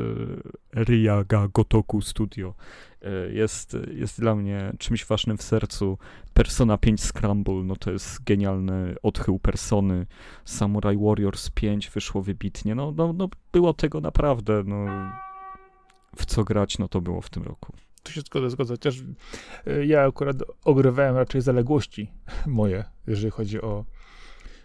Ryaga 0.73 1.47
Gotoku 1.53 2.01
Studio 2.01 2.53
e, 3.01 3.33
jest, 3.33 3.77
jest 3.93 4.19
dla 4.19 4.35
mnie 4.35 4.73
czymś 4.79 5.05
ważnym 5.05 5.37
w 5.37 5.43
sercu. 5.43 5.97
Persona 6.33 6.77
5 6.77 7.01
Scramble, 7.03 7.63
no 7.63 7.75
to 7.75 7.91
jest 7.91 8.23
genialny 8.23 8.95
odchył 9.03 9.39
persony. 9.39 10.05
Samurai 10.45 10.97
Warriors 10.97 11.49
5 11.49 11.89
wyszło 11.89 12.21
wybitnie. 12.21 12.75
No, 12.75 12.93
no, 12.97 13.13
no 13.13 13.29
było 13.51 13.73
tego 13.73 14.01
naprawdę, 14.01 14.63
no 14.65 14.85
w 16.15 16.25
co 16.25 16.43
grać, 16.43 16.77
no 16.77 16.87
to 16.87 17.01
było 17.01 17.21
w 17.21 17.29
tym 17.29 17.43
roku 17.43 17.86
tu 18.07 18.13
się 18.13 18.21
zgodzę, 18.21 18.49
zgodzę. 18.49 18.73
Chociaż 18.73 19.03
e, 19.67 19.85
ja 19.85 20.05
akurat 20.05 20.37
ogrywałem 20.65 21.15
raczej 21.15 21.41
zaległości 21.41 22.11
moje, 22.45 22.83
jeżeli 23.07 23.31
chodzi 23.31 23.61
o, 23.61 23.85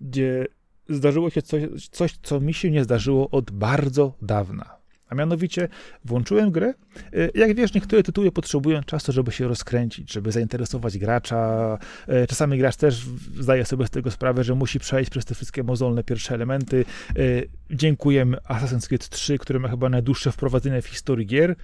gdzie 0.00 0.46
zdarzyło 0.88 1.30
się 1.30 1.42
coś, 1.42 1.88
coś, 1.88 2.16
co 2.22 2.40
mi 2.40 2.54
się 2.54 2.70
nie 2.70 2.84
zdarzyło 2.84 3.30
od 3.30 3.50
bardzo 3.50 4.12
dawna. 4.22 4.83
A 5.08 5.14
mianowicie 5.14 5.68
włączyłem 6.04 6.50
grę. 6.50 6.74
Y, 7.14 7.30
jak 7.34 7.54
wiesz, 7.54 7.74
niektóre 7.74 8.02
tytuły 8.02 8.32
potrzebują 8.32 8.82
czasu, 8.82 9.12
żeby 9.12 9.32
się 9.32 9.48
rozkręcić, 9.48 10.12
żeby 10.12 10.32
zainteresować 10.32 10.98
gracza. 10.98 11.78
Y, 12.08 12.26
czasami 12.26 12.58
gracz 12.58 12.76
też 12.76 13.06
zdaje 13.40 13.64
sobie 13.64 13.86
z 13.86 13.90
tego 13.90 14.10
sprawę, 14.10 14.44
że 14.44 14.54
musi 14.54 14.78
przejść 14.78 15.10
przez 15.10 15.24
te 15.24 15.34
wszystkie 15.34 15.62
mozolne 15.62 16.04
pierwsze 16.04 16.34
elementy. 16.34 16.84
Y, 17.18 17.48
dziękujemy 17.70 18.36
Assassin's 18.36 18.88
Creed 18.88 19.08
3, 19.08 19.38
który 19.38 19.58
ma 19.58 19.68
chyba 19.68 19.88
najdłuższe 19.88 20.32
wprowadzenie 20.32 20.82
w 20.82 20.86
historii 20.86 21.26
gier, 21.26 21.56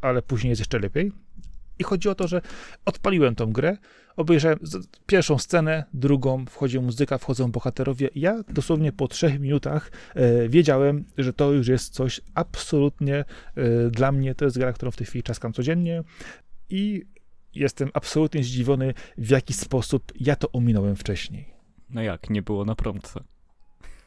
ale 0.00 0.22
później 0.22 0.48
jest 0.50 0.60
jeszcze 0.60 0.78
lepiej. 0.78 1.12
I 1.78 1.84
chodzi 1.84 2.08
o 2.08 2.14
to, 2.14 2.28
że 2.28 2.40
odpaliłem 2.84 3.34
tą 3.34 3.52
grę, 3.52 3.76
obejrzałem 4.16 4.58
pierwszą 5.06 5.38
scenę, 5.38 5.84
drugą, 5.94 6.44
wchodzi 6.46 6.80
muzyka, 6.80 7.18
wchodzą 7.18 7.50
bohaterowie. 7.50 8.08
Ja 8.14 8.42
dosłownie 8.48 8.92
po 8.92 9.08
trzech 9.08 9.40
minutach 9.40 9.90
e, 10.14 10.48
wiedziałem, 10.48 11.04
że 11.18 11.32
to 11.32 11.52
już 11.52 11.68
jest 11.68 11.94
coś 11.94 12.20
absolutnie 12.34 13.24
e, 13.54 13.90
dla 13.90 14.12
mnie. 14.12 14.34
To 14.34 14.44
jest 14.44 14.58
gra, 14.58 14.72
którą 14.72 14.90
w 14.90 14.96
tej 14.96 15.06
chwili 15.06 15.22
czaskam 15.22 15.52
codziennie 15.52 16.02
i 16.70 17.02
jestem 17.54 17.90
absolutnie 17.94 18.44
zdziwiony, 18.44 18.94
w 19.18 19.30
jaki 19.30 19.52
sposób 19.52 20.12
ja 20.20 20.36
to 20.36 20.52
ominąłem 20.52 20.96
wcześniej. 20.96 21.54
No 21.90 22.02
jak, 22.02 22.30
nie 22.30 22.42
było 22.42 22.64
na 22.64 22.74
promce. 22.74 23.20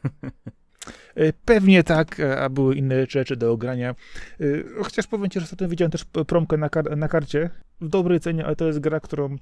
E, 1.16 1.34
pewnie 1.34 1.84
tak, 1.84 2.20
e, 2.20 2.42
a 2.42 2.50
były 2.50 2.76
inne 2.76 3.06
rzeczy 3.10 3.36
do 3.36 3.52
ogrania. 3.52 3.90
E, 3.90 4.46
chociaż 4.84 5.08
powiem 5.08 5.30
ci, 5.30 5.40
że 5.40 5.44
ostatnio 5.44 5.68
widziałem 5.68 5.92
też 5.92 6.06
promkę 6.06 6.58
na, 6.58 6.70
kar 6.70 6.98
na 6.98 7.08
karcie 7.08 7.50
w 7.82 7.90
dobrej 7.90 8.20
cenie, 8.20 8.46
ale 8.46 8.56
to 8.56 8.68
jest 8.68 8.80
gra, 8.80 9.00
którą 9.00 9.36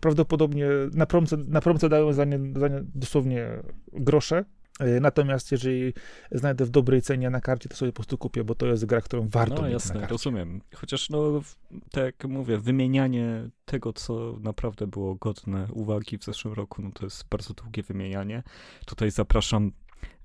prawdopodobnie 0.00 0.68
na 0.94 1.06
promce, 1.06 1.36
na 1.36 1.60
promce 1.60 1.88
dają 1.88 2.12
za 2.12 2.24
nie, 2.24 2.38
za 2.60 2.68
nie 2.68 2.80
dosłownie 2.94 3.46
grosze. 3.92 4.44
Natomiast 5.00 5.52
jeżeli 5.52 5.94
znajdę 6.32 6.64
w 6.64 6.70
dobrej 6.70 7.02
cenie 7.02 7.30
na 7.30 7.40
karcie, 7.40 7.68
to 7.68 7.76
sobie 7.76 7.92
po 7.92 7.96
prostu 7.96 8.18
kupię, 8.18 8.44
bo 8.44 8.54
to 8.54 8.66
jest 8.66 8.86
gra, 8.86 9.00
którą 9.00 9.28
warto 9.28 9.62
no, 9.62 9.68
jasne, 9.68 10.06
rozumiem. 10.06 10.60
Chociaż 10.74 11.10
no, 11.10 11.40
tak 11.90 12.04
jak 12.04 12.24
mówię, 12.24 12.58
wymienianie 12.58 13.48
tego, 13.64 13.92
co 13.92 14.38
naprawdę 14.42 14.86
było 14.86 15.14
godne 15.14 15.68
uwagi 15.72 16.18
w 16.18 16.24
zeszłym 16.24 16.54
roku, 16.54 16.82
no 16.82 16.90
to 16.94 17.06
jest 17.06 17.28
bardzo 17.30 17.54
długie 17.54 17.82
wymienianie. 17.82 18.42
Tutaj 18.86 19.10
zapraszam 19.10 19.72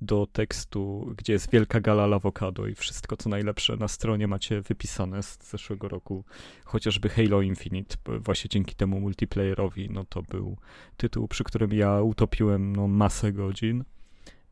do 0.02 0.28
tekstu, 0.34 1.14
gdzie 1.18 1.34
jest 1.34 1.52
wielka 1.52 1.82
gala 1.82 2.16
awokado 2.16 2.68
i 2.68 2.76
wszystko 2.76 3.18
co 3.18 3.30
najlepsze 3.30 3.78
na 3.78 3.88
stronie 3.88 4.28
macie 4.28 4.62
wypisane 4.62 5.24
z 5.24 5.50
zeszłego 5.50 5.88
roku, 5.88 6.24
chociażby 6.66 7.10
Halo 7.10 7.42
Infinite, 7.42 7.96
właśnie 8.20 8.50
dzięki 8.50 8.76
temu 8.76 9.00
multiplayerowi, 9.00 9.90
no 9.90 10.06
to 10.10 10.22
był 10.22 10.58
tytuł, 10.98 11.28
przy 11.28 11.44
którym 11.44 11.74
ja 11.74 12.02
utopiłem 12.02 12.76
no, 12.76 12.88
masę 12.88 13.34
godzin 13.34 13.84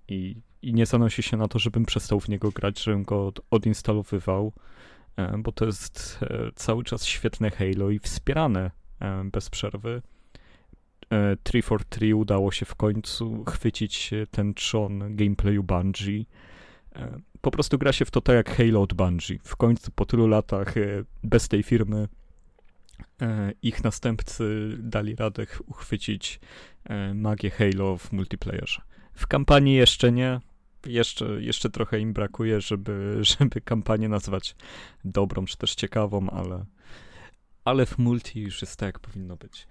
i, 0.08 0.36
i 0.62 0.74
nie 0.74 0.86
zanosi 0.86 1.24
się 1.24 1.38
na 1.38 1.48
to, 1.48 1.60
żebym 1.60 1.86
przestał 1.86 2.20
w 2.20 2.30
niego 2.30 2.52
grać, 2.52 2.84
żebym 2.84 3.04
go 3.04 3.28
od, 3.28 3.40
odinstalowywał, 3.52 4.54
e, 5.18 5.38
bo 5.38 5.52
to 5.52 5.66
jest 5.66 6.20
e, 6.22 6.52
cały 6.56 6.84
czas 6.84 7.06
świetne 7.06 7.52
Halo 7.52 7.90
i 7.90 8.00
wspierane 8.00 8.72
e, 9.00 9.24
bez 9.24 9.50
przerwy 9.50 10.02
343 11.44 12.06
e, 12.06 12.16
udało 12.16 12.52
się 12.52 12.66
w 12.66 12.76
końcu 12.76 13.44
chwycić 13.46 14.12
ten 14.32 14.54
trzon 14.54 15.16
gameplayu 15.16 15.64
Bungie. 15.64 16.26
E, 16.96 17.20
po 17.42 17.52
prostu 17.52 17.78
gra 17.78 17.94
się 17.94 18.06
w 18.06 18.12
to 18.12 18.22
tak 18.22 18.36
jak 18.36 18.58
Halo 18.58 18.82
od 18.82 18.94
Bungie. 18.94 19.40
W 19.44 19.56
końcu 19.56 19.92
po 19.92 20.06
tylu 20.06 20.28
latach 20.28 20.78
e, 20.78 21.04
bez 21.24 21.48
tej 21.48 21.64
firmy 21.64 22.08
ich 23.62 23.84
następcy 23.84 24.70
dali 24.80 25.16
radę 25.16 25.46
uchwycić 25.68 26.40
magię 27.14 27.50
Halo 27.50 27.98
w 27.98 28.12
multiplayerze. 28.12 28.82
W 29.14 29.28
kampanii 29.28 29.76
jeszcze 29.76 30.12
nie. 30.12 30.40
Jeszcze, 30.86 31.26
jeszcze 31.26 31.70
trochę 31.70 32.00
im 32.00 32.14
brakuje, 32.14 32.62
żeby, 32.62 33.18
żeby 33.38 33.62
kampanię 33.62 34.10
nazwać 34.10 34.56
dobrą 35.06 35.46
czy 35.46 35.58
też 35.58 35.76
ciekawą, 35.76 36.30
ale, 36.30 36.66
ale 37.66 37.86
w 37.86 37.98
multi 37.98 38.42
już 38.42 38.62
jest 38.62 38.78
tak, 38.78 38.88
jak 38.88 39.00
powinno 39.00 39.36
być. 39.36 39.68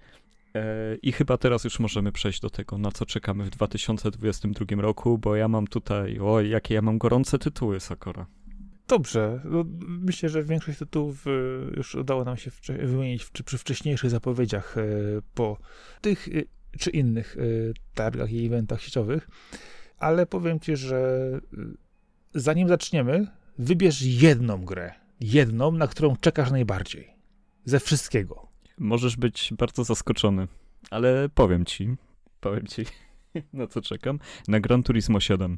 E, 0.55 0.95
I 1.01 1.11
chyba 1.11 1.37
teraz 1.37 1.63
już 1.63 1.79
możemy 1.79 2.11
przejść 2.11 2.39
do 2.39 2.49
tego, 2.49 2.77
na 2.77 2.91
co 2.91 3.05
czekamy 3.05 3.43
w 3.43 3.49
2022 3.49 4.81
roku, 4.81 5.17
bo 5.17 5.35
ja 5.35 5.47
mam 5.47 5.67
tutaj, 5.67 6.19
o, 6.19 6.41
jakie 6.41 6.73
ja 6.73 6.81
mam 6.81 6.97
gorące 6.97 7.39
tytuły, 7.39 7.79
Sakora. 7.79 8.25
Dobrze. 8.87 9.41
No, 9.45 9.63
myślę, 9.79 10.29
że 10.29 10.43
większość 10.43 10.79
tytułów 10.79 11.27
e, 11.27 11.29
już 11.77 11.95
udało 11.95 12.23
nam 12.23 12.37
się 12.37 12.51
wymienić 12.67 13.25
przy 13.45 13.57
wcześniejszych 13.57 14.09
zapowiedziach. 14.09 14.77
E, 14.77 14.81
po 15.33 15.57
tych 16.01 16.29
czy 16.79 16.89
innych 16.89 17.37
targach 17.93 18.31
i 18.31 18.45
eventach 18.45 18.81
sieciowych, 18.81 19.27
ale 19.97 20.25
powiem 20.25 20.59
ci, 20.59 20.75
że 20.75 21.29
zanim 22.33 22.67
zaczniemy, 22.67 23.27
wybierz 23.57 24.01
jedną 24.01 24.65
grę, 24.65 24.91
jedną, 25.19 25.71
na 25.71 25.87
którą 25.87 26.15
czekasz 26.15 26.51
najbardziej. 26.51 27.13
Ze 27.65 27.79
wszystkiego. 27.79 28.52
Możesz 28.77 29.17
być 29.17 29.53
bardzo 29.57 29.83
zaskoczony, 29.83 30.47
ale 30.91 31.29
powiem 31.35 31.65
ci, 31.65 31.95
powiem 32.39 32.67
ci, 32.67 32.85
na 33.53 33.67
co 33.67 33.81
czekam, 33.81 34.19
na 34.47 34.59
Gran 34.59 34.83
Turismo 34.83 35.19
7. 35.19 35.57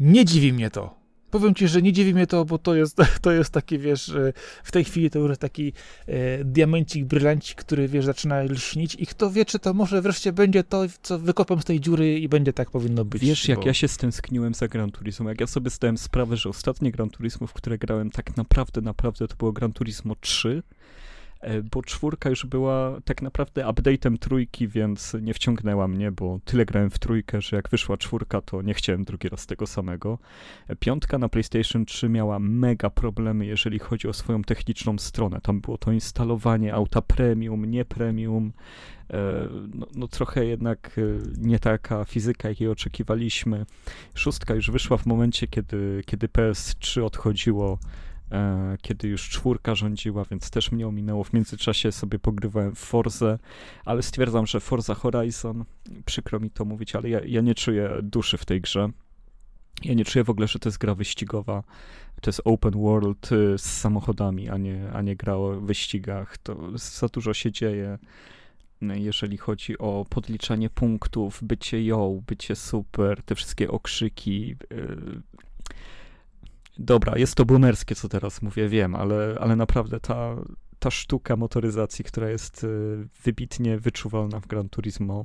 Nie 0.00 0.24
dziwi 0.24 0.52
mnie 0.52 0.70
to. 0.70 1.02
Powiem 1.30 1.54
ci, 1.54 1.68
że 1.68 1.82
nie 1.82 1.92
dziwi 1.92 2.14
mnie 2.14 2.26
to, 2.26 2.44
bo 2.44 2.58
to 2.58 2.74
jest, 2.74 2.96
to 3.22 3.32
jest 3.32 3.50
taki, 3.50 3.78
wiesz, 3.78 4.08
e, 4.08 4.32
w 4.64 4.72
tej 4.72 4.84
chwili 4.84 5.10
to 5.10 5.18
już 5.18 5.38
taki 5.38 5.72
e, 6.06 6.44
diamencik, 6.44 7.04
brylancik, 7.04 7.58
który, 7.58 7.88
wiesz, 7.88 8.04
zaczyna 8.04 8.42
lśnić 8.42 8.96
i 8.98 9.06
kto 9.06 9.30
wie, 9.30 9.44
czy 9.44 9.58
to 9.58 9.74
może 9.74 10.02
wreszcie 10.02 10.32
będzie 10.32 10.64
to, 10.64 10.82
co 11.02 11.18
wykopam 11.18 11.62
z 11.62 11.64
tej 11.64 11.80
dziury 11.80 12.18
i 12.18 12.28
będzie 12.28 12.52
tak 12.52 12.70
powinno 12.70 13.04
być. 13.04 13.22
Wiesz, 13.22 13.48
jak 13.48 13.60
bo... 13.60 13.66
ja 13.66 13.74
się 13.74 13.88
stęskniłem 13.88 14.54
za 14.54 14.68
Gran 14.68 14.90
Turismo, 14.90 15.28
jak 15.28 15.40
ja 15.40 15.46
sobie 15.46 15.70
zdałem 15.70 15.98
sprawę, 15.98 16.36
że 16.36 16.48
ostatnie 16.48 16.90
Gran 16.90 17.10
Turismo, 17.10 17.46
w 17.46 17.52
które 17.52 17.78
grałem 17.78 18.10
tak 18.10 18.36
naprawdę, 18.36 18.80
naprawdę 18.80 19.28
to 19.28 19.36
było 19.36 19.52
Gran 19.52 19.72
Turismo 19.72 20.14
3, 20.20 20.62
E, 20.62 20.62
bo 21.72 21.82
czwórka 21.82 22.30
już 22.30 22.46
była 22.46 23.00
tak 23.04 23.22
naprawdę 23.22 23.64
update'em 23.64 24.18
trójki, 24.18 24.68
więc 24.68 25.16
nie 25.22 25.34
wciągnęła 25.34 25.88
mnie, 25.88 26.12
bo 26.12 26.40
tyle 26.44 26.64
grałem 26.66 26.90
w 26.90 26.98
trójkę, 26.98 27.40
że 27.40 27.56
jak 27.56 27.68
wyszła 27.68 27.96
czwórka, 27.96 28.40
to 28.40 28.62
nie 28.62 28.74
chciałem 28.74 29.04
drugi 29.04 29.28
raz 29.28 29.46
tego 29.46 29.66
samego. 29.66 30.18
E, 30.68 30.76
piątka 30.76 31.18
na 31.18 31.28
PlayStation 31.28 31.84
3 31.84 32.08
miała 32.08 32.38
mega 32.38 32.90
problemy, 32.90 33.46
jeżeli 33.46 33.78
chodzi 33.78 34.08
o 34.08 34.12
swoją 34.12 34.42
techniczną 34.42 34.98
stronę. 34.98 35.40
Tam 35.40 35.60
było 35.60 35.78
to 35.78 35.92
instalowanie 35.92 36.74
auta 36.74 37.02
premium, 37.02 37.64
nie 37.64 37.84
premium, 37.84 38.52
e, 39.10 39.48
no, 39.74 39.86
no, 39.94 40.08
trochę 40.08 40.44
jednak 40.44 41.00
nie 41.38 41.58
taka 41.58 42.04
fizyka, 42.04 42.48
jakiej 42.48 42.68
oczekiwaliśmy. 42.68 43.66
Szóstka 44.14 44.54
już 44.54 44.70
wyszła 44.70 44.96
w 44.96 45.06
momencie, 45.06 45.46
kiedy, 45.46 46.02
kiedy 46.06 46.28
PS3 46.28 47.02
odchodziło 47.02 47.78
E, 47.78 48.11
kiedy 48.82 49.08
już 49.08 49.28
czwórka 49.28 49.74
rządziła, 49.74 50.24
więc 50.30 50.50
też 50.50 50.72
mnie 50.72 50.88
ominęło. 50.88 51.24
W 51.24 51.32
międzyczasie 51.32 51.92
sobie 51.92 52.18
pogrywałem 52.18 52.74
w 52.74 52.78
Forze, 52.78 53.38
ale 53.84 54.02
stwierdzam, 54.02 54.46
że 54.46 54.60
Forza 54.60 54.94
Horizon, 54.94 55.64
przykro 56.04 56.40
mi 56.40 56.50
to 56.50 56.64
mówić, 56.64 56.96
ale 56.96 57.08
ja, 57.08 57.20
ja 57.26 57.40
nie 57.40 57.54
czuję 57.54 57.90
duszy 58.02 58.38
w 58.38 58.44
tej 58.44 58.60
grze. 58.60 58.88
Ja 59.84 59.94
nie 59.94 60.04
czuję 60.04 60.24
w 60.24 60.30
ogóle, 60.30 60.48
że 60.48 60.58
to 60.58 60.68
jest 60.68 60.78
gra 60.78 60.94
wyścigowa. 60.94 61.62
To 62.20 62.28
jest 62.28 62.40
open 62.44 62.72
world 62.72 63.32
y, 63.32 63.58
z 63.58 63.62
samochodami, 63.62 64.48
a 64.48 64.56
nie, 64.56 64.90
a 64.92 65.02
nie 65.02 65.16
gra 65.16 65.34
o 65.34 65.60
wyścigach. 65.60 66.38
To 66.38 66.78
za 66.78 67.08
dużo 67.08 67.34
się 67.34 67.52
dzieje, 67.52 67.98
jeżeli 68.82 69.36
chodzi 69.36 69.78
o 69.78 70.06
podliczanie 70.10 70.70
punktów, 70.70 71.40
bycie 71.42 71.84
ją, 71.84 72.22
bycie 72.26 72.56
super, 72.56 73.22
te 73.22 73.34
wszystkie 73.34 73.70
okrzyki. 73.70 74.56
Dobra, 76.78 77.18
jest 77.18 77.34
to 77.34 77.44
boomerskie, 77.44 77.94
co 77.94 78.08
teraz 78.08 78.42
mówię, 78.42 78.68
wiem, 78.68 78.94
ale, 78.94 79.36
ale 79.40 79.56
naprawdę 79.56 80.00
ta, 80.00 80.36
ta 80.78 80.90
sztuka 80.90 81.36
motoryzacji, 81.36 82.04
która 82.04 82.30
jest 82.30 82.64
y, 82.64 83.08
wybitnie 83.24 83.78
wyczuwalna 83.78 84.40
w 84.40 84.46
Gran 84.46 84.68
Turismo 84.68 85.24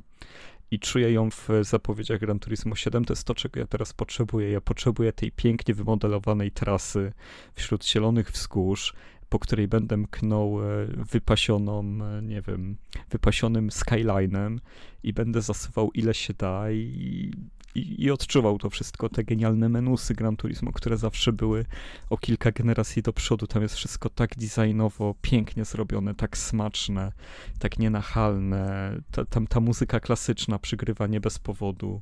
i 0.70 0.78
czuję 0.78 1.12
ją 1.12 1.30
w 1.30 1.48
zapowiedziach 1.62 2.20
Gran 2.20 2.38
Turismo 2.38 2.74
7, 2.74 3.04
to 3.04 3.12
jest 3.12 3.24
to, 3.24 3.34
czego 3.34 3.60
ja 3.60 3.66
teraz 3.66 3.92
potrzebuję. 3.92 4.50
Ja 4.50 4.60
potrzebuję 4.60 5.12
tej 5.12 5.32
pięknie 5.32 5.74
wymodelowanej 5.74 6.52
trasy 6.52 7.12
wśród 7.54 7.86
zielonych 7.86 8.30
wzgórz, 8.30 8.94
po 9.28 9.38
której 9.38 9.68
będę 9.68 9.96
mknął 9.96 10.60
e, 10.62 10.86
wypasioną, 11.10 11.80
e, 11.80 12.22
nie 12.22 12.42
wiem, 12.42 12.76
wypasionym 13.10 13.70
skylinem 13.70 14.60
i 15.02 15.12
będę 15.12 15.42
zasuwał 15.42 15.90
ile 15.94 16.14
się 16.14 16.34
da 16.34 16.70
i 16.70 17.30
i, 17.78 18.04
i 18.04 18.10
odczuwał 18.10 18.58
to 18.58 18.70
wszystko, 18.70 19.08
te 19.08 19.24
genialne 19.24 19.68
menusy 19.68 20.14
Gran 20.14 20.36
Turismo, 20.36 20.72
które 20.72 20.96
zawsze 20.96 21.32
były 21.32 21.64
o 22.10 22.18
kilka 22.18 22.52
generacji 22.52 23.02
do 23.02 23.12
przodu. 23.12 23.46
Tam 23.46 23.62
jest 23.62 23.74
wszystko 23.74 24.10
tak 24.10 24.30
designowo, 24.36 25.14
pięknie 25.22 25.64
zrobione, 25.64 26.14
tak 26.14 26.38
smaczne, 26.38 27.12
tak 27.58 27.78
nienachalne. 27.78 28.92
Ta, 29.10 29.24
tam 29.24 29.46
ta 29.46 29.60
muzyka 29.60 30.00
klasyczna 30.00 30.58
przygrywa 30.58 31.06
nie 31.06 31.20
bez 31.20 31.38
powodu. 31.38 32.00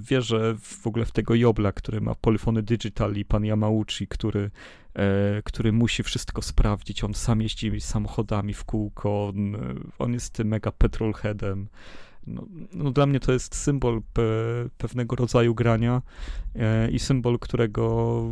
Wierzę 0.00 0.54
w 0.60 0.86
ogóle 0.86 1.04
w 1.04 1.12
tego 1.12 1.34
Jobla, 1.34 1.72
który 1.72 2.00
ma 2.00 2.14
Polyfony 2.14 2.62
Digital 2.62 3.14
i 3.14 3.24
pan 3.24 3.44
Yamauchi, 3.44 4.06
który, 4.08 4.50
e, 4.94 5.42
który 5.44 5.72
musi 5.72 6.02
wszystko 6.02 6.42
sprawdzić. 6.42 7.04
On 7.04 7.14
sam 7.14 7.42
jeździ 7.42 7.80
samochodami 7.80 8.54
w 8.54 8.64
kółko, 8.64 9.28
on, 9.28 9.56
on 9.98 10.12
jest 10.12 10.38
mega 10.38 10.72
petrolheadem 10.72 11.68
no, 12.26 12.46
no, 12.72 12.90
dla 12.90 13.06
mnie 13.06 13.20
to 13.20 13.32
jest 13.32 13.54
symbol 13.54 14.02
pe, 14.12 14.22
pewnego 14.78 15.16
rodzaju 15.16 15.54
grania 15.54 16.02
e, 16.54 16.90
i 16.90 16.98
symbol, 16.98 17.38
którego 17.38 18.24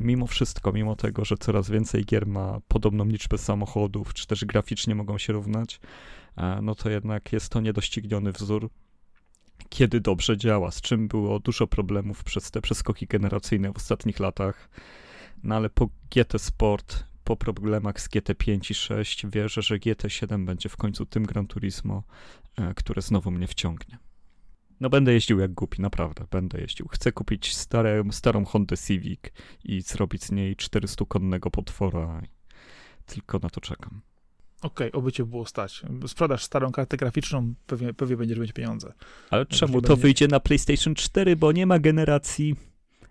mimo 0.00 0.26
wszystko, 0.26 0.72
mimo 0.72 0.96
tego, 0.96 1.24
że 1.24 1.36
coraz 1.36 1.70
więcej 1.70 2.04
gier 2.04 2.26
ma 2.26 2.60
podobną 2.68 3.04
liczbę 3.04 3.38
samochodów, 3.38 4.14
czy 4.14 4.26
też 4.26 4.44
graficznie 4.44 4.94
mogą 4.94 5.18
się 5.18 5.32
równać, 5.32 5.80
e, 6.36 6.62
no 6.62 6.74
to 6.74 6.90
jednak 6.90 7.32
jest 7.32 7.48
to 7.48 7.60
niedościgniony 7.60 8.32
wzór, 8.32 8.70
kiedy 9.68 10.00
dobrze 10.00 10.36
działa, 10.36 10.70
z 10.70 10.80
czym 10.80 11.08
było 11.08 11.40
dużo 11.40 11.66
problemów 11.66 12.24
przez 12.24 12.50
te 12.50 12.60
przeskoki 12.60 13.06
generacyjne 13.06 13.72
w 13.72 13.76
ostatnich 13.76 14.20
latach. 14.20 14.70
No 15.42 15.54
ale 15.54 15.70
po 15.70 15.88
GT 16.10 16.38
Sport 16.38 17.09
po 17.30 17.36
problemach 17.36 18.00
z 18.00 18.08
GT5 18.08 18.70
i 18.70 18.74
6 18.74 19.26
wierzę, 19.26 19.62
że 19.62 19.78
GT7 19.78 20.44
będzie 20.44 20.68
w 20.68 20.76
końcu 20.76 21.06
tym 21.06 21.22
Gran 21.22 21.46
Turismo, 21.46 22.02
e, 22.56 22.74
które 22.74 23.02
znowu 23.02 23.30
mnie 23.30 23.46
wciągnie. 23.46 23.98
No 24.80 24.90
będę 24.90 25.12
jeździł 25.12 25.38
jak 25.38 25.52
głupi, 25.52 25.82
naprawdę, 25.82 26.24
będę 26.30 26.60
jeździł. 26.60 26.88
Chcę 26.88 27.12
kupić 27.12 27.56
stare, 27.56 28.04
starą 28.10 28.44
Honda 28.44 28.76
Civic 28.76 29.20
i 29.64 29.80
zrobić 29.82 30.24
z 30.24 30.30
niej 30.30 30.56
400-konnego 30.56 31.50
potwora. 31.50 32.22
Tylko 33.06 33.38
na 33.38 33.50
to 33.50 33.60
czekam. 33.60 34.00
Okej, 34.62 34.88
okay, 34.88 35.00
oby 35.00 35.12
cię 35.12 35.24
było 35.24 35.46
stać. 35.46 35.82
Sprzedasz 36.06 36.44
starą 36.44 36.72
kartę 36.72 36.96
graficzną, 36.96 37.54
pewnie, 37.66 37.94
pewnie 37.94 38.16
będziesz 38.16 38.38
mieć 38.38 38.52
pieniądze. 38.52 38.92
Ale 39.30 39.46
czemu? 39.46 39.82
To 39.82 39.96
wyjdzie 39.96 40.28
na 40.28 40.40
PlayStation 40.40 40.94
4, 40.94 41.36
bo 41.36 41.52
nie 41.52 41.66
ma 41.66 41.78
generacji 41.78 42.56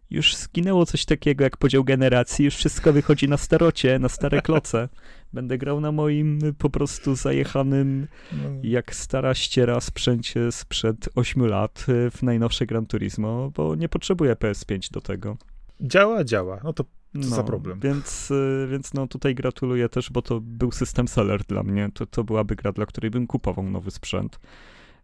już 0.10 0.36
zginęło 0.36 0.86
coś 0.86 1.06
takiego 1.06 1.44
jak 1.44 1.58
podział 1.58 1.84
generacji, 1.84 2.46
już 2.46 2.56
wszystko 2.56 2.94
wychodzi 2.94 3.28
na 3.28 3.38
starocie, 3.38 4.00
na 4.00 4.10
stare 4.10 4.42
kloce. 4.48 4.90
Będę 5.34 5.58
grał 5.58 5.82
na 5.82 5.92
moim 5.92 6.40
po 6.58 6.70
prostu 6.70 7.16
zajechanym, 7.16 8.08
no. 8.32 8.50
jak 8.64 8.96
stara 8.96 9.34
ściera 9.34 9.82
sprzęcie 9.82 10.52
sprzed 10.52 11.10
8 11.16 11.46
lat 11.46 11.86
y, 11.90 12.12
w 12.12 12.24
najnowsze 12.24 12.66
Gran 12.66 12.86
Turismo, 12.86 13.52
bo 13.56 13.76
nie 13.76 13.90
potrzebuję 13.90 14.36
PS5 14.36 14.92
do 14.92 15.02
tego. 15.02 15.38
Działa, 15.82 16.24
działa. 16.24 16.60
No 16.64 16.74
to 16.74 16.84
co 16.84 16.90
no, 17.14 17.36
za 17.36 17.44
problem. 17.44 17.80
Więc, 17.80 18.32
y, 18.32 18.68
więc 18.72 18.94
no 18.94 19.08
tutaj 19.08 19.36
gratuluję 19.36 19.90
też, 19.90 20.10
bo 20.12 20.22
to 20.22 20.40
był 20.42 20.72
system 20.72 21.08
seller 21.08 21.44
dla 21.44 21.64
mnie. 21.64 21.90
To, 21.94 22.06
to 22.06 22.24
byłaby 22.24 22.56
gra, 22.56 22.72
dla 22.72 22.86
której 22.86 23.12
bym 23.12 23.28
kupował 23.28 23.66
nowy 23.66 23.92
sprzęt. 23.92 24.40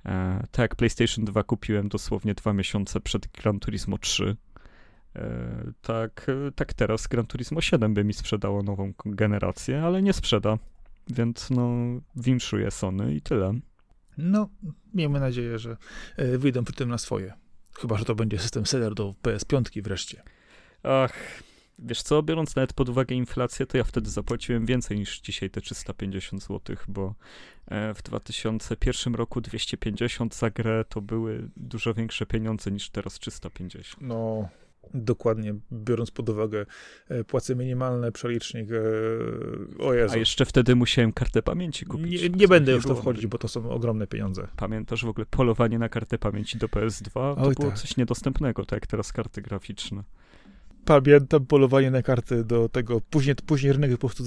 E, 0.05 0.43
tak 0.51 0.75
PlayStation 0.75 1.25
2 1.25 1.43
kupiłem 1.43 1.89
dosłownie 1.89 2.33
dwa 2.33 2.53
miesiące 2.53 3.01
przed 3.01 3.27
Gran 3.27 3.59
Turismo 3.59 3.97
3 3.97 4.23
E, 4.29 4.54
tak, 5.81 6.27
tak 6.55 6.73
teraz 6.73 7.07
Gran 7.07 7.25
Turismo 7.25 7.61
7 7.61 7.93
by 7.93 8.03
mi 8.03 8.13
sprzedało 8.13 8.63
nową 8.63 8.93
generację, 9.05 9.83
ale 9.83 10.01
nie 10.01 10.13
sprzeda. 10.13 10.57
Więc 11.09 11.49
no, 11.49 11.71
winszuję 12.15 12.71
Sony 12.71 13.15
i 13.15 13.21
tyle. 13.21 13.53
No, 14.17 14.49
miejmy 14.93 15.19
nadzieję, 15.19 15.59
że 15.59 15.77
e, 16.17 16.37
wyjdą 16.37 16.63
przy 16.63 16.73
tym 16.73 16.89
na 16.89 16.97
swoje. 16.97 17.33
Chyba, 17.73 17.97
że 17.97 18.05
to 18.05 18.15
będzie 18.15 18.39
system 18.39 18.65
seller 18.65 18.93
do 18.93 19.15
PS5 19.23 19.83
wreszcie. 19.83 20.23
Ach, 20.83 21.13
wiesz 21.79 22.01
co, 22.01 22.23
biorąc 22.23 22.55
nawet 22.55 22.73
pod 22.73 22.89
uwagę 22.89 23.15
inflację, 23.15 23.65
to 23.65 23.77
ja 23.77 23.83
wtedy 23.83 24.09
zapłaciłem 24.09 24.65
więcej 24.65 24.97
niż 24.97 25.19
dzisiaj 25.19 25.49
te 25.49 25.61
350 25.61 26.43
zł, 26.43 26.75
bo 26.87 27.15
e, 27.67 27.93
w 27.93 28.03
2001 28.03 29.15
roku 29.15 29.41
250 29.41 30.35
za 30.35 30.49
grę 30.49 30.85
to 30.89 31.01
były 31.01 31.49
dużo 31.57 31.93
większe 31.93 32.25
pieniądze 32.25 32.71
niż 32.71 32.89
teraz 32.89 33.19
350. 33.19 34.01
No, 34.01 34.49
Dokładnie, 34.93 35.55
biorąc 35.71 36.11
pod 36.11 36.29
uwagę 36.29 36.65
e, 37.09 37.23
płace 37.23 37.55
minimalne, 37.55 38.11
przelicznik, 38.11 38.69
e, 38.71 39.83
o 39.83 39.93
Jezu. 39.93 40.13
A 40.13 40.17
jeszcze 40.17 40.45
wtedy 40.45 40.75
musiałem 40.75 41.13
kartę 41.13 41.41
pamięci 41.41 41.85
kupić. 41.85 42.21
Nie, 42.21 42.29
nie 42.29 42.47
będę 42.47 42.71
już 42.71 42.83
w 42.83 42.87
to 42.87 42.95
wchodzić, 42.95 43.27
bo 43.27 43.37
to 43.37 43.47
są 43.47 43.69
ogromne 43.69 44.07
pieniądze. 44.07 44.47
Pamiętasz 44.57 45.05
w 45.05 45.09
ogóle 45.09 45.25
polowanie 45.25 45.79
na 45.79 45.89
kartę 45.89 46.17
pamięci 46.17 46.57
do 46.57 46.67
PS2? 46.67 47.11
To 47.11 47.35
Oj, 47.37 47.55
było 47.55 47.69
tak. 47.69 47.79
coś 47.79 47.97
niedostępnego, 47.97 48.65
tak 48.65 48.77
jak 48.77 48.87
teraz 48.87 49.13
karty 49.13 49.41
graficzne. 49.41 50.03
Pamiętam 50.85 51.45
polowanie 51.45 51.91
na 51.91 52.01
karty 52.01 52.43
do 52.43 52.69
tego, 52.69 53.01
później, 53.01 53.35
później 53.45 53.73
rynek 53.73 53.91
po 53.91 53.97
prostu 53.97 54.23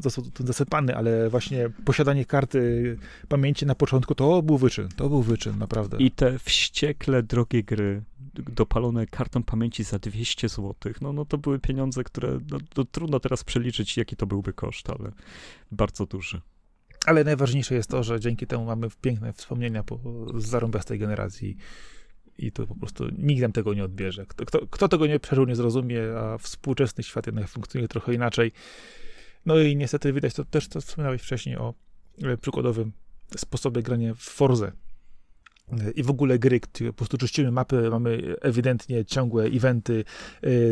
został 0.00 0.24
zasypany, 0.38 0.96
ale 0.96 1.30
właśnie 1.30 1.70
posiadanie 1.84 2.24
karty 2.24 2.96
pamięci 3.28 3.66
na 3.66 3.74
początku 3.74 4.14
to 4.14 4.42
był 4.42 4.58
wyczyn, 4.58 4.88
to 4.96 5.08
był 5.08 5.22
wyczyn, 5.22 5.58
naprawdę. 5.58 5.96
I 5.98 6.10
te 6.10 6.38
wściekle 6.38 7.22
drogie 7.22 7.62
gry, 7.62 8.02
dopalone 8.42 9.06
kartą 9.06 9.42
pamięci 9.42 9.84
za 9.84 9.98
200 9.98 10.48
zł, 10.48 10.74
no, 11.00 11.12
no 11.12 11.24
to 11.24 11.38
były 11.38 11.58
pieniądze, 11.58 12.04
które 12.04 12.38
no, 12.76 12.84
trudno 12.84 13.20
teraz 13.20 13.44
przeliczyć, 13.44 13.96
jaki 13.96 14.16
to 14.16 14.26
byłby 14.26 14.52
koszt, 14.52 14.90
ale 14.90 15.12
bardzo 15.72 16.06
duży. 16.06 16.40
Ale 17.06 17.24
najważniejsze 17.24 17.74
jest 17.74 17.90
to, 17.90 18.02
że 18.02 18.20
dzięki 18.20 18.46
temu 18.46 18.64
mamy 18.64 18.88
piękne 19.00 19.32
wspomnienia 19.32 19.82
po, 19.82 19.98
z 20.34 20.46
zarąbiastej 20.46 20.98
generacji 20.98 21.56
i 22.38 22.52
to 22.52 22.66
po 22.66 22.74
prostu 22.74 23.04
nikt 23.18 23.42
nam 23.42 23.52
tego 23.52 23.74
nie 23.74 23.84
odbierze. 23.84 24.26
Kto, 24.26 24.46
kto, 24.46 24.66
kto 24.70 24.88
tego 24.88 25.06
nie 25.06 25.20
przeżył, 25.20 25.44
nie 25.44 25.56
zrozumie, 25.56 26.02
a 26.18 26.38
współczesny 26.38 27.04
świat 27.04 27.26
jednak 27.26 27.48
funkcjonuje 27.48 27.88
trochę 27.88 28.14
inaczej. 28.14 28.52
No 29.46 29.58
i 29.58 29.76
niestety 29.76 30.12
widać 30.12 30.34
to 30.34 30.44
też, 30.44 30.68
co 30.68 30.80
wspomniałeś 30.80 31.22
wcześniej 31.22 31.56
o 31.56 31.74
e, 32.22 32.36
przykładowym 32.36 32.92
sposobie 33.36 33.82
grania 33.82 34.14
w 34.14 34.18
Forze 34.18 34.72
i 35.94 36.02
w 36.02 36.10
ogóle 36.10 36.38
gry, 36.38 36.60
które 36.60 36.90
po 36.90 36.96
prostu 36.96 37.18
czyścimy 37.18 37.50
mapy, 37.50 37.90
mamy 37.90 38.36
ewidentnie 38.40 39.04
ciągłe 39.04 39.44
eventy, 39.44 40.04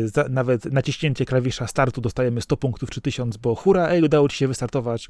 za, 0.05 0.25
nawet 0.29 0.65
naciśnięcie 0.65 1.25
klawisza 1.25 1.67
startu 1.67 2.01
dostajemy 2.01 2.41
100 2.41 2.57
punktów 2.57 2.89
czy 2.89 3.01
1000, 3.01 3.37
bo 3.37 3.55
hura, 3.55 3.87
ej, 3.87 4.03
udało 4.03 4.29
ci 4.29 4.37
się 4.37 4.47
wystartować. 4.47 5.09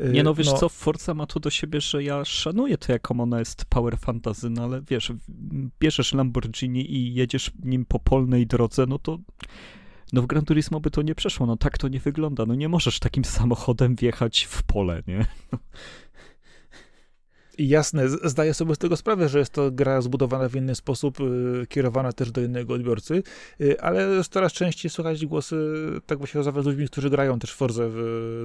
Y, 0.00 0.08
Nie 0.12 0.22
no, 0.22 0.34
wiesz 0.34 0.46
no. 0.46 0.58
co, 0.58 0.68
Forza 0.68 1.14
ma 1.14 1.26
to 1.26 1.40
do 1.40 1.50
siebie, 1.50 1.80
że 1.80 2.02
ja 2.02 2.24
szanuję 2.24 2.78
to, 2.78 2.92
jaką 2.92 3.20
ona 3.20 3.38
jest 3.38 3.64
power 3.64 3.98
fantasy, 3.98 4.50
no 4.50 4.64
ale 4.64 4.82
wiesz, 4.90 5.12
bierzesz 5.80 6.14
Lamborghini 6.14 6.92
i 6.92 7.14
jedziesz 7.14 7.50
nim 7.64 7.84
po 7.84 7.98
polnej 7.98 8.46
drodze, 8.46 8.86
no 8.86 8.98
to 8.98 9.18
no 10.12 10.22
w 10.22 10.26
Gran 10.26 10.44
Turismo 10.44 10.80
by 10.80 10.90
to 10.90 11.02
nie 11.02 11.14
przeszło, 11.14 11.46
no 11.46 11.56
tak 11.56 11.78
to 11.78 11.88
nie 11.88 12.00
wygląda, 12.00 12.46
no 12.46 12.54
nie 12.54 12.68
możesz 12.68 12.98
takim 12.98 13.24
samochodem 13.24 13.96
wjechać 13.96 14.44
w 14.50 14.62
pole, 14.62 15.02
nie? 15.06 15.26
Jasne, 17.58 18.08
zdaję 18.08 18.54
sobie 18.54 18.74
z 18.74 18.78
tego 18.78 18.96
sprawę, 18.96 19.28
że 19.28 19.38
jest 19.38 19.52
to 19.52 19.70
gra 19.70 20.00
zbudowana 20.00 20.48
w 20.48 20.56
inny 20.56 20.74
sposób, 20.74 21.20
y, 21.20 21.66
kierowana 21.68 22.12
też 22.12 22.30
do 22.30 22.40
innego 22.40 22.74
odbiorcy, 22.74 23.22
y, 23.60 23.80
ale 23.80 24.24
coraz 24.30 24.52
częściej 24.52 24.90
słychać 24.90 25.26
głosy, 25.26 25.56
tak 26.06 26.18
właśnie 26.18 26.42
z 26.42 26.66
ludźmi, 26.66 26.86
którzy 26.86 27.10
grają 27.10 27.38
też 27.38 27.54
Forze 27.54 27.90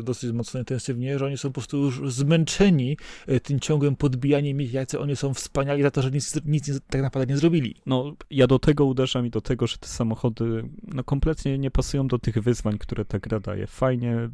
dosyć 0.03 0.31
mocno 0.31 0.59
intensywnie, 0.59 1.19
że 1.19 1.25
oni 1.25 1.37
są 1.37 1.49
po 1.49 1.53
prostu 1.53 1.77
już 1.77 2.13
zmęczeni 2.13 2.97
y, 3.29 3.39
tym 3.39 3.59
ciągłym 3.59 3.95
podbijaniem 3.95 4.61
ich, 4.61 4.73
jacy 4.73 4.99
oni 4.99 5.15
są 5.15 5.33
wspaniali 5.33 5.83
za 5.83 5.91
to, 5.91 6.01
że 6.01 6.11
nic, 6.11 6.45
nic 6.45 6.71
tak 6.89 7.01
naprawdę 7.01 7.33
nie 7.33 7.37
zrobili. 7.37 7.75
No, 7.85 8.15
ja 8.29 8.47
do 8.47 8.59
tego 8.59 8.85
uderzam 8.85 9.25
i 9.25 9.29
do 9.29 9.41
tego, 9.41 9.67
że 9.67 9.77
te 9.77 9.87
samochody 9.87 10.69
no, 10.87 11.03
kompletnie 11.03 11.57
nie 11.57 11.71
pasują 11.71 12.07
do 12.07 12.19
tych 12.19 12.39
wyzwań, 12.39 12.77
które 12.77 13.05
ta 13.05 13.19
gra 13.19 13.39
daje. 13.39 13.67
Fajnie, 13.67 14.29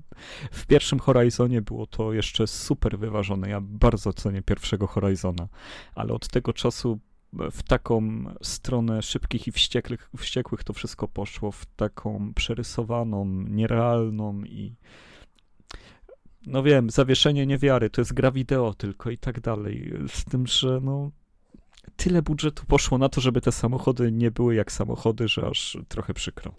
w 0.52 0.66
pierwszym 0.66 1.00
Horizonie 1.00 1.62
było 1.62 1.88
to 1.88 2.14
jeszcze 2.14 2.48
super 2.48 3.00
wyważone, 3.00 3.50
ja 3.50 3.62
bardzo 3.62 4.14
cenię 4.14 4.42
pierwszy 4.42 4.69
pierwszego 4.70 4.88
Horizona, 4.88 5.48
ale 5.96 6.14
od 6.14 6.28
tego 6.28 6.54
czasu 6.54 7.00
w 7.34 7.64
taką 7.64 8.24
stronę 8.42 9.02
szybkich 9.02 9.48
i 9.48 9.52
wściekłych, 9.52 10.10
wściekłych 10.18 10.64
to 10.64 10.74
wszystko 10.74 11.08
poszło, 11.08 11.52
w 11.52 11.66
taką 11.66 12.34
przerysowaną, 12.34 13.26
nierealną 13.26 14.44
i 14.44 14.76
no 16.48 16.64
wiem, 16.64 16.90
zawieszenie 16.90 17.46
niewiary, 17.46 17.90
to 17.90 18.02
jest 18.02 18.14
gra 18.14 18.32
wideo 18.32 18.74
tylko 18.74 19.10
i 19.10 19.18
tak 19.18 19.40
dalej, 19.40 19.94
z 20.08 20.26
tym, 20.26 20.48
że 20.48 20.80
no 20.82 21.12
tyle 21.96 22.22
budżetu 22.22 22.66
poszło 22.66 22.98
na 22.98 23.10
to, 23.10 23.22
żeby 23.22 23.42
te 23.42 23.52
samochody 23.52 24.12
nie 24.12 24.32
były 24.32 24.56
jak 24.56 24.72
samochody, 24.72 25.28
że 25.28 25.48
aż 25.48 25.78
trochę 25.88 26.14
przykro 26.14 26.54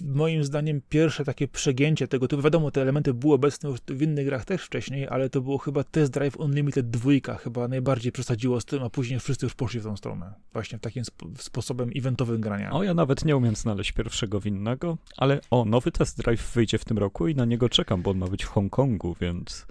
moim 0.00 0.44
zdaniem 0.44 0.80
pierwsze 0.88 1.24
takie 1.24 1.48
przegięcie 1.48 2.08
tego 2.08 2.28
typu, 2.28 2.42
wiadomo, 2.42 2.70
te 2.70 2.82
elementy 2.82 3.14
były 3.14 3.34
obecne 3.34 3.70
już 3.70 3.80
w 3.88 4.02
innych 4.02 4.26
grach 4.26 4.44
też 4.44 4.64
wcześniej, 4.64 5.08
ale 5.08 5.30
to 5.30 5.40
było 5.40 5.58
chyba 5.58 5.84
Test 5.84 6.12
Drive 6.12 6.36
Unlimited 6.36 6.90
2, 6.90 7.34
chyba 7.34 7.68
najbardziej 7.68 8.12
przesadziło 8.12 8.60
z 8.60 8.64
tym, 8.64 8.82
a 8.82 8.90
później 8.90 9.20
wszyscy 9.20 9.46
już 9.46 9.54
poszli 9.54 9.80
w 9.80 9.84
tą 9.84 9.96
stronę. 9.96 10.34
Właśnie 10.52 10.78
w 10.78 10.80
takim 10.80 11.02
sp 11.08 11.20
sposobem 11.38 11.90
eventowym 11.96 12.40
grania. 12.40 12.72
O, 12.72 12.82
ja 12.82 12.94
nawet 12.94 13.24
nie 13.24 13.36
umiem 13.36 13.56
znaleźć 13.56 13.92
pierwszego 13.92 14.40
winnego, 14.40 14.98
ale 15.16 15.40
o, 15.50 15.64
nowy 15.64 15.92
Test 15.92 16.18
Drive 16.18 16.52
wyjdzie 16.54 16.78
w 16.78 16.84
tym 16.84 16.98
roku 16.98 17.28
i 17.28 17.34
na 17.34 17.44
niego 17.44 17.68
czekam, 17.68 18.02
bo 18.02 18.10
on 18.10 18.18
ma 18.18 18.26
być 18.26 18.44
w 18.44 18.48
Hongkongu, 18.48 19.16
więc 19.20 19.66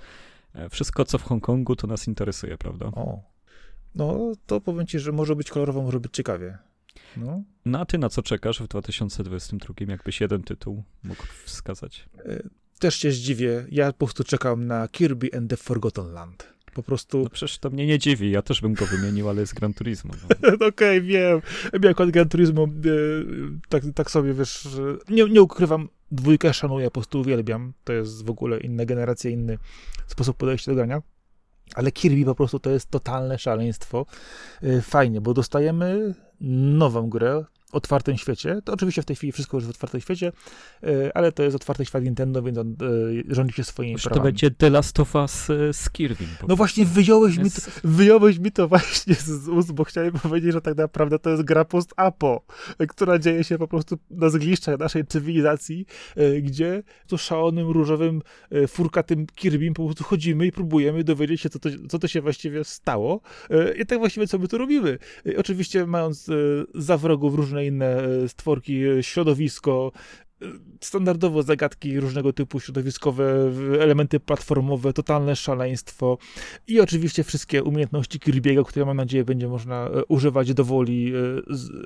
e, 0.53 0.69
wszystko, 0.69 1.05
co 1.05 1.17
w 1.17 1.23
Hongkongu, 1.23 1.75
to 1.75 1.87
nas 1.87 2.07
interesuje, 2.07 2.57
prawda? 2.57 2.85
O. 2.85 3.19
No, 3.95 4.31
to 4.45 4.61
powiem 4.61 4.87
ci, 4.87 4.99
że 4.99 5.11
może 5.11 5.35
być 5.35 5.49
kolorowo, 5.49 5.81
może 5.81 5.99
być 5.99 6.13
ciekawie. 6.13 6.57
No. 7.17 7.43
no 7.65 7.79
a 7.79 7.85
ty 7.85 7.97
na 7.97 8.09
co 8.09 8.23
czekasz 8.23 8.61
w 8.61 8.67
2022, 8.67 9.73
jakbyś 9.87 10.21
jeden 10.21 10.43
tytuł 10.43 10.83
mógł 11.03 11.23
wskazać? 11.45 12.09
E, 12.25 12.43
też 12.79 12.95
się 12.95 13.11
zdziwię. 13.11 13.65
Ja 13.71 13.91
po 13.91 14.05
prostu 14.05 14.23
czekam 14.23 14.67
na 14.67 14.87
Kirby 14.87 15.29
and 15.37 15.49
the 15.49 15.57
Forgotten 15.57 16.11
Land. 16.13 16.57
Po 16.73 16.83
prostu. 16.83 17.23
No 17.23 17.29
przecież 17.29 17.57
to 17.57 17.69
mnie 17.69 17.87
nie 17.87 17.99
dziwi, 17.99 18.31
ja 18.31 18.41
też 18.41 18.61
bym 18.61 18.73
go 18.73 18.85
wymienił, 18.85 19.29
ale 19.29 19.41
jest 19.41 19.53
Gran 19.53 19.73
Turismo. 19.73 20.13
No. 20.21 20.49
Okej, 20.53 20.67
okay, 20.67 21.01
wiem. 21.01 21.41
Jak 21.83 22.01
od 22.01 22.11
Gran 22.11 22.29
Turismo, 22.29 22.63
e, 22.63 22.67
tak, 23.69 23.83
tak 23.95 24.11
sobie 24.11 24.33
wiesz, 24.33 24.67
nie, 25.09 25.23
nie 25.23 25.41
ukrywam, 25.41 25.89
dwójkę 26.11 26.53
szanuję, 26.53 26.85
po 26.85 26.91
prostu 26.91 27.19
uwielbiam. 27.19 27.73
To 27.83 27.93
jest 27.93 28.25
w 28.25 28.29
ogóle 28.29 28.59
inna 28.59 28.85
generacja, 28.85 29.31
inny 29.31 29.57
sposób 30.07 30.37
podejścia 30.37 30.71
do 30.71 30.75
grania. 30.75 31.01
Ale 31.75 31.91
Kirby 31.91 32.25
po 32.25 32.35
prostu 32.35 32.59
to 32.59 32.69
jest 32.69 32.89
totalne 32.89 33.39
szaleństwo. 33.39 34.05
E, 34.63 34.81
fajnie, 34.81 35.21
bo 35.21 35.33
dostajemy 35.33 36.13
nową 36.41 37.09
grę, 37.09 37.45
otwartym 37.71 38.17
świecie. 38.17 38.59
To 38.63 38.73
oczywiście 38.73 39.01
w 39.01 39.05
tej 39.05 39.15
chwili 39.15 39.31
wszystko 39.31 39.57
już 39.57 39.65
w 39.65 39.69
otwartym 39.69 40.01
świecie, 40.01 40.31
e, 40.83 41.17
ale 41.17 41.31
to 41.31 41.43
jest 41.43 41.55
otwarty 41.55 41.85
świat 41.85 42.03
Nintendo, 42.03 42.43
więc 42.43 42.57
on 42.57 42.71
e, 42.71 42.75
rządzi 43.35 43.53
się 43.53 43.63
swoimi 43.63 43.93
Już 43.93 44.01
prawami. 44.01 44.19
to 44.19 44.23
będzie 44.23 44.51
The 44.51 44.69
Last 44.69 44.99
of 44.99 45.15
Us 45.15 45.49
e, 45.49 45.73
z 45.73 45.89
Kirby. 45.89 46.23
No 46.47 46.55
właśnie, 46.55 46.85
wyjąłeś, 46.85 47.35
jest... 47.35 47.67
mi 47.67 47.73
to, 47.73 47.79
wyjąłeś 47.83 48.39
mi 48.39 48.51
to 48.51 48.67
właśnie 48.67 49.15
z 49.15 49.47
ust, 49.47 49.71
bo 49.71 49.83
chciałem 49.83 50.11
powiedzieć, 50.11 50.53
że 50.53 50.61
tak 50.61 50.77
naprawdę 50.77 51.19
to 51.19 51.29
jest 51.29 51.43
gra 51.43 51.65
post-apo, 51.65 52.45
która 52.89 53.19
dzieje 53.19 53.43
się 53.43 53.57
po 53.57 53.67
prostu 53.67 53.97
na 54.09 54.29
zgliszczach 54.29 54.79
naszej 54.79 55.05
cywilizacji, 55.05 55.85
gdzie 56.41 56.83
tu 57.07 57.17
szalonym, 57.17 57.69
różowym, 57.69 58.21
furkatym 58.67 59.25
Kirby 59.35 59.71
po 59.71 59.85
prostu 59.85 60.03
chodzimy 60.03 60.45
i 60.45 60.51
próbujemy 60.51 61.03
dowiedzieć 61.03 61.41
się, 61.41 61.49
co 61.49 61.59
to, 61.59 61.69
co 61.89 61.99
to 61.99 62.07
się 62.07 62.21
właściwie 62.21 62.63
stało 62.63 63.21
i 63.79 63.85
tak 63.85 63.99
właściwie 63.99 64.27
co 64.27 64.39
my 64.39 64.47
tu 64.47 64.57
robimy. 64.57 64.97
Oczywiście 65.37 65.85
mając 65.85 66.29
za 66.75 66.97
wrogów 66.97 67.35
różne 67.35 67.56
różne 67.57 67.65
inne 67.65 68.03
e, 68.03 68.29
stworki, 68.29 68.85
e, 68.85 69.03
środowisko, 69.03 69.91
e, 70.41 70.45
standardowo 70.81 71.43
zagadki 71.43 71.99
różnego 71.99 72.33
typu 72.33 72.59
środowiskowe, 72.59 73.51
elementy 73.79 74.19
platformowe, 74.19 74.93
totalne 74.93 75.35
szaleństwo 75.35 76.17
i 76.67 76.79
oczywiście 76.79 77.23
wszystkie 77.23 77.63
umiejętności 77.63 78.19
Kirby'ego, 78.19 78.65
które 78.65 78.85
mam 78.85 78.97
nadzieję 78.97 79.23
będzie 79.23 79.47
można 79.47 79.89
używać 80.07 80.53
do 80.53 80.63
woli, 80.63 81.13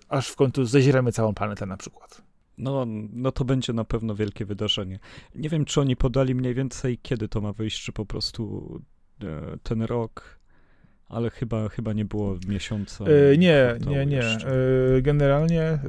aż 0.10 0.28
w 0.28 0.36
końcu 0.36 0.66
zezieramy 0.66 1.12
całą 1.12 1.34
planetę 1.34 1.66
na 1.66 1.78
przykład. 1.78 2.22
No, 2.58 2.86
no 3.14 3.32
to 3.32 3.46
będzie 3.46 3.74
na 3.74 3.84
pewno 3.84 4.16
wielkie 4.16 4.46
wydarzenie. 4.46 5.00
Nie 5.36 5.50
wiem, 5.50 5.66
czy 5.66 5.82
oni 5.82 5.96
podali 5.96 6.36
mniej 6.36 6.54
więcej, 6.54 6.98
kiedy 7.02 7.28
to 7.28 7.42
ma 7.42 7.54
wyjść, 7.54 7.84
czy 7.84 7.92
po 7.92 8.06
prostu 8.06 8.82
ten 9.64 9.82
rok 9.82 10.41
ale 11.12 11.30
chyba, 11.30 11.70
chyba 11.70 11.94
nie 11.94 12.06
było 12.06 12.38
miesiąca. 12.48 13.06
E, 13.06 13.38
nie, 13.38 13.76
nie, 13.88 14.06
nie. 14.06 14.24
E, 14.24 15.02
generalnie 15.02 15.62
e, 15.62 15.80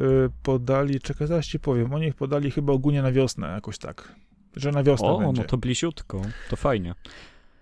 podali, 0.43 1.01
czekaj, 1.01 1.27
zaraz 1.27 1.47
ci 1.47 1.61
powiem, 1.61 1.95
oni 1.95 2.13
podali 2.13 2.51
chyba 2.51 2.73
ogólnie 2.73 3.03
na 3.03 3.13
wiosnę, 3.13 3.49
jakoś 3.49 3.79
tak. 3.79 4.15
Że 4.57 4.73
na 4.73 4.83
wiosnę 4.83 5.09
o, 5.09 5.19
będzie. 5.19 5.43
no 5.43 5.49
to 5.49 5.59
bliziutko, 5.59 6.23
to 6.51 6.57
fajnie. 6.57 6.95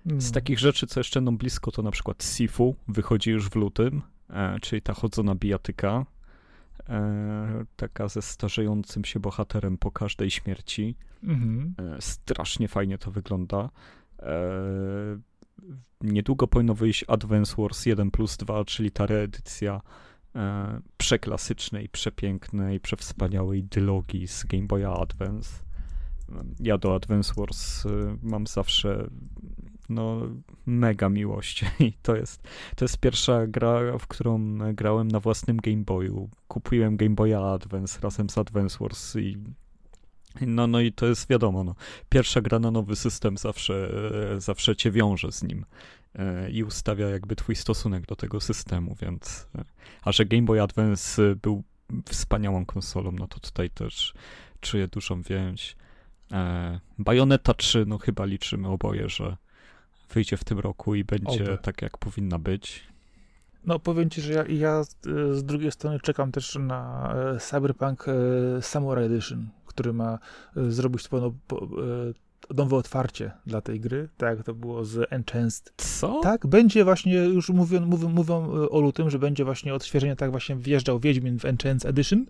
Z 0.04 0.08
hmm. 0.08 0.32
takich 0.32 0.58
rzeczy, 0.58 0.86
co 0.86 1.00
jeszcze 1.00 1.20
nam 1.20 1.36
blisko, 1.36 1.70
to 1.70 1.82
na 1.82 1.90
przykład 1.90 2.24
Sifu 2.24 2.76
wychodzi 2.88 3.30
już 3.30 3.48
w 3.48 3.56
lutym, 3.56 4.02
e, 4.30 4.60
czyli 4.60 4.82
ta 4.82 4.94
chodzona 4.94 5.34
bijatyka, 5.34 6.06
e, 6.88 7.64
taka 7.76 8.08
ze 8.08 8.22
starzejącym 8.22 9.04
się 9.04 9.20
bohaterem 9.20 9.78
po 9.78 9.90
każdej 9.90 10.30
śmierci. 10.30 10.96
Mhm. 11.22 11.74
E, 11.78 12.00
strasznie 12.00 12.68
fajnie 12.68 12.98
to 12.98 13.10
wygląda. 13.10 13.70
Niedługo 16.00 16.48
powinno 16.48 16.74
wyjść 16.74 17.04
Advance 17.08 17.54
Wars 17.58 17.86
1 17.86 18.10
plus 18.10 18.36
2, 18.36 18.64
czyli 18.64 18.90
ta 18.90 19.06
reedycja 19.06 19.80
e, 20.34 20.80
przeklasycznej, 20.96 21.88
przepięknej, 21.88 22.80
przewspaniałej 22.80 23.64
dylogii 23.64 24.28
z 24.28 24.44
Game 24.44 24.66
Boya 24.66 25.00
Advance. 25.00 25.50
Ja 26.60 26.78
do 26.78 26.94
Advance 26.94 27.34
Wars 27.36 27.86
e, 27.86 28.16
mam 28.22 28.46
zawsze 28.46 29.10
no, 29.88 30.20
mega 30.66 31.08
miłość 31.08 31.64
i 31.80 31.92
to 32.02 32.16
jest, 32.16 32.48
to 32.76 32.84
jest 32.84 32.98
pierwsza 32.98 33.46
gra, 33.46 33.98
w 33.98 34.06
którą 34.06 34.58
grałem 34.74 35.08
na 35.08 35.20
własnym 35.20 35.56
Game 35.56 35.84
Boyu. 35.84 36.28
Kupiłem 36.48 36.96
Game 36.96 37.14
Boya 37.14 37.52
Advance 37.54 38.00
razem 38.00 38.30
z 38.30 38.38
Advance 38.38 38.78
Wars 38.80 39.16
i 39.16 39.36
no, 40.40 40.66
no 40.66 40.80
i 40.80 40.92
to 40.92 41.06
jest 41.06 41.28
wiadomo, 41.28 41.64
no. 41.64 41.74
pierwsza 42.08 42.40
gra 42.40 42.58
na 42.58 42.70
nowy 42.70 42.96
system 42.96 43.36
zawsze, 43.36 43.92
zawsze 44.38 44.76
cię 44.76 44.90
wiąże 44.90 45.32
z 45.32 45.42
nim 45.42 45.64
e, 46.14 46.50
i 46.50 46.64
ustawia 46.64 47.08
jakby 47.08 47.36
twój 47.36 47.56
stosunek 47.56 48.06
do 48.06 48.16
tego 48.16 48.40
systemu, 48.40 48.96
więc 49.02 49.48
e, 49.58 49.64
a 50.02 50.12
że 50.12 50.26
Game 50.26 50.42
Boy 50.42 50.62
Advance 50.62 51.36
był 51.42 51.62
wspaniałą 52.08 52.66
konsolą, 52.66 53.12
no 53.12 53.28
to 53.28 53.40
tutaj 53.40 53.70
też 53.70 54.14
czuję 54.60 54.88
dużą 54.88 55.22
więź. 55.22 55.76
E, 56.32 56.80
Bayonetta 56.98 57.54
3, 57.54 57.84
no 57.86 57.98
chyba 57.98 58.24
liczymy 58.24 58.68
oboje, 58.68 59.08
że 59.08 59.36
wyjdzie 60.14 60.36
w 60.36 60.44
tym 60.44 60.58
roku 60.58 60.94
i 60.94 61.04
będzie 61.04 61.44
Oby. 61.44 61.58
tak, 61.62 61.82
jak 61.82 61.98
powinna 61.98 62.38
być. 62.38 62.90
No 63.66 63.78
powiem 63.78 64.10
ci, 64.10 64.20
że 64.20 64.32
ja, 64.32 64.44
ja 64.48 64.84
z 65.32 65.44
drugiej 65.44 65.72
strony 65.72 66.00
czekam 66.00 66.32
też 66.32 66.58
na 66.60 67.14
Cyberpunk 67.40 68.06
Samurai 68.60 69.04
Edition 69.04 69.48
który 69.70 69.92
ma 69.92 70.18
e, 70.56 70.70
zrobić 70.70 71.08
pełno, 71.08 71.32
nowe 72.54 72.76
otwarcie 72.76 73.30
dla 73.46 73.60
tej 73.60 73.80
gry, 73.80 74.08
tak 74.16 74.36
jak 74.36 74.46
to 74.46 74.54
było 74.54 74.84
z 74.84 75.12
Enchanced. 75.12 75.72
Co? 75.76 76.20
Tak, 76.22 76.46
będzie 76.46 76.84
właśnie, 76.84 77.14
już 77.14 77.48
mówią, 77.48 77.80
mówią, 77.86 78.08
mówią 78.08 78.44
e, 78.44 78.70
o 78.70 78.80
lutym, 78.80 79.10
że 79.10 79.18
będzie 79.18 79.44
właśnie 79.44 79.74
odświeżenie, 79.74 80.16
tak 80.16 80.30
właśnie 80.30 80.56
wjeżdżał 80.56 81.00
Wiedźmin 81.00 81.38
w 81.38 81.44
Enchanced 81.44 81.90
Edition. 81.90 82.26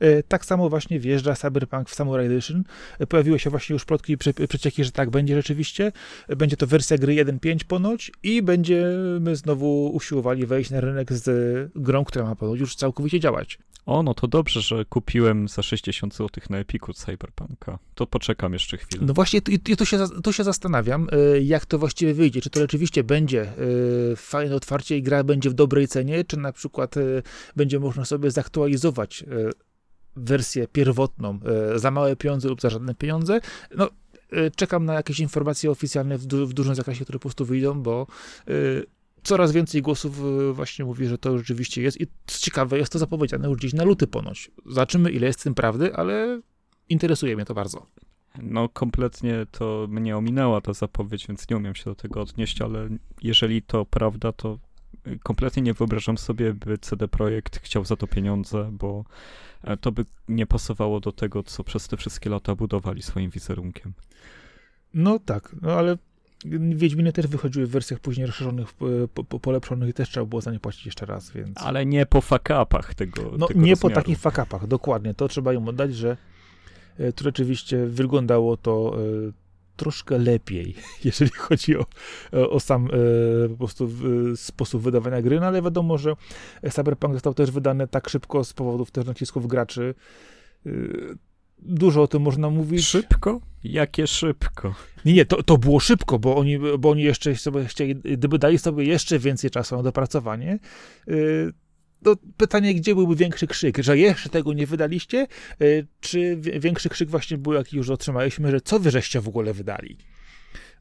E, 0.00 0.22
tak 0.22 0.44
samo 0.44 0.68
właśnie 0.68 1.00
wjeżdża 1.00 1.34
Cyberpunk 1.34 1.88
w 1.88 1.94
Samurai 1.94 2.26
Edition. 2.26 2.64
E, 2.98 3.06
pojawiły 3.06 3.38
się 3.38 3.50
właśnie 3.50 3.72
już 3.72 3.84
plotki 3.84 4.12
i 4.12 4.48
przecieki, 4.48 4.84
że 4.84 4.92
tak 4.92 5.10
będzie 5.10 5.36
rzeczywiście. 5.36 5.92
Będzie 6.28 6.56
to 6.56 6.66
wersja 6.66 6.98
gry 6.98 7.14
1.5 7.14 7.64
ponoć 7.64 8.12
i 8.22 8.42
będziemy 8.42 9.36
znowu 9.36 9.86
usiłowali 9.86 10.46
wejść 10.46 10.70
na 10.70 10.80
rynek 10.80 11.12
z 11.12 11.70
grą, 11.74 12.04
która 12.04 12.24
ma 12.24 12.36
ponoć 12.36 12.60
już 12.60 12.76
całkowicie 12.76 13.20
działać. 13.20 13.58
O, 13.86 14.02
no 14.02 14.14
to 14.14 14.28
dobrze, 14.28 14.60
że 14.60 14.84
kupiłem 14.84 15.48
za 15.48 15.62
60 15.62 16.14
zł 16.14 16.44
na 16.50 16.58
Epiku 16.58 16.92
Cyberpunka. 16.92 17.78
To 17.94 18.06
poczekam 18.06 18.52
jeszcze 18.52 18.76
chwilę. 18.76 19.06
No 19.06 19.14
właśnie, 19.14 19.40
i 19.50 19.76
tu 19.76 19.86
się, 19.86 19.98
tu 20.24 20.32
się 20.32 20.44
zastanawiam, 20.44 21.08
e, 21.12 21.40
jak 21.40 21.66
to 21.66 21.78
właściwie 21.78 22.14
wyjdzie. 22.14 22.40
Czy 22.40 22.50
to 22.50 22.60
rzeczywiście 22.60 23.04
będzie 23.04 23.42
e, 23.42 24.16
fajne 24.16 24.54
otwarcie 24.54 24.96
i 24.96 25.02
gra 25.02 25.24
będzie 25.24 25.50
w 25.50 25.54
dobrej 25.54 25.88
cenie, 25.88 26.24
czy 26.24 26.36
na 26.36 26.52
przykład 26.52 26.96
e, 26.96 27.00
będzie 27.56 27.80
można 27.80 28.04
sobie 28.04 28.30
zaktualizować 28.30 29.24
wersję 30.16 30.68
pierwotną 30.68 31.38
za 31.76 31.90
małe 31.90 32.16
pieniądze 32.16 32.48
lub 32.48 32.60
za 32.60 32.70
żadne 32.70 32.94
pieniądze. 32.94 33.40
No, 33.76 33.90
czekam 34.56 34.84
na 34.84 34.94
jakieś 34.94 35.20
informacje 35.20 35.70
oficjalne 35.70 36.18
w, 36.18 36.26
du 36.26 36.46
w 36.46 36.52
dużym 36.52 36.74
zakresie, 36.74 37.04
które 37.04 37.18
po 37.18 37.22
prostu 37.22 37.44
wyjdą, 37.44 37.82
bo 37.82 38.06
coraz 39.22 39.52
więcej 39.52 39.82
głosów 39.82 40.20
właśnie 40.54 40.84
mówi, 40.84 41.06
że 41.06 41.18
to 41.18 41.38
rzeczywiście 41.38 41.82
jest 41.82 42.00
i 42.00 42.06
ciekawe, 42.26 42.78
jest 42.78 42.92
to 42.92 42.98
zapowiedziane 42.98 43.48
już 43.48 43.58
gdzieś 43.58 43.72
na 43.72 43.84
luty 43.84 44.06
ponoć. 44.06 44.50
Zobaczymy, 44.66 45.10
ile 45.10 45.26
jest 45.26 45.40
w 45.40 45.44
tym 45.44 45.54
prawdy, 45.54 45.94
ale 45.94 46.40
interesuje 46.88 47.36
mnie 47.36 47.44
to 47.44 47.54
bardzo. 47.54 47.86
No, 48.42 48.68
kompletnie 48.68 49.46
to 49.50 49.86
mnie 49.90 50.16
ominęła 50.16 50.60
ta 50.60 50.72
zapowiedź, 50.72 51.26
więc 51.26 51.48
nie 51.50 51.56
umiem 51.56 51.74
się 51.74 51.84
do 51.84 51.94
tego 51.94 52.20
odnieść, 52.20 52.62
ale 52.62 52.88
jeżeli 53.22 53.62
to 53.62 53.84
prawda, 53.84 54.32
to 54.32 54.58
kompletnie 55.22 55.62
nie 55.62 55.74
wyobrażam 55.74 56.18
sobie, 56.18 56.54
by 56.54 56.78
CD 56.78 57.08
Projekt 57.08 57.60
chciał 57.60 57.84
za 57.84 57.96
to 57.96 58.06
pieniądze, 58.06 58.70
bo 58.72 59.04
e, 59.64 59.76
to 59.76 59.92
by 59.92 60.04
nie 60.28 60.46
pasowało 60.46 61.00
do 61.00 61.12
tego, 61.12 61.42
co 61.42 61.64
przez 61.64 61.88
te 61.88 61.96
wszystkie 61.96 62.30
lata 62.30 62.54
budowali 62.54 63.02
swoim 63.02 63.30
wizerunkiem. 63.30 63.92
No 64.94 65.18
tak, 65.18 65.56
no 65.62 65.72
ale 65.72 65.96
Wiedźminy 66.74 67.12
też 67.12 67.26
wychodziły 67.26 67.66
w 67.66 67.70
wersjach 67.70 68.00
później 68.00 68.26
rozszerzonych, 68.26 68.68
po, 69.14 69.24
po, 69.24 69.40
polepszonych 69.40 69.88
i 69.88 69.92
też 69.92 70.08
trzeba 70.08 70.26
było 70.26 70.40
za 70.40 70.52
nie 70.52 70.60
płacić 70.60 70.86
jeszcze 70.86 71.06
raz, 71.06 71.30
więc... 71.30 71.58
Ale 71.58 71.86
nie 71.86 72.06
po 72.06 72.20
fakapach 72.20 72.94
tego 72.94 73.22
No 73.38 73.46
tego 73.46 73.60
nie 73.60 73.70
rozmiaru. 73.70 73.80
po 73.80 73.90
takich 73.90 74.18
fakapach, 74.18 74.66
dokładnie. 74.66 75.14
To 75.14 75.28
trzeba 75.28 75.52
im 75.52 75.68
oddać, 75.68 75.94
że 75.94 76.16
e, 77.00 77.12
tu 77.12 77.24
rzeczywiście 77.24 77.86
wyglądało 77.86 78.56
to 78.56 78.96
e, 78.96 79.32
troszkę 79.76 80.18
lepiej, 80.18 80.74
jeżeli 81.04 81.30
chodzi 81.30 81.76
o, 81.76 81.86
o 82.50 82.60
sam 82.60 82.86
e, 82.86 83.48
po 83.48 83.56
prostu 83.56 83.90
sposób 84.36 84.82
wydawania 84.82 85.22
gry, 85.22 85.40
no 85.40 85.46
ale 85.46 85.62
wiadomo, 85.62 85.98
że 85.98 86.14
Cyberpunk 86.70 87.14
został 87.14 87.34
też 87.34 87.50
wydany 87.50 87.88
tak 87.88 88.08
szybko 88.08 88.44
z 88.44 88.52
powodów 88.52 88.90
też 88.90 89.06
nacisków 89.06 89.46
graczy 89.46 89.94
dużo 91.62 92.02
o 92.02 92.06
tym 92.06 92.22
można 92.22 92.50
mówić. 92.50 92.84
Szybko? 92.84 93.40
Jakie 93.64 94.06
szybko? 94.06 94.74
Nie, 95.04 95.12
nie, 95.12 95.26
to, 95.26 95.42
to 95.42 95.58
było 95.58 95.80
szybko, 95.80 96.18
bo 96.18 96.36
oni, 96.36 96.58
bo 96.78 96.90
oni 96.90 97.02
jeszcze 97.02 97.36
sobie 97.36 97.64
chcieli, 97.64 97.96
gdyby 97.96 98.38
dali 98.38 98.58
sobie 98.58 98.84
jeszcze 98.84 99.18
więcej 99.18 99.50
czasu 99.50 99.76
na 99.76 99.82
dopracowanie, 99.82 100.58
to 102.04 102.16
pytanie, 102.36 102.74
gdzie 102.74 102.94
byłby 102.94 103.16
większy 103.16 103.46
krzyk, 103.46 103.78
że 103.78 103.98
jeszcze 103.98 104.28
tego 104.28 104.52
nie 104.52 104.66
wydaliście, 104.66 105.26
yy, 105.60 105.86
czy 106.00 106.36
większy 106.36 106.88
krzyk 106.88 107.10
właśnie 107.10 107.38
był, 107.38 107.52
jaki 107.52 107.76
już 107.76 107.90
otrzymaliśmy, 107.90 108.50
że 108.50 108.60
co 108.60 108.78
wy 108.78 108.90
żeście 108.90 109.20
w 109.20 109.28
ogóle 109.28 109.52
wydali? 109.52 109.96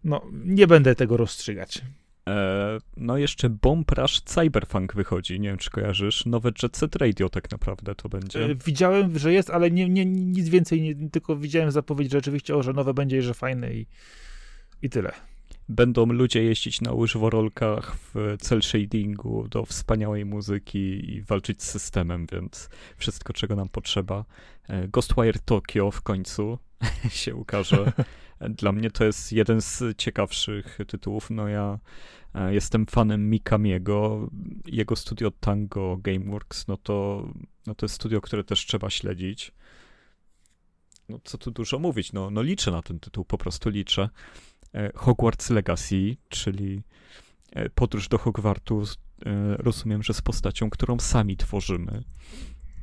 No, 0.04 0.22
nie 0.32 0.68
będę 0.68 0.96
tego 0.96 1.18
rozstrzygać. 1.18 1.82
E, 2.30 2.78
no 2.98 3.18
jeszcze 3.18 3.50
Bomb 3.50 3.92
Rush 3.92 4.22
Cyberpunk 4.22 4.96
wychodzi, 4.96 5.40
nie 5.40 5.50
wiem 5.50 5.58
czy 5.58 5.70
kojarzysz, 5.70 6.26
nowe 6.26 6.52
Jet 6.64 6.78
Set 6.78 6.96
Radio 6.96 7.30
tak 7.30 7.52
naprawdę 7.52 7.96
to 7.96 8.10
będzie. 8.10 8.46
E, 8.46 8.56
widziałem, 8.56 9.20
że 9.20 9.34
jest, 9.34 9.50
ale 9.50 9.72
nie, 9.72 9.90
nie, 9.90 10.06
nic 10.06 10.50
więcej, 10.50 10.82
nie, 10.82 11.10
tylko 11.10 11.36
widziałem 11.36 11.72
zapowiedź, 11.72 12.12
rzeczywiście, 12.12 12.56
o, 12.56 12.64
że 12.64 12.74
nowe 12.74 12.94
będzie 12.94 13.18
i 13.18 13.22
że 13.22 13.34
fajne 13.34 13.74
i, 13.74 13.86
i 14.82 14.90
tyle. 14.90 15.12
Będą 15.70 16.06
ludzie 16.06 16.44
jeździć 16.44 16.82
na 16.82 16.94
łyżworolkach 16.94 17.96
w 17.96 18.36
cel 18.40 18.62
shadingu 18.62 19.48
do 19.48 19.66
wspaniałej 19.66 20.26
muzyki 20.26 21.12
i 21.14 21.22
walczyć 21.22 21.64
z 21.64 21.70
systemem, 21.70 22.28
więc 22.32 22.70
wszystko 22.98 23.34
czego 23.34 23.56
nam 23.56 23.70
potrzeba. 23.70 24.26
E, 24.68 24.88
Ghostwire 24.88 25.40
Tokyo 25.40 25.92
w 25.92 26.02
końcu 26.02 26.58
się 27.10 27.36
ukaże. 27.36 27.92
Dla 28.50 28.72
mnie 28.72 28.92
to 28.92 29.06
jest 29.06 29.32
jeden 29.32 29.62
z 29.62 29.98
ciekawszych 29.98 30.78
tytułów. 30.88 31.30
No 31.30 31.48
ja 31.48 31.80
e, 32.36 32.54
jestem 32.54 32.86
fanem 32.86 33.30
Mikamiego, 33.30 34.30
jego 34.66 34.96
studio 34.96 35.32
Tango 35.32 35.98
Gameworks, 35.98 36.68
no 36.68 36.78
to, 36.78 37.28
no 37.68 37.76
to 37.76 37.86
jest 37.86 37.96
studio, 37.96 38.22
które 38.22 38.44
też 38.44 38.66
trzeba 38.66 38.90
śledzić. 38.90 39.52
No 41.10 41.20
co 41.24 41.38
tu 41.38 41.52
dużo 41.52 41.80
mówić, 41.80 42.14
no, 42.14 42.30
no 42.30 42.42
liczę 42.42 42.72
na 42.72 42.82
ten 42.82 43.00
tytuł, 43.00 43.26
po 43.26 43.38
prostu 43.38 43.70
liczę. 43.70 44.10
E, 44.74 44.92
Hogwarts 44.96 45.50
Legacy, 45.50 46.16
czyli 46.30 46.84
e, 47.52 47.70
podróż 47.70 48.08
do 48.08 48.18
Hogwartu, 48.18 48.84
rozumiem, 49.58 50.04
że 50.04 50.14
z 50.14 50.22
postacią, 50.22 50.70
którą 50.70 51.00
sami 51.00 51.38
tworzymy. 51.38 52.04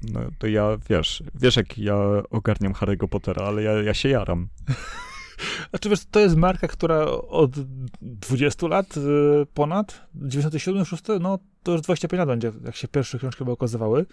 No 0.02 0.20
to 0.38 0.46
ja, 0.46 0.78
wiesz, 0.90 1.22
wiesz 1.34 1.56
jak 1.56 1.78
ja 1.78 1.96
ogarniam 2.30 2.72
Harry'ego 2.72 3.08
Pottera, 3.08 3.46
ale 3.46 3.62
ja, 3.62 3.72
ja 3.72 3.94
się 3.94 4.08
jaram. 4.08 4.48
Znaczy, 5.70 5.88
wiesz, 5.88 6.04
to 6.10 6.20
jest 6.20 6.36
marka, 6.36 6.68
która 6.68 7.04
od 7.10 7.50
20 8.02 8.66
lat 8.66 8.96
y, 8.96 9.00
ponad, 9.54 10.06
97, 10.14 10.84
6, 10.84 11.02
no 11.20 11.38
to 11.62 11.72
już 11.72 11.80
25 11.80 12.18
lat 12.18 12.28
będzie, 12.28 12.52
jak 12.64 12.76
się 12.76 12.88
pierwsze 12.88 13.18
książki 13.18 13.38
chyba 13.38 13.52
okazywały. 13.52 14.06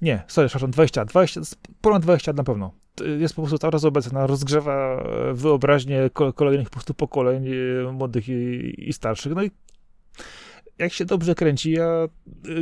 Nie, 0.00 0.24
sorry, 0.28 0.48
przepraszam, 0.48 0.70
20, 0.70 1.04
20, 1.04 1.40
ponad 1.80 2.02
20 2.02 2.30
lat 2.30 2.36
na 2.36 2.44
pewno. 2.44 2.72
Jest 3.18 3.34
po 3.34 3.42
prostu 3.42 3.58
cały 3.58 3.72
czas 3.72 3.84
obecna, 3.84 4.26
rozgrzewa 4.26 5.04
wyobraźnię 5.32 6.10
kolejnych 6.34 6.70
po 6.70 6.72
prostu 6.72 6.94
pokoleń 6.94 7.48
y, 7.48 7.92
młodych 7.92 8.28
i, 8.28 8.74
i 8.88 8.92
starszych. 8.92 9.34
No 9.34 9.42
i 9.42 9.50
jak 10.78 10.92
się 10.92 11.04
dobrze 11.04 11.34
kręci, 11.34 11.80
a 11.80 12.04
y, 12.04 12.08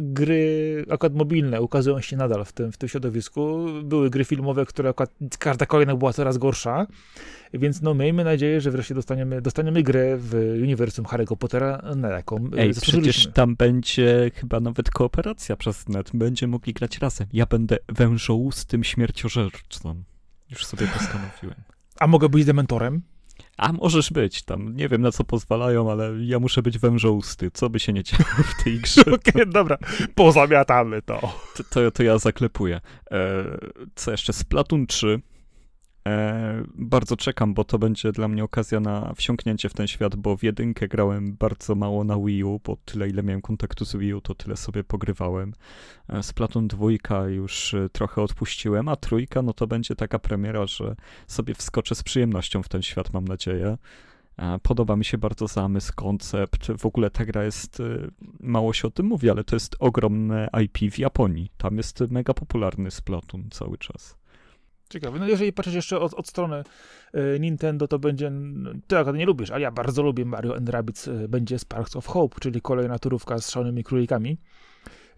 gry 0.02 0.84
akurat 0.90 1.14
mobilne 1.14 1.62
ukazują 1.62 2.00
się 2.00 2.16
nadal 2.16 2.44
w 2.44 2.52
tym, 2.52 2.72
w 2.72 2.76
tym 2.76 2.88
środowisku. 2.88 3.66
Były 3.84 4.10
gry 4.10 4.24
filmowe, 4.24 4.66
które 4.66 4.90
akurat 4.90 5.10
każda 5.38 5.66
kolejna 5.66 5.96
była 5.96 6.12
coraz 6.12 6.38
gorsza, 6.38 6.86
więc 7.54 7.82
no 7.82 7.94
miejmy 7.94 8.24
nadzieję, 8.24 8.60
że 8.60 8.70
wreszcie 8.70 8.94
dostaniemy, 8.94 9.42
dostaniemy 9.42 9.82
grę 9.82 10.16
w 10.16 10.34
uniwersum 10.62 11.04
Harry'ego 11.04 11.36
Pottera, 11.36 11.82
na 11.96 12.08
jaką 12.08 12.50
Ej, 12.56 12.72
przecież 12.82 13.28
tam 13.34 13.56
będzie 13.56 14.30
chyba 14.34 14.60
nawet 14.60 14.90
kooperacja 14.90 15.56
przez 15.56 15.88
net. 15.88 16.10
Będziemy 16.14 16.50
mogli 16.50 16.72
grać 16.72 16.98
razem. 16.98 17.26
Ja 17.32 17.46
będę 17.46 17.78
wężołustym 17.88 18.84
śmierciożercą. 18.84 20.02
Już 20.54 20.66
sobie 20.66 20.86
postanowiłem. 20.86 21.62
A 22.00 22.06
mogę 22.06 22.28
być 22.28 22.44
dementorem? 22.44 23.02
A 23.56 23.72
możesz 23.72 24.10
być 24.10 24.42
tam. 24.42 24.76
Nie 24.76 24.88
wiem 24.88 25.02
na 25.02 25.12
co 25.12 25.24
pozwalają, 25.24 25.90
ale 25.90 26.12
ja 26.20 26.38
muszę 26.38 26.62
być 26.62 26.78
wężousty. 26.78 27.50
Co 27.50 27.70
by 27.70 27.80
się 27.80 27.92
nie 27.92 28.02
działo 28.02 28.24
w 28.24 28.64
tej 28.64 28.80
grze. 28.80 29.00
Okej, 29.14 29.14
okay, 29.14 29.46
dobra. 29.46 29.78
Pozamiatamy 30.14 31.02
to. 31.02 31.20
To, 31.56 31.64
to, 31.70 31.90
to 31.90 32.02
ja 32.02 32.18
zaklepuję. 32.18 32.80
E, 33.10 33.44
co 33.94 34.10
jeszcze? 34.10 34.32
Splatoon 34.32 34.86
3 34.86 35.08
E, 35.08 35.33
bardzo 36.74 37.16
czekam, 37.16 37.54
bo 37.54 37.64
to 37.64 37.78
będzie 37.78 38.12
dla 38.12 38.28
mnie 38.28 38.44
okazja 38.44 38.80
na 38.80 39.14
wsiąknięcie 39.14 39.68
w 39.68 39.74
ten 39.74 39.86
świat, 39.86 40.16
bo 40.16 40.36
w 40.36 40.42
jedynkę 40.42 40.88
grałem 40.88 41.36
bardzo 41.36 41.74
mało 41.74 42.04
na 42.04 42.18
Wii 42.18 42.44
U, 42.44 42.60
bo 42.64 42.76
tyle 42.84 43.08
ile 43.08 43.22
miałem 43.22 43.42
kontaktu 43.42 43.84
z 43.84 43.96
Wii 43.96 44.14
U, 44.14 44.20
to 44.20 44.34
tyle 44.34 44.56
sobie 44.56 44.84
pogrywałem. 44.84 45.52
E, 46.08 46.22
Splatoon 46.22 46.68
dwójka 46.68 47.28
już 47.28 47.74
e, 47.74 47.88
trochę 47.88 48.22
odpuściłem, 48.22 48.88
a 48.88 48.96
trójka 48.96 49.42
no 49.42 49.52
to 49.52 49.66
będzie 49.66 49.96
taka 49.96 50.18
premiera, 50.18 50.66
że 50.66 50.96
sobie 51.26 51.54
wskoczę 51.54 51.94
z 51.94 52.02
przyjemnością 52.02 52.62
w 52.62 52.68
ten 52.68 52.82
świat, 52.82 53.12
mam 53.12 53.28
nadzieję. 53.28 53.78
E, 54.38 54.58
podoba 54.62 54.96
mi 54.96 55.04
się 55.04 55.18
bardzo 55.18 55.46
zamysł, 55.46 55.92
koncept. 55.96 56.72
W 56.78 56.86
ogóle 56.86 57.10
ta 57.10 57.24
gra 57.24 57.44
jest, 57.44 57.80
e, 57.80 57.84
mało 58.40 58.72
się 58.72 58.88
o 58.88 58.90
tym 58.90 59.06
mówi, 59.06 59.30
ale 59.30 59.44
to 59.44 59.56
jest 59.56 59.76
ogromne 59.78 60.48
IP 60.62 60.92
w 60.94 60.98
Japonii. 60.98 61.50
Tam 61.56 61.76
jest 61.76 62.00
mega 62.00 62.34
popularny 62.34 62.90
Splatoon 62.90 63.50
cały 63.50 63.78
czas. 63.78 64.23
Ciekawe. 64.88 65.18
No 65.18 65.28
jeżeli 65.28 65.52
patrzysz 65.52 65.74
jeszcze 65.74 66.00
od, 66.00 66.14
od 66.14 66.28
strony 66.28 66.64
y, 67.14 67.40
Nintendo, 67.40 67.88
to 67.88 67.98
będzie, 67.98 68.32
ty 68.86 68.98
akurat 68.98 69.16
nie 69.16 69.26
lubisz, 69.26 69.50
ale 69.50 69.60
ja 69.60 69.70
bardzo 69.70 70.02
lubię 70.02 70.24
Mario 70.24 70.56
and 70.56 70.68
Rabbids, 70.68 71.08
y, 71.08 71.28
będzie 71.28 71.58
Sparks 71.58 71.96
of 71.96 72.06
Hope, 72.06 72.40
czyli 72.40 72.60
kolejna 72.60 72.98
turówka 72.98 73.38
z 73.38 73.50
szalonymi 73.50 73.84
królikami 73.84 74.38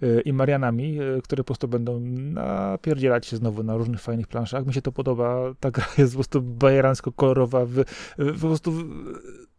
y, 0.02 0.22
i 0.24 0.32
Marianami, 0.32 0.98
które 1.24 1.42
po 1.42 1.46
prostu 1.46 1.68
będą 1.68 2.00
napierdzielać 2.00 3.26
się 3.26 3.36
znowu 3.36 3.62
na 3.62 3.76
różnych 3.76 4.00
fajnych 4.00 4.26
planszach. 4.26 4.66
Mi 4.66 4.74
się 4.74 4.82
to 4.82 4.92
podoba, 4.92 5.54
ta 5.60 5.70
gra 5.70 5.86
jest 5.98 6.12
po 6.12 6.16
prostu 6.16 6.42
bajeransko 6.42 7.12
kolorowa, 7.12 7.64
w, 7.66 7.84
po 8.40 8.46
prostu 8.46 8.72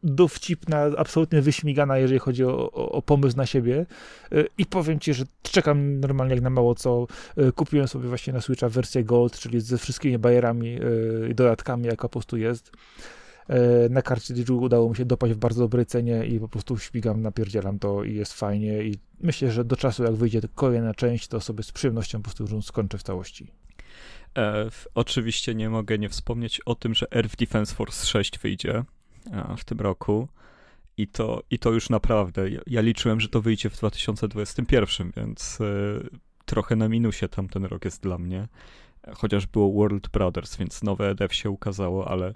dowcipna, 0.03 0.83
absolutnie 0.97 1.41
wyśmigana, 1.41 1.97
jeżeli 1.97 2.19
chodzi 2.19 2.43
o, 2.43 2.71
o, 2.71 2.91
o, 2.91 3.01
pomysł 3.01 3.37
na 3.37 3.45
siebie. 3.45 3.85
I 4.57 4.65
powiem 4.65 4.99
ci, 4.99 5.13
że 5.13 5.23
czekam 5.41 5.99
normalnie 5.99 6.33
jak 6.33 6.43
na 6.43 6.49
mało 6.49 6.75
co. 6.75 7.07
Kupiłem 7.55 7.87
sobie 7.87 8.07
właśnie 8.07 8.33
na 8.33 8.41
Switcha 8.41 8.69
wersję 8.69 9.03
Gold, 9.03 9.39
czyli 9.39 9.61
ze 9.61 9.77
wszystkimi 9.77 10.17
bajerami 10.17 10.79
i 11.29 11.35
dodatkami, 11.35 11.85
jaka 11.85 12.01
po 12.01 12.09
prostu 12.09 12.37
jest. 12.37 12.71
Na 13.89 14.01
karcie 14.01 14.33
udało 14.53 14.89
mi 14.89 14.95
się 14.95 15.05
dopaść 15.05 15.33
w 15.33 15.37
bardzo 15.37 15.61
dobrej 15.61 15.85
cenie 15.85 16.25
i 16.25 16.39
po 16.39 16.47
prostu 16.47 16.77
śmigam, 16.77 17.21
napierdzielam 17.21 17.79
to 17.79 18.03
i 18.03 18.15
jest 18.15 18.33
fajnie 18.33 18.83
i 18.83 18.95
myślę, 19.19 19.51
że 19.51 19.65
do 19.65 19.75
czasu 19.75 20.03
jak 20.03 20.13
wyjdzie 20.13 20.41
kolejna 20.55 20.93
część, 20.93 21.27
to 21.27 21.41
sobie 21.41 21.63
z 21.63 21.71
przyjemnością 21.71 22.17
po 22.17 22.23
prostu 22.23 22.55
już 22.55 22.65
skończę 22.65 22.97
w 22.97 23.03
całości. 23.03 23.51
E, 24.37 24.69
oczywiście 24.95 25.55
nie 25.55 25.69
mogę 25.69 25.97
nie 25.97 26.09
wspomnieć 26.09 26.61
o 26.65 26.75
tym, 26.75 26.93
że 26.93 27.11
Earth 27.11 27.35
Defense 27.35 27.75
Force 27.75 28.05
6 28.05 28.39
wyjdzie 28.39 28.83
w 29.57 29.65
tym 29.65 29.79
roku. 29.79 30.27
I 30.97 31.07
to, 31.07 31.43
I 31.51 31.59
to 31.59 31.71
już 31.71 31.89
naprawdę. 31.89 32.41
Ja, 32.67 32.81
liczyłem, 32.81 33.19
że 33.19 33.29
to 33.29 33.41
wyjdzie 33.41 33.69
w 33.69 33.77
2021, 33.77 35.11
więc 35.17 35.61
y, 35.61 36.09
trochę 36.45 36.75
na 36.75 36.89
minusie 36.89 37.29
tamten 37.29 37.65
rok 37.65 37.85
jest 37.85 38.03
dla 38.03 38.17
mnie. 38.17 38.47
Chociaż 39.15 39.47
było 39.47 39.73
World 39.73 40.09
Brothers, 40.09 40.57
więc 40.57 40.83
nowe 40.83 41.09
EDF 41.09 41.33
się 41.33 41.49
ukazało, 41.49 42.07
ale 42.07 42.33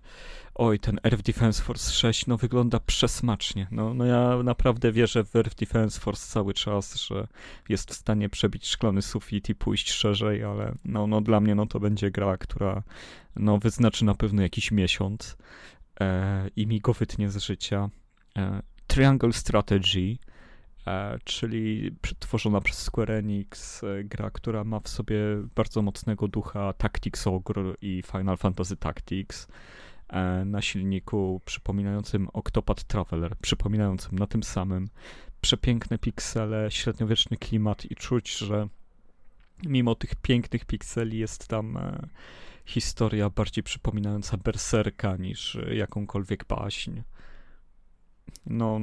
oj, 0.56 0.80
ten 0.80 1.00
Earth 1.04 1.24
Defense 1.24 1.64
Force 1.64 1.92
6 1.92 2.28
no 2.28 2.38
wygląda 2.38 2.80
przesmacznie. 2.80 3.68
No, 3.72 3.94
no 3.94 4.06
ja 4.06 4.44
naprawdę 4.44 4.92
wierzę 4.92 5.24
w 5.24 5.36
Earth 5.36 5.56
Defense 5.56 6.00
Force 6.00 6.28
cały 6.28 6.54
czas, 6.54 6.96
że 6.96 7.28
jest 7.70 7.92
w 7.92 7.94
stanie 7.94 8.30
przebić 8.30 8.68
szklany 8.68 9.02
sufit 9.02 9.50
i 9.50 9.56
pójść 9.56 9.92
szerzej, 9.92 10.44
ale 10.44 10.76
no, 10.86 11.08
no 11.08 11.22
dla 11.22 11.40
mnie 11.40 11.56
no 11.56 11.66
to 11.66 11.80
będzie 11.80 12.12
gra, 12.12 12.38
która 12.38 12.84
no 13.36 13.58
wyznaczy 13.58 14.06
na 14.06 14.16
pewno 14.16 14.42
jakiś 14.42 14.72
miesiąc 14.72 15.38
e, 16.00 16.48
i 16.56 16.68
mi 16.68 16.80
go 16.80 16.94
wytnie 16.94 17.30
z 17.30 17.38
życia. 17.38 17.90
E, 18.38 18.62
Triangle 18.88 19.34
Strategy, 19.34 20.18
e, 20.88 21.20
czyli 21.24 21.96
tworzona 22.20 22.62
przez 22.62 22.78
Square 22.78 23.12
Enix, 23.12 23.84
e, 23.84 24.04
gra, 24.04 24.30
która 24.30 24.64
ma 24.64 24.80
w 24.80 24.90
sobie 24.90 25.18
bardzo 25.56 25.82
mocnego 25.82 26.28
ducha 26.28 26.74
Tactics 26.74 27.28
Ogre 27.28 27.74
i 27.82 28.04
Final 28.12 28.38
Fantasy 28.38 28.78
Tactics 28.78 29.48
e, 30.10 30.46
na 30.46 30.62
silniku 30.62 31.42
przypominającym 31.46 32.28
Octopath 32.34 32.84
Traveler, 32.84 33.36
przypominającym 33.42 34.20
na 34.20 34.28
tym 34.28 34.44
samym 34.44 34.90
przepiękne 35.42 35.98
piksele, 35.98 36.72
średniowieczny 36.72 37.38
klimat 37.38 37.92
i 37.92 37.96
czuć, 37.96 38.38
że 38.38 38.68
mimo 39.66 39.96
tych 39.96 40.16
pięknych 40.16 40.66
pikseli 40.66 41.18
jest 41.18 41.48
tam 41.48 41.78
e, 41.78 42.08
historia 42.66 43.30
bardziej 43.30 43.64
przypominająca 43.64 44.38
berserka 44.38 45.18
niż 45.18 45.56
e, 45.56 45.76
jakąkolwiek 45.76 46.46
baśń. 46.46 47.02
No, 48.46 48.80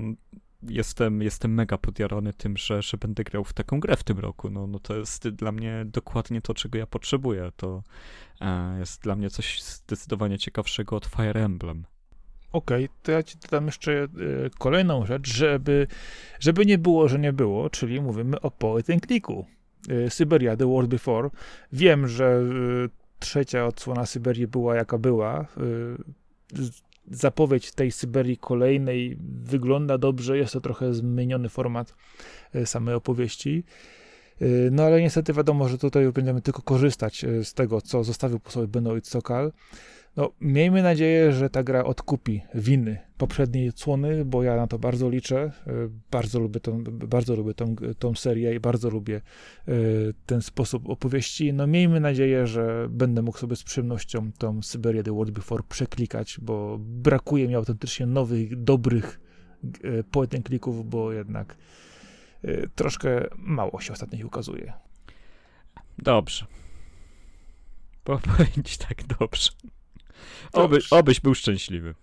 jestem, 0.63 1.23
jestem 1.23 1.55
mega 1.55 1.79
podjarany 1.79 2.33
tym, 2.33 2.57
że, 2.57 2.83
że 2.83 2.97
będę 2.97 3.25
grał 3.25 3.45
w 3.45 3.53
taką 3.53 3.81
grę 3.81 3.97
w 3.97 4.05
tym 4.05 4.19
roku. 4.19 4.51
No, 4.51 4.67
no 4.67 4.79
to 4.79 4.97
jest 4.97 5.29
dla 5.29 5.53
mnie 5.53 5.85
dokładnie 5.87 6.43
to, 6.43 6.55
czego 6.55 6.79
ja 6.79 6.87
potrzebuję. 6.87 7.53
To 7.57 7.83
e, 8.41 8.79
jest 8.79 9.03
dla 9.03 9.17
mnie 9.17 9.31
coś 9.31 9.63
zdecydowanie 9.63 10.39
ciekawszego 10.39 10.97
od 10.97 11.07
Fire 11.07 11.45
Emblem. 11.45 11.85
Okej, 12.53 12.85
okay, 12.85 12.97
to 13.03 13.13
ja 13.13 13.23
ci 13.23 13.39
dodam 13.39 13.67
jeszcze 13.67 13.93
e, 14.03 14.09
kolejną 14.59 15.07
rzecz, 15.07 15.29
żeby, 15.29 15.87
żeby 16.41 16.67
nie 16.67 16.79
było, 16.79 17.09
że 17.09 17.19
nie 17.19 17.33
było, 17.33 17.71
czyli 17.71 18.01
mówimy 18.01 18.41
o 18.41 18.51
point 18.51 18.91
and 18.91 19.07
clicku. 19.07 19.47
Syberia, 20.09 20.57
The 20.57 20.67
World 20.67 20.91
Before. 20.91 21.31
Wiem, 21.73 22.09
że 22.09 22.43
trzecia 23.19 23.67
odsłona 23.67 24.07
Syberii 24.07 24.47
była 24.47 24.77
jaka 24.77 24.99
była. 24.99 25.47
Y, 26.59 26.63
zapowiedź 27.11 27.73
tej 27.73 27.93
Syberii 27.93 28.37
kolejnej 28.37 29.19
wygląda 29.45 29.99
dobrze, 29.99 30.39
jest 30.39 30.53
to 30.53 30.61
trochę 30.61 30.95
zmieniony 30.95 31.49
format 31.49 31.95
y, 32.55 32.67
samej 32.67 32.95
opowieści. 32.95 33.65
Y, 34.43 34.69
no 34.73 34.83
ale 34.83 35.01
niestety 35.01 35.33
wiadomo, 35.33 35.69
że 35.69 35.79
tutaj 35.79 36.13
będziemy 36.13 36.43
tylko 36.43 36.63
korzystać 36.63 37.25
z 37.43 37.55
tego, 37.55 37.81
co 37.81 38.05
zostawił 38.05 38.41
po 38.41 38.51
sobie 38.51 38.67
Benoit 38.67 39.07
Sokal. 39.07 39.53
No, 40.17 40.33
miejmy 40.41 40.83
nadzieję, 40.83 41.33
że 41.33 41.51
ta 41.51 41.63
gra 41.63 41.85
odkupi 41.85 42.43
winy 42.55 42.99
poprzedniej 43.19 43.69
odsłony, 43.69 44.25
bo 44.25 44.43
ja 44.43 44.57
na 44.57 44.67
to 44.67 44.79
bardzo 44.79 45.11
liczę. 45.11 45.53
E, 45.67 45.73
bardzo 46.11 46.41
lubię 46.41 46.61
tą, 46.61 46.85
bardzo 46.85 47.37
lubię 47.37 47.55
tą, 47.55 47.77
tą 47.99 48.15
serię 48.15 48.55
i 48.55 48.61
bardzo 48.61 48.91
lubię 48.91 49.17
e, 49.69 49.73
ten 50.27 50.43
sposób 50.43 50.89
opowieści. 50.89 51.53
No, 51.53 51.67
miejmy 51.67 52.01
nadzieję, 52.01 52.47
że 52.47 52.87
będę 52.91 53.23
mógł 53.23 53.39
sobie 53.39 53.57
z 53.57 53.63
przyjemnością 53.63 54.31
tą 54.39 54.63
Syberię 54.63 55.03
The 55.03 55.13
World 55.13 55.31
Before 55.31 55.63
przeklikać, 55.69 56.39
bo 56.43 56.79
brakuje 56.81 57.49
mi 57.49 57.55
autentycznie 57.55 58.07
nowych, 58.07 58.63
dobrych 58.63 59.21
e, 59.85 60.05
point 60.05 60.35
and 60.35 60.47
clicków, 60.47 60.91
bo 60.91 61.13
jednak 61.13 61.57
troszkę 62.75 63.27
mało 63.37 63.81
się 63.81 63.93
ostatnio 63.93 64.27
ukazuje. 64.27 64.73
Dobrze. 65.99 66.47
Powiem 68.05 68.63
tak 68.89 69.05
dobrze. 69.19 69.51
Oby, 70.53 70.79
obyś 70.91 71.21
był 71.21 71.35
szczęśliwy. 71.35 71.95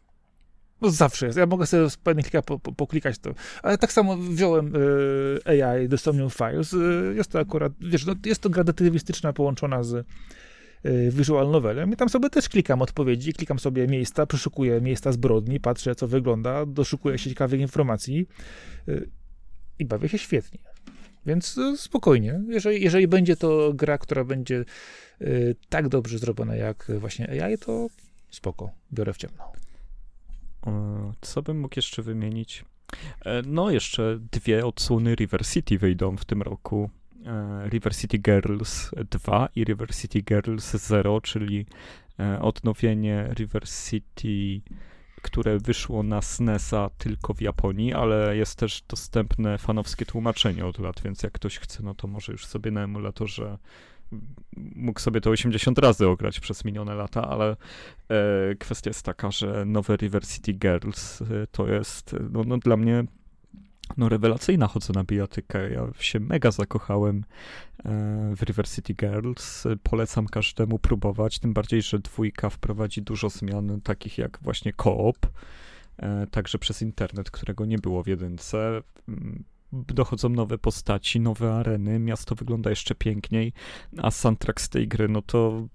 No 0.82 0.90
zawsze 0.90 1.26
jest. 1.26 1.38
Ja 1.38 1.46
mogę 1.46 1.66
sobie 1.66 1.90
z 1.90 1.98
klika 1.98 2.42
po, 2.42 2.60
po, 2.60 2.72
poklikać 2.72 3.20
to. 3.20 3.34
Ale 3.64 3.78
tak 3.78 3.92
samo 3.92 4.18
wziąłem 4.18 4.76
y, 4.76 5.40
AI 5.46 5.90
do 5.90 5.98
Somnium 5.98 6.30
Files. 6.30 6.74
Y, 6.74 7.14
jest 7.16 7.32
to 7.32 7.40
akurat, 7.40 7.74
wiesz, 7.82 8.06
no, 8.06 8.16
jest 8.26 8.42
to 8.42 8.50
gra 8.50 8.64
detektywistyczna 8.64 9.34
połączona 9.34 9.84
z 9.84 9.94
y, 9.94 11.12
visual 11.12 11.52
novelem 11.52 11.94
i 11.94 11.96
tam 11.96 12.10
sobie 12.10 12.30
też 12.30 12.50
klikam 12.50 12.82
odpowiedzi, 12.82 13.34
klikam 13.34 13.60
sobie 13.60 13.88
miejsca, 13.88 14.26
przeszukuję 14.26 14.82
miejsca 14.82 15.12
zbrodni, 15.12 15.60
patrzę, 15.60 15.96
co 15.96 16.08
wygląda, 16.08 16.66
doszukuję 16.66 17.18
się 17.18 17.30
ciekawych 17.30 17.62
informacji 17.62 18.28
y, 18.90 19.10
i 19.80 19.86
bawię 19.86 20.10
się 20.10 20.18
świetnie. 20.18 20.60
Więc 21.26 21.60
spokojnie. 21.76 22.42
Jeżeli, 22.48 22.84
jeżeli 22.84 23.08
będzie 23.08 23.36
to 23.36 23.74
gra, 23.74 23.98
która 23.98 24.24
będzie 24.24 24.66
tak 25.70 25.88
dobrze 25.90 26.20
zrobiona 26.20 26.56
jak 26.56 26.92
właśnie 27.00 27.44
AI, 27.44 27.58
to 27.58 27.88
spoko, 28.36 28.70
biorę 28.94 29.14
w 29.14 29.18
ciemno. 29.18 29.52
Co 31.22 31.42
bym 31.42 31.60
mógł 31.60 31.74
jeszcze 31.76 32.02
wymienić? 32.02 32.66
E, 33.26 33.42
no, 33.46 33.70
jeszcze 33.70 34.20
dwie 34.32 34.66
odsłony 34.66 35.16
River 35.16 35.46
City 35.48 35.78
wyjdą 35.78 36.18
w 36.18 36.26
tym 36.26 36.42
roku. 36.42 36.90
E, 37.26 37.70
River 37.70 37.96
City 37.96 38.18
Girls 38.18 38.92
2 39.12 39.50
i 39.56 39.64
River 39.64 39.96
City 39.96 40.22
Girls 40.22 40.72
0, 40.72 41.22
czyli 41.22 41.66
e, 42.20 42.42
odnowienie 42.42 43.30
River 43.34 43.64
City, 43.70 44.62
które 45.22 45.60
wyszło 45.60 46.04
na 46.04 46.22
SNESa 46.22 46.90
tylko 46.98 47.34
w 47.34 47.42
Japonii, 47.42 47.94
ale 47.94 48.38
jest 48.38 48.60
też 48.60 48.84
dostępne 48.90 49.58
fanowskie 49.58 50.06
tłumaczenie 50.06 50.66
od 50.66 50.80
lat, 50.80 51.02
więc 51.02 51.24
jak 51.24 51.34
ktoś 51.34 51.60
chce, 51.60 51.84
no 51.84 51.96
to 51.96 52.08
może 52.08 52.32
już 52.32 52.46
sobie 52.46 52.72
na 52.72 52.84
emulatorze 52.84 53.58
mógł 54.76 55.00
sobie 55.00 55.22
to 55.22 55.30
80 55.30 55.80
razy 55.80 56.08
ograć 56.08 56.40
przez 56.40 56.66
minione 56.66 56.96
lata, 56.96 57.28
ale 57.30 57.56
e, 58.10 58.56
kwestia 58.56 58.90
jest 58.90 59.04
taka, 59.04 59.32
że 59.32 59.66
nowe 59.66 59.96
River 59.96 60.28
City 60.28 60.54
Girls 60.54 61.22
e, 61.22 61.26
to 61.52 61.68
jest 61.68 62.16
no, 62.32 62.44
no, 62.44 62.58
dla 62.58 62.78
mnie 62.78 63.06
no, 63.98 64.10
rewelacyjna 64.10 64.68
chodzę 64.68 64.94
na 64.94 65.04
bijatykę. 65.04 65.72
Ja 65.72 65.88
się 66.00 66.20
mega 66.20 66.52
zakochałem 66.52 67.24
e, 67.86 68.36
w 68.36 68.42
River 68.42 68.70
City 68.70 68.94
Girls. 68.94 69.64
Polecam 69.84 70.28
każdemu 70.28 70.80
próbować, 70.80 71.40
tym 71.40 71.54
bardziej, 71.54 71.82
że 71.82 72.00
dwójka 72.00 72.50
wprowadzi 72.50 73.02
dużo 73.02 73.30
zmian, 73.30 73.82
takich 73.82 74.18
jak 74.18 74.40
właśnie 74.42 74.74
koop, 74.74 75.18
e, 75.98 76.28
także 76.28 76.58
przez 76.60 76.82
internet, 76.82 77.32
którego 77.32 77.66
nie 77.66 77.78
było 77.78 78.04
w 78.04 78.08
jedynce 78.08 78.82
dochodzą 79.88 80.30
nowe 80.30 80.58
postaci, 80.58 81.20
nowe 81.20 81.54
areny, 81.54 82.00
miasto 82.00 82.36
wygląda 82.36 82.70
jeszcze 82.70 82.96
piękniej, 82.96 83.54
a 83.98 84.12
soundtrack 84.12 84.62
z 84.62 84.70
tej 84.70 84.88
gry, 84.88 85.08
no 85.08 85.22
to 85.22 85.68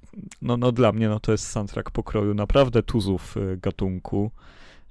no, 0.42 0.57
no 0.57 0.72
dla 0.72 0.92
mnie 0.92 1.09
no 1.09 1.20
to 1.20 1.32
jest 1.32 1.46
soundtrack 1.48 1.90
pokroju 1.90 2.34
naprawdę 2.34 2.82
tuzów 2.82 3.36
y, 3.36 3.57
gatunku. 3.57 4.30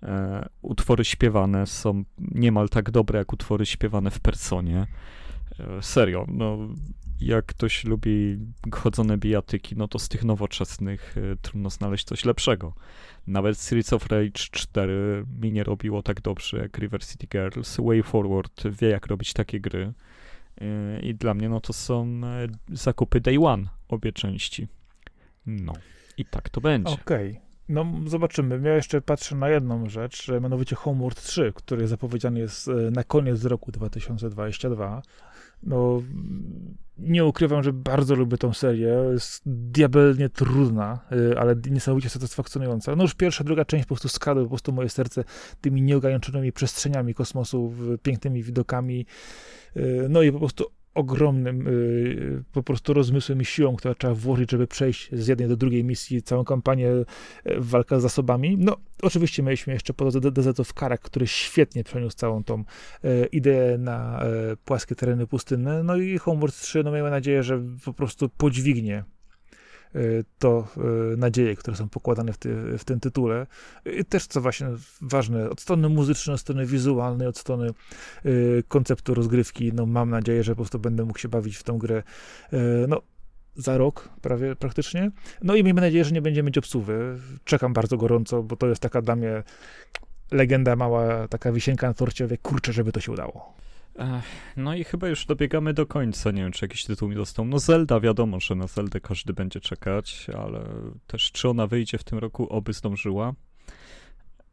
E, 0.04 0.50
utwory 0.62 1.06
śpiewane 1.06 1.68
są 1.68 2.04
niemal 2.18 2.70
tak 2.70 2.92
dobre, 2.92 3.20
jak 3.20 3.34
utwory 3.34 3.66
śpiewane 3.66 4.12
w 4.12 4.20
Personie. 4.20 4.88
E, 5.60 5.82
serio, 5.82 6.26
no 6.28 6.58
jak 7.22 7.46
ktoś 7.46 7.84
lubi 7.84 8.40
chodzone 8.72 9.18
bijatyki, 9.18 9.76
no 9.78 9.88
to 9.88 10.00
z 10.00 10.10
tych 10.10 10.24
nowoczesnych 10.24 11.18
y, 11.18 11.38
trudno 11.42 11.70
znaleźć 11.70 12.06
coś 12.06 12.26
lepszego. 12.26 12.74
Nawet 13.28 13.58
Streets 13.58 13.94
of 13.94 14.08
Rage 14.08 14.32
4 14.32 15.26
mi 15.42 15.52
nie 15.52 15.64
robiło 15.64 16.04
tak 16.04 16.22
dobrze 16.22 16.58
jak 16.58 16.78
River 16.78 17.06
City 17.06 17.28
Girls. 17.28 17.78
Way 17.80 18.04
Forward 18.04 18.64
wie 18.68 18.90
jak 18.90 19.08
robić 19.08 19.34
takie 19.34 19.60
gry. 19.60 19.94
Y, 20.62 21.00
I 21.02 21.16
dla 21.16 21.34
mnie 21.34 21.50
no 21.50 21.60
to 21.60 21.74
są 21.74 22.22
e, 22.24 22.48
zakupy 22.70 23.22
day 23.22 23.38
one, 23.40 23.68
obie 23.88 24.12
części. 24.12 24.68
No 25.46 25.74
i 26.18 26.26
tak 26.26 26.50
to 26.50 26.62
będzie. 26.62 26.94
Okej. 26.94 27.30
Okay. 27.30 27.50
No, 27.70 27.86
zobaczymy. 28.06 28.62
Ja 28.64 28.76
jeszcze 28.76 29.02
patrzę 29.02 29.36
na 29.36 29.50
jedną 29.50 29.90
rzecz, 29.90 30.28
mianowicie 30.42 30.76
Homeworld 30.76 31.22
3, 31.22 31.54
który 31.56 31.88
zapowiedziany 31.88 32.40
jest 32.40 32.68
e, 32.68 32.72
na 32.72 33.04
koniec 33.04 33.44
roku 33.44 33.72
2022. 33.72 35.02
no, 35.64 36.02
nie 36.98 37.26
ukrywam, 37.26 37.64
że 37.64 37.74
bardzo 37.74 38.16
lubię 38.16 38.38
tą 38.38 38.54
serię. 38.54 38.96
Jest 39.12 39.42
diabelnie 39.46 40.30
trudna, 40.30 41.00
y, 41.12 41.40
ale 41.40 41.56
niesamowicie 41.70 42.10
satysfakcjonująca. 42.10 42.96
No 42.96 43.04
już 43.04 43.16
pierwsza, 43.16 43.44
druga 43.44 43.66
część 43.66 43.86
po 43.86 43.88
prostu 43.88 44.10
skradły 44.10 44.44
po 44.44 44.50
prostu 44.50 44.72
moje 44.72 44.90
serce 44.90 45.24
tymi 45.62 45.82
nieograniczonymi 45.82 46.52
przestrzeniami 46.52 47.14
kosmosu, 47.14 47.74
pięknymi 48.04 48.44
widokami. 48.44 49.06
Y, 49.78 50.08
no 50.10 50.22
i 50.22 50.32
po 50.32 50.40
prostu 50.40 50.66
ogromnym 50.94 51.68
y, 51.68 52.44
po 52.52 52.64
prostu 52.64 52.94
rozmysłem 52.94 53.42
i 53.42 53.46
siłą, 53.46 53.76
która 53.76 53.96
trzeba 53.96 54.14
włożyć, 54.14 54.52
żeby 54.52 54.68
przejść 54.68 55.10
z 55.12 55.28
jednej 55.28 55.48
do 55.48 55.58
drugiej 55.58 55.84
misji, 55.84 56.22
całą 56.22 56.44
kampanię 56.44 56.90
y, 56.90 57.06
walka 57.58 58.00
z 58.00 58.02
zasobami. 58.02 58.58
No, 58.58 58.78
oczywiście 59.02 59.44
mieliśmy 59.44 59.74
jeszcze 59.74 59.94
po 59.94 60.12
drodze 60.12 60.64
w 60.64 60.74
Karak, 60.74 61.02
który 61.02 61.28
świetnie 61.28 61.84
przeniósł 61.84 62.18
całą 62.18 62.44
tą 62.44 62.64
y, 63.06 63.28
ideę 63.32 63.78
na 63.78 64.24
płaskie 64.66 64.96
tereny 64.96 65.28
pustynne. 65.28 65.84
No 65.84 65.96
i 65.98 66.18
Homeworld 66.18 66.56
3, 66.56 66.84
no 66.84 66.92
miejmy 66.92 67.10
nadzieję, 67.10 67.44
że 67.44 67.62
po 67.86 67.94
prostu 67.94 68.30
podźwignie 68.30 69.04
Y, 69.04 69.19
to 70.40 70.68
y, 71.14 71.18
nadzieje, 71.18 71.56
które 71.56 71.78
są 71.78 71.90
pokładane 71.90 72.34
w, 72.34 72.38
ty, 72.38 72.78
w 72.78 72.84
tym 72.84 73.00
tytule. 73.00 73.48
I 73.86 74.06
też, 74.06 74.28
co 74.28 74.42
właśnie 74.42 74.68
ważne, 75.02 75.50
od 75.50 75.62
strony 75.62 75.90
muzycznej, 75.90 76.34
od 76.34 76.40
strony 76.42 76.66
wizualnej, 76.66 77.28
od 77.28 77.38
strony 77.38 77.70
y, 78.26 78.64
konceptu 78.68 79.14
rozgrywki, 79.14 79.74
no 79.74 79.86
mam 79.86 80.10
nadzieję, 80.10 80.44
że 80.44 80.52
po 80.52 80.56
prostu 80.56 80.80
będę 80.80 81.06
mógł 81.06 81.20
się 81.20 81.30
bawić 81.30 81.58
w 81.58 81.64
tą 81.64 81.78
grę, 81.78 82.04
no 82.88 83.02
za 83.56 83.78
rok 83.78 84.10
prawie 84.22 84.56
praktycznie. 84.56 85.12
No 85.44 85.56
i 85.56 85.64
miejmy 85.64 85.82
nadzieję, 85.82 86.06
że 86.06 86.12
nie 86.12 86.22
będziemy 86.22 86.48
mieć 86.48 86.58
obsuwy. 86.58 87.20
Czekam 87.44 87.74
bardzo 87.74 87.98
gorąco, 87.98 88.44
bo 88.44 88.56
to 88.56 88.68
jest 88.68 88.82
taka 88.82 89.02
dla 89.02 89.16
mnie 89.16 89.44
legenda 90.32 90.76
mała, 90.76 91.28
taka 91.28 91.52
wisienka 91.52 91.88
na 91.88 91.94
torcie, 91.94 92.28
wie, 92.28 92.38
kurczę, 92.38 92.74
żeby 92.74 92.92
to 92.92 93.00
się 93.00 93.12
udało. 93.12 93.54
No 94.58 94.76
i 94.76 94.84
chyba 94.84 95.08
już 95.08 95.26
dobiegamy 95.26 95.74
do 95.74 95.86
końca. 95.86 96.32
Nie 96.32 96.42
wiem, 96.42 96.52
czy 96.52 96.66
jakiś 96.66 96.86
tytuł 96.86 97.10
mi 97.10 97.16
został. 97.16 97.46
No 97.46 97.60
Zelda, 97.60 98.00
wiadomo, 98.00 98.40
że 98.40 98.56
na 98.56 98.68
Zeldę 98.68 99.00
każdy 99.00 99.34
będzie 99.34 99.60
czekać, 99.60 100.28
ale 100.38 100.64
też 101.08 101.32
czy 101.32 101.50
ona 101.50 101.68
wyjdzie 101.68 101.98
w 101.98 102.04
tym 102.04 102.20
roku, 102.20 102.50
oby 102.50 102.74
zdążyła. 102.74 103.34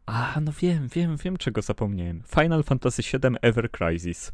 A, 0.06 0.40
no 0.40 0.52
wiem, 0.60 0.88
wiem, 0.88 1.16
wiem, 1.16 1.36
czego 1.36 1.62
zapomniałem. 1.62 2.22
Final 2.40 2.62
Fantasy 2.62 3.02
VII 3.02 3.36
Ever 3.42 3.70
Crisis. 3.70 4.32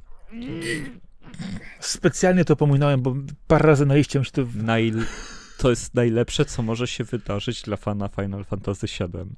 Specjalnie 1.80 2.44
to 2.44 2.56
pominąłem, 2.56 3.02
bo 3.02 3.14
parę 3.46 3.66
razy 3.66 3.86
na 3.86 3.94
liście 3.94 4.24
się 4.24 4.30
to... 4.30 4.42
Najl... 4.54 5.04
To 5.58 5.70
jest 5.70 5.94
najlepsze, 5.94 6.44
co 6.44 6.62
może 6.62 6.86
się 6.86 7.04
wydarzyć 7.04 7.62
dla 7.62 7.76
fana 7.76 8.08
Final 8.08 8.44
Fantasy 8.44 8.86
VII. 8.86 9.34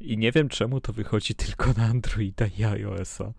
I 0.00 0.18
nie 0.18 0.32
wiem, 0.32 0.48
czemu 0.48 0.80
to 0.80 0.92
wychodzi 0.92 1.34
tylko 1.34 1.72
na 1.72 1.84
Androida 1.84 2.46
i 2.58 2.64
iOS-a 2.64 3.32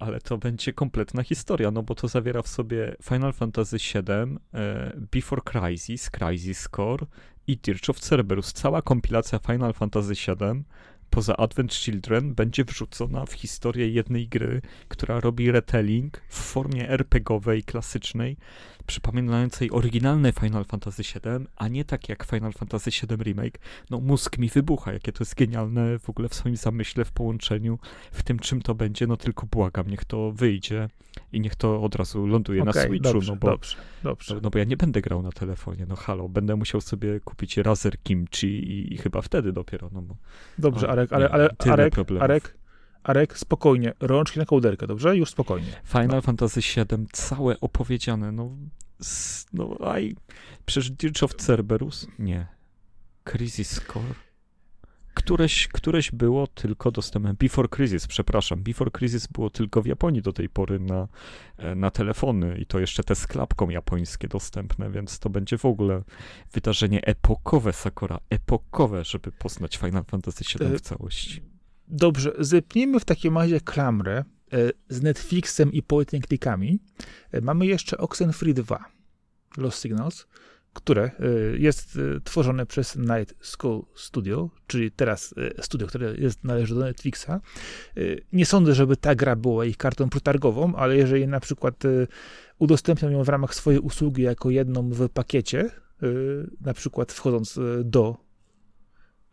ale 0.00 0.20
to 0.20 0.38
będzie 0.38 0.72
kompletna 0.72 1.22
historia, 1.22 1.70
no 1.70 1.82
bo 1.82 1.94
to 1.94 2.08
zawiera 2.08 2.42
w 2.42 2.48
sobie 2.48 2.96
Final 3.02 3.32
Fantasy 3.32 3.76
VII, 3.76 4.38
e, 4.54 4.92
Before 5.12 5.42
Crisis, 5.42 6.10
Crisis 6.10 6.68
Core 6.76 7.06
i 7.46 7.56
Dirge 7.56 7.90
of 7.90 8.00
Cerberus. 8.00 8.52
Cała 8.52 8.82
kompilacja 8.82 9.38
Final 9.38 9.72
Fantasy 9.72 10.14
VII 10.14 10.64
poza 11.10 11.36
Advent 11.36 11.74
Children 11.74 12.34
będzie 12.34 12.64
wrzucona 12.64 13.26
w 13.26 13.32
historię 13.32 13.88
jednej 13.88 14.28
gry, 14.28 14.62
która 14.88 15.20
robi 15.20 15.50
retelling 15.50 16.22
w 16.28 16.38
formie 16.38 16.88
RPGowej, 16.88 17.62
klasycznej, 17.62 18.36
przypominającej 18.82 19.70
oryginalne 19.70 20.32
Final 20.32 20.64
Fantasy 20.64 21.02
VII, 21.02 21.46
a 21.56 21.68
nie 21.68 21.84
tak 21.84 22.08
jak 22.08 22.24
Final 22.24 22.52
Fantasy 22.52 22.90
VII 22.90 23.16
Remake. 23.16 23.58
No 23.90 24.00
mózg 24.00 24.38
mi 24.38 24.48
wybucha, 24.48 24.92
jakie 24.92 25.12
to 25.12 25.24
jest 25.24 25.34
genialne 25.34 25.98
w 25.98 26.10
ogóle 26.10 26.28
w 26.28 26.34
swoim 26.34 26.56
zamyśle, 26.56 27.04
w 27.04 27.12
połączeniu, 27.12 27.78
w 28.12 28.22
tym 28.22 28.38
czym 28.38 28.62
to 28.62 28.74
będzie, 28.74 29.06
no 29.06 29.16
tylko 29.16 29.46
błagam, 29.46 29.90
niech 29.90 30.04
to 30.04 30.32
wyjdzie 30.32 30.88
i 31.32 31.40
niech 31.40 31.54
to 31.54 31.82
od 31.82 31.94
razu 31.94 32.26
ląduje 32.26 32.62
okay, 32.62 32.74
na 32.74 32.88
Switchu, 32.88 33.12
dobrze, 33.12 33.32
no 33.32 33.36
bo, 33.36 33.50
dobrze, 33.50 33.76
dobrze. 34.02 34.34
No, 34.34 34.40
no, 34.42 34.50
bo 34.50 34.58
ja 34.58 34.64
nie 34.64 34.76
będę 34.76 35.00
grał 35.00 35.22
na 35.22 35.32
telefonie, 35.32 35.86
no 35.88 35.96
halo, 35.96 36.28
będę 36.28 36.56
musiał 36.56 36.80
sobie 36.80 37.20
kupić 37.20 37.56
Razer 37.56 38.02
Kimchi 38.02 38.46
i, 38.46 38.94
i 38.94 38.96
chyba 38.98 39.22
wtedy 39.22 39.52
dopiero, 39.52 39.90
no 39.92 40.02
bo... 40.02 40.16
Dobrze, 40.58 40.88
Arek, 40.88 41.12
ale, 41.12 41.28
ale 41.30 41.50
Arek, 41.58 41.94
Arek, 42.20 42.56
Arek, 43.02 43.38
spokojnie, 43.38 43.92
rączki 44.00 44.38
na 44.38 44.44
kołderkę, 44.44 44.86
dobrze? 44.86 45.16
Już 45.16 45.30
spokojnie. 45.30 45.80
Final 45.84 46.08
no. 46.08 46.22
Fantasy 46.22 46.60
VII, 46.60 47.06
całe 47.12 47.60
opowiedziane, 47.60 48.32
no, 48.32 48.56
no, 49.52 49.76
aj, 49.84 50.16
przecież 50.66 50.90
Dirge 50.90 51.22
of 51.22 51.34
Cerberus? 51.34 52.06
Nie. 52.18 52.46
Crisis 53.24 53.80
Core? 53.92 54.14
Któreś, 55.14 55.68
któreś 55.68 56.10
było 56.10 56.46
tylko 56.46 56.90
dostępne. 56.90 57.34
Before 57.34 57.68
Crisis, 57.68 58.06
przepraszam. 58.06 58.62
Before 58.62 58.90
Crisis 58.90 59.26
było 59.26 59.50
tylko 59.50 59.82
w 59.82 59.86
Japonii 59.86 60.22
do 60.22 60.32
tej 60.32 60.48
pory 60.48 60.80
na, 60.80 61.08
e, 61.56 61.74
na 61.74 61.90
telefony 61.90 62.58
i 62.58 62.66
to 62.66 62.78
jeszcze 62.78 63.04
te 63.04 63.14
z 63.14 63.26
klapką 63.26 63.70
japońskie 63.70 64.28
dostępne, 64.28 64.90
więc 64.90 65.18
to 65.18 65.30
będzie 65.30 65.58
w 65.58 65.64
ogóle 65.64 66.02
wydarzenie 66.52 67.00
epokowe 67.04 67.72
Sakura. 67.72 68.20
Epokowe, 68.30 69.04
żeby 69.04 69.32
poznać 69.32 69.76
Final 69.76 70.04
Fantasy 70.04 70.44
VII 70.44 70.68
w 70.68 70.74
e, 70.74 70.80
całości. 70.80 71.49
Dobrze, 71.92 72.32
zepnijmy 72.38 73.00
w 73.00 73.04
takim 73.04 73.38
razie 73.38 73.60
klamrę 73.60 74.24
e, 74.52 74.70
z 74.88 75.02
Netflixem 75.02 75.72
i 75.72 75.82
point 75.82 76.10
clickami. 76.10 76.80
Mamy 77.42 77.66
jeszcze 77.66 77.98
Oxenfree 77.98 78.54
2, 78.54 78.84
Lost 79.56 79.82
Signals 79.82 80.26
które 80.72 81.10
y, 81.20 81.58
jest 81.58 81.98
tworzone 82.24 82.66
przez 82.66 82.96
Night 82.96 83.34
School 83.40 83.82
Studio, 83.94 84.50
czyli 84.66 84.90
teraz 84.90 85.34
studio, 85.60 85.86
które 85.86 86.14
jest, 86.14 86.44
należy 86.44 86.74
do 86.74 86.80
Netflixa. 86.80 87.30
Nie 88.32 88.46
sądzę, 88.46 88.74
żeby 88.74 88.96
ta 88.96 89.14
gra 89.14 89.36
była 89.36 89.64
ich 89.64 89.76
kartą 89.76 90.08
przetargową, 90.08 90.74
ale 90.76 90.96
jeżeli 90.96 91.28
na 91.28 91.40
przykład 91.40 91.82
udostępnią 92.58 93.10
ją 93.10 93.24
w 93.24 93.28
ramach 93.28 93.54
swojej 93.54 93.80
usługi 93.80 94.22
jako 94.22 94.50
jedną 94.50 94.90
w 94.90 95.08
pakiecie, 95.08 95.70
na 96.60 96.74
przykład 96.74 97.12
wchodząc 97.12 97.58
do 97.84 98.16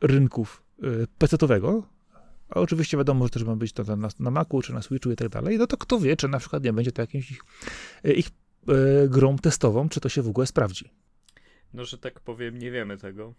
rynków 0.01 0.63
PC-owego, 1.19 1.83
a 2.49 2.59
oczywiście 2.59 2.97
wiadomo, 2.97 3.25
że 3.25 3.29
też 3.29 3.43
ma 3.43 3.55
być 3.55 3.73
to 3.73 3.95
na, 3.95 4.09
na 4.19 4.31
Macu, 4.31 4.61
czy 4.61 4.73
na 4.73 4.81
Switchu 4.81 5.11
i 5.11 5.15
tak 5.15 5.29
dalej, 5.29 5.57
no 5.57 5.67
to 5.67 5.77
kto 5.77 5.99
wie, 5.99 6.17
czy 6.17 6.27
na 6.27 6.39
przykład 6.39 6.63
nie 6.63 6.73
będzie 6.73 6.91
to 6.91 7.01
jakimś 7.01 7.31
ich, 7.31 7.41
ich 8.03 8.29
grą 9.09 9.37
testową, 9.37 9.89
czy 9.89 9.99
to 9.99 10.09
się 10.09 10.21
w 10.21 10.27
ogóle 10.27 10.47
sprawdzi. 10.47 10.89
No, 11.73 11.85
że 11.85 11.97
tak 11.97 12.19
powiem, 12.19 12.57
nie 12.57 12.71
wiemy 12.71 12.97
tego. 12.97 13.33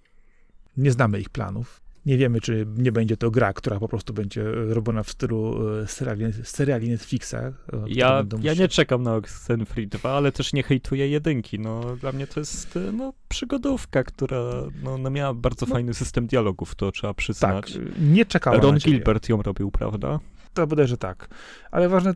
Nie 0.77 0.93
znamy 0.93 1.21
ich 1.21 1.29
planów. 1.29 1.81
Nie 2.07 2.19
wiemy, 2.19 2.41
czy 2.41 2.67
nie 2.77 2.93
będzie 2.93 3.17
to 3.17 3.31
gra, 3.31 3.53
która 3.53 3.79
po 3.79 3.89
prostu 3.89 4.13
będzie 4.13 4.45
robiona 4.53 5.03
w 5.03 5.11
stylu 5.11 5.69
e, 5.83 5.87
seriali, 5.87 6.25
seriali 6.45 6.89
Netflixa. 6.89 7.35
E, 7.35 7.53
ja, 7.87 8.25
ja 8.41 8.55
nie 8.55 8.69
czekam 8.69 9.03
na 9.03 9.15
Oxenfree 9.15 9.87
2, 9.87 10.11
ale 10.11 10.33
też 10.33 10.53
nie 10.53 10.63
hejtuję 10.63 11.09
jedynki. 11.09 11.59
No, 11.59 11.97
dla 11.97 12.13
mnie 12.13 12.27
to 12.27 12.41
jest 12.41 12.77
e, 12.77 12.93
no, 12.93 13.13
przygodówka, 13.29 14.05
która 14.05 14.39
no, 14.83 14.99
no 14.99 15.11
miała 15.11 15.35
bardzo 15.35 15.67
no, 15.67 15.73
fajny 15.73 15.95
system 15.95 16.27
dialogów, 16.27 16.75
to 16.75 16.93
trzeba 16.93 17.15
przyznać. 17.15 17.73
Tak, 17.73 17.83
nie 18.01 18.25
czekałem 18.25 18.61
Ron 18.61 18.79
Gilbert 18.79 19.29
ją 19.29 19.43
robił, 19.43 19.71
prawda? 19.71 20.21
To 20.55 20.67
bodajże 20.67 20.97
tak. 20.97 21.29
Ale 21.71 21.89
ważne, 21.89 22.15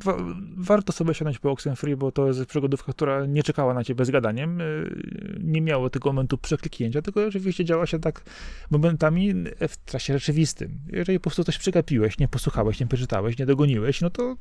warto 0.56 0.92
sobie 0.92 1.14
siąść 1.14 1.38
po 1.38 1.50
Oxenfree, 1.50 1.96
bo 1.96 2.12
to 2.12 2.26
jest 2.26 2.46
przygodówka, 2.46 2.92
która 2.92 3.26
nie 3.26 3.42
czekała 3.42 3.74
na 3.74 3.84
ciebie 3.84 4.04
z 4.04 4.10
gadaniem. 4.10 4.60
Y, 4.60 5.40
nie 5.42 5.60
miało 5.60 5.90
tego 5.90 6.12
momentu 6.12 6.38
przekliknięcia, 6.38 7.02
tylko 7.02 7.26
oczywiście 7.26 7.64
działa 7.64 7.86
się 7.86 7.98
tak 7.98 8.22
momentami 8.70 9.34
w 9.68 9.84
czasie 9.84 10.12
rzeczywistym. 10.18 10.78
Jeżeli 10.92 11.18
po 11.18 11.22
prostu 11.22 11.44
coś 11.44 11.58
przegapiłeś, 11.58 12.18
nie 12.18 12.28
posłuchałeś, 12.28 12.80
nie 12.80 12.86
przeczytałeś, 12.86 13.38
nie 13.38 13.46
dogoniłeś, 13.46 14.00
no 14.00 14.10
to 14.10 14.36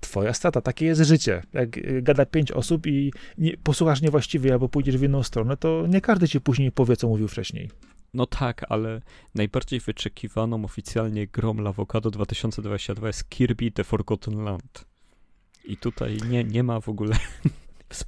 twoja 0.00 0.32
strata. 0.32 0.60
Takie 0.60 0.86
jest 0.86 1.00
życie. 1.00 1.42
Jak 1.52 1.78
y, 1.78 2.02
gada 2.02 2.26
pięć 2.26 2.52
osób 2.52 2.86
i 2.86 3.12
nie, 3.38 3.56
posłuchasz 3.56 4.02
niewłaściwie 4.02 4.52
albo 4.52 4.68
pójdziesz 4.68 4.96
w 4.96 5.02
inną 5.02 5.22
stronę, 5.22 5.56
to 5.56 5.84
nie 5.88 6.00
każdy 6.00 6.28
ci 6.28 6.40
później 6.40 6.72
powie, 6.72 6.96
co 6.96 7.08
mówił 7.08 7.28
wcześniej. 7.28 7.70
No 8.14 8.26
tak, 8.26 8.64
ale 8.68 9.00
najbardziej 9.34 9.80
wyczekiwaną 9.80 10.64
oficjalnie 10.64 11.26
grą 11.26 11.54
Lawokado 11.54 12.10
2022 12.10 13.06
jest 13.06 13.28
Kirby 13.28 13.70
The 13.70 13.84
Forgotten 13.84 14.44
Land. 14.44 14.84
I 15.64 15.76
tutaj 15.76 16.18
nie, 16.28 16.44
nie 16.44 16.62
ma 16.62 16.80
w 16.80 16.88
ogóle 16.88 17.16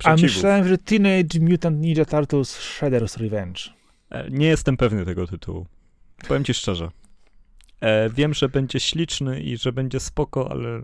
A 0.05 0.17
myślałem, 0.17 0.69
że 0.69 0.79
Teenage 0.79 1.41
Mutant 1.41 1.81
Ninja 1.81 2.05
Turtles 2.05 2.59
Shredder's 2.59 3.21
Revenge. 3.21 3.61
E, 4.11 4.31
nie 4.31 4.47
jestem 4.47 4.77
pewny 4.77 5.05
tego 5.05 5.27
tytułu. 5.27 5.67
Powiem 6.29 6.45
ci 6.45 6.55
szczerze. 6.55 6.91
E, 7.81 8.11
wiem, 8.11 8.35
że 8.35 8.49
będzie 8.49 8.81
śliczny 8.81 9.41
i 9.41 9.57
że 9.57 9.73
będzie 9.73 10.01
spoko, 10.01 10.51
ale 10.51 10.83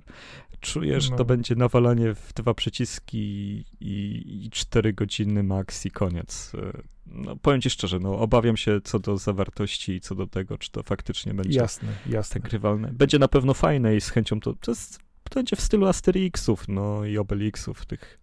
czuję, 0.61 1.01
że 1.01 1.11
no. 1.11 1.17
to 1.17 1.25
będzie 1.25 1.55
nawalanie 1.55 2.15
w 2.15 2.33
dwa 2.33 2.55
przyciski 2.55 3.65
i, 3.81 4.23
i 4.45 4.51
4 4.51 4.93
godziny 4.93 5.43
max 5.43 5.87
i 5.87 5.91
koniec. 5.91 6.53
E, 6.55 6.83
no, 7.07 7.37
powiem 7.37 7.61
ci 7.61 7.71
szczerze, 7.71 7.99
no, 7.99 8.19
obawiam 8.19 8.57
się 8.57 8.81
co 8.85 8.99
do 8.99 9.17
zawartości 9.17 9.93
i 9.93 10.01
co 10.01 10.15
do 10.15 10.27
tego, 10.27 10.59
czy 10.59 10.71
to 10.71 10.83
faktycznie 10.83 11.35
będzie 11.35 11.59
jasne, 11.59 11.89
jasne. 12.07 12.41
grywalne. 12.41 12.93
Będzie 12.93 13.19
na 13.19 13.29
pewno 13.29 13.55
fajne 13.55 13.97
i 13.97 14.01
z 14.01 14.11
chęcią 14.11 14.41
to, 14.41 14.55
to, 14.55 14.71
jest, 14.71 14.99
to 15.31 15.35
będzie 15.35 15.57
w 15.57 15.61
stylu 15.61 15.87
Asterixów, 15.87 16.69
no 16.69 17.05
i 17.05 17.19
Obelixów, 17.19 17.87
tych 17.87 18.21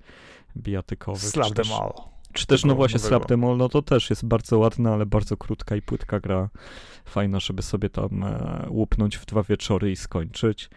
bijatykowych. 0.57 1.21
Slap 1.21 1.53
them 1.53 1.71
all. 1.81 1.93
Czy 2.33 2.45
też, 2.47 2.65
no 2.65 2.75
właśnie, 2.75 2.99
Slap 2.99 3.25
them 3.25 3.43
all, 3.43 3.57
no 3.57 3.69
to 3.69 3.81
też 3.81 4.09
jest 4.09 4.25
bardzo 4.25 4.59
ładna, 4.59 4.93
ale 4.93 5.05
bardzo 5.05 5.37
krótka 5.37 5.75
i 5.75 5.81
płytka 5.81 6.19
gra. 6.19 6.49
Fajna, 7.05 7.39
żeby 7.39 7.61
sobie 7.61 7.89
tam 7.89 8.23
e, 8.23 8.65
łupnąć 8.69 9.17
w 9.17 9.25
dwa 9.25 9.43
wieczory 9.43 9.91
i 9.91 9.95
skończyć. 9.95 10.69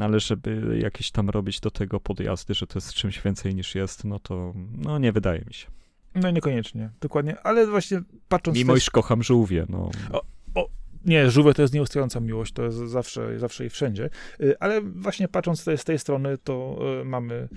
ale 0.00 0.20
żeby 0.20 0.78
jakieś 0.82 1.10
tam 1.10 1.30
robić 1.30 1.60
do 1.60 1.70
tego 1.70 2.00
podjazdy, 2.00 2.54
że 2.54 2.66
to 2.66 2.76
jest 2.76 2.94
czymś 2.94 3.20
więcej 3.20 3.54
niż 3.54 3.74
jest, 3.74 4.04
no 4.04 4.18
to 4.18 4.52
no 4.76 4.98
nie 4.98 5.12
wydaje 5.12 5.44
mi 5.46 5.54
się. 5.54 5.66
No 6.14 6.30
niekoniecznie, 6.30 6.90
dokładnie, 7.00 7.40
ale 7.40 7.66
właśnie 7.66 8.02
patrząc... 8.28 8.58
Mimo 8.58 8.76
iż 8.76 8.90
kocham 8.90 9.22
żółwie, 9.22 9.66
no. 9.68 9.90
O, 10.12 10.22
o, 10.54 10.68
nie, 11.04 11.30
żółwie 11.30 11.54
to 11.54 11.62
jest 11.62 11.74
nieustająca 11.74 12.20
miłość, 12.20 12.52
to 12.52 12.64
jest 12.64 12.76
zawsze, 12.76 13.38
zawsze 13.38 13.66
i 13.66 13.70
wszędzie, 13.70 14.10
y, 14.40 14.58
ale 14.58 14.80
właśnie 14.80 15.28
patrząc 15.28 15.60
z 15.60 15.64
tej, 15.64 15.78
z 15.78 15.84
tej 15.84 15.98
strony, 15.98 16.38
to 16.38 16.78
y, 17.00 17.04
mamy 17.04 17.48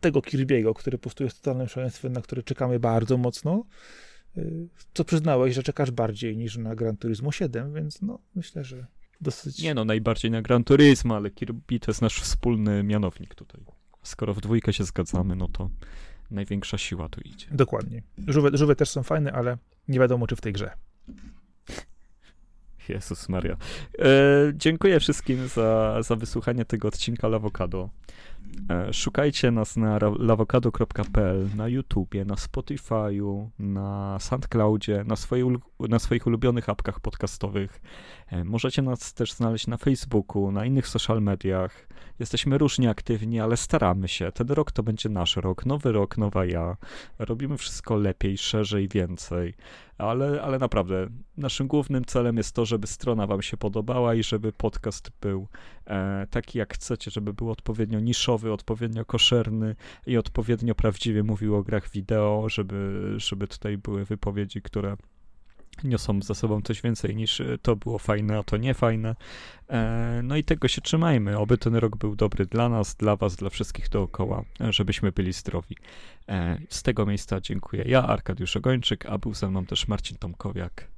tego 0.00 0.20
Kirby'ego, 0.20 0.74
który 0.74 0.98
po 0.98 1.02
prostu 1.02 1.24
jest 1.24 1.42
totalnym 1.42 1.68
szaleństwem, 1.68 2.12
na 2.12 2.20
który 2.20 2.42
czekamy 2.42 2.80
bardzo 2.80 3.16
mocno, 3.16 3.64
y, 4.36 4.68
co 4.94 5.04
przyznałeś, 5.04 5.54
że 5.54 5.62
czekasz 5.62 5.90
bardziej 5.90 6.36
niż 6.36 6.56
na 6.56 6.74
Gran 6.74 6.96
Turismo 6.96 7.32
7, 7.32 7.74
więc 7.74 8.02
no, 8.02 8.18
myślę, 8.34 8.64
że 8.64 8.86
dosyć... 9.20 9.62
Nie 9.62 9.74
no, 9.74 9.84
najbardziej 9.84 10.30
na 10.30 10.42
Gran 10.42 10.64
Turismo, 10.64 11.16
ale 11.16 11.30
Kirby 11.30 11.80
to 11.80 11.90
jest 11.90 12.02
nasz 12.02 12.20
wspólny 12.20 12.82
mianownik 12.82 13.34
tutaj. 13.34 13.60
Skoro 14.02 14.34
w 14.34 14.40
dwójkę 14.40 14.72
się 14.72 14.84
zgadzamy, 14.84 15.36
no 15.36 15.48
to 15.48 15.70
największa 16.30 16.78
siła 16.78 17.08
tu 17.08 17.20
idzie. 17.20 17.46
Dokładnie. 17.50 18.02
Żółwie, 18.28 18.50
żółwie 18.58 18.76
też 18.76 18.90
są 18.90 19.02
fajne, 19.02 19.32
ale 19.32 19.58
nie 19.88 20.00
wiadomo, 20.00 20.26
czy 20.26 20.36
w 20.36 20.40
tej 20.40 20.52
grze. 20.52 20.70
Jezus 22.88 23.28
Maria. 23.28 23.56
E, 23.98 24.06
dziękuję 24.54 25.00
wszystkim 25.00 25.48
za, 25.48 26.02
za 26.02 26.16
wysłuchanie 26.16 26.64
tego 26.64 26.88
odcinka 26.88 27.28
Lawokado. 27.28 27.88
E, 28.70 28.92
szukajcie 28.92 29.50
nas 29.50 29.76
na 29.76 29.98
lawokado.pl, 30.18 31.48
na 31.56 31.68
YouTubie, 31.68 32.24
na 32.24 32.34
Spotify'u, 32.34 33.48
na 33.58 34.18
SoundCloudzie, 34.18 35.04
na, 35.06 35.16
swoje, 35.16 35.56
na 35.80 35.98
swoich 35.98 36.26
ulubionych 36.26 36.68
apkach 36.68 37.00
podcastowych. 37.00 37.80
E, 38.28 38.44
możecie 38.44 38.82
nas 38.82 39.14
też 39.14 39.32
znaleźć 39.32 39.66
na 39.66 39.76
Facebooku, 39.76 40.52
na 40.52 40.64
innych 40.64 40.88
social 40.88 41.22
mediach. 41.22 41.88
Jesteśmy 42.18 42.58
różnie 42.58 42.90
aktywni, 42.90 43.40
ale 43.40 43.56
staramy 43.56 44.08
się. 44.08 44.32
Ten 44.32 44.48
rok 44.48 44.72
to 44.72 44.82
będzie 44.82 45.08
nasz 45.08 45.36
rok, 45.36 45.66
nowy 45.66 45.92
rok, 45.92 46.18
nowa 46.18 46.44
ja. 46.44 46.76
Robimy 47.18 47.56
wszystko 47.56 47.96
lepiej, 47.96 48.38
szerzej, 48.38 48.88
więcej. 48.88 49.54
Ale, 49.98 50.42
ale 50.42 50.58
naprawdę, 50.58 51.06
naszym 51.36 51.68
głównym 51.68 52.04
celem 52.04 52.36
jest 52.36 52.54
to, 52.54 52.64
żeby 52.64 52.86
strona 52.86 53.26
Wam 53.26 53.42
się 53.42 53.56
podobała 53.56 54.14
i 54.14 54.22
żeby 54.22 54.52
podcast 54.52 55.10
był 55.20 55.48
e, 55.86 56.26
taki, 56.30 56.58
jak 56.58 56.74
chcecie, 56.74 57.10
żeby 57.10 57.32
był 57.32 57.50
odpowiednio 57.50 58.00
niszowy, 58.00 58.39
odpowiednio 58.48 59.04
koszerny 59.04 59.76
i 60.06 60.16
odpowiednio 60.16 60.74
prawdziwie 60.74 61.22
mówił 61.22 61.56
o 61.56 61.62
grach 61.62 61.90
wideo, 61.90 62.48
żeby, 62.48 63.14
żeby 63.16 63.48
tutaj 63.48 63.78
były 63.78 64.04
wypowiedzi, 64.04 64.62
które 64.62 64.96
niosą 65.84 66.22
za 66.22 66.34
sobą 66.34 66.62
coś 66.62 66.82
więcej 66.82 67.16
niż 67.16 67.40
e, 67.40 67.58
to 67.62 67.76
było 67.76 67.98
fajne, 67.98 68.38
a 68.38 68.42
to 68.42 68.56
nie 68.56 68.74
fajne. 68.74 69.16
E, 69.68 70.20
no 70.24 70.36
i 70.36 70.44
tego 70.44 70.68
się 70.68 70.80
trzymajmy. 70.80 71.38
Oby 71.38 71.58
ten 71.58 71.76
rok 71.76 71.96
był 71.96 72.16
dobry 72.16 72.46
dla 72.46 72.68
nas, 72.68 72.96
dla 72.96 73.16
was, 73.16 73.36
dla 73.36 73.50
wszystkich 73.50 73.88
dookoła, 73.88 74.44
e, 74.60 74.72
żebyśmy 74.72 75.12
byli 75.12 75.32
zdrowi. 75.32 75.76
Z 76.68 76.82
tego 76.82 77.06
miejsca 77.06 77.40
dziękuję 77.40 77.84
ja, 77.86 78.06
Arkadiusz 78.06 78.56
Ogończyk, 78.56 79.06
a 79.06 79.18
był 79.18 79.34
ze 79.34 79.50
mną 79.50 79.66
też 79.66 79.88
Marcin 79.88 80.16
Tomkowiak. 80.16 80.88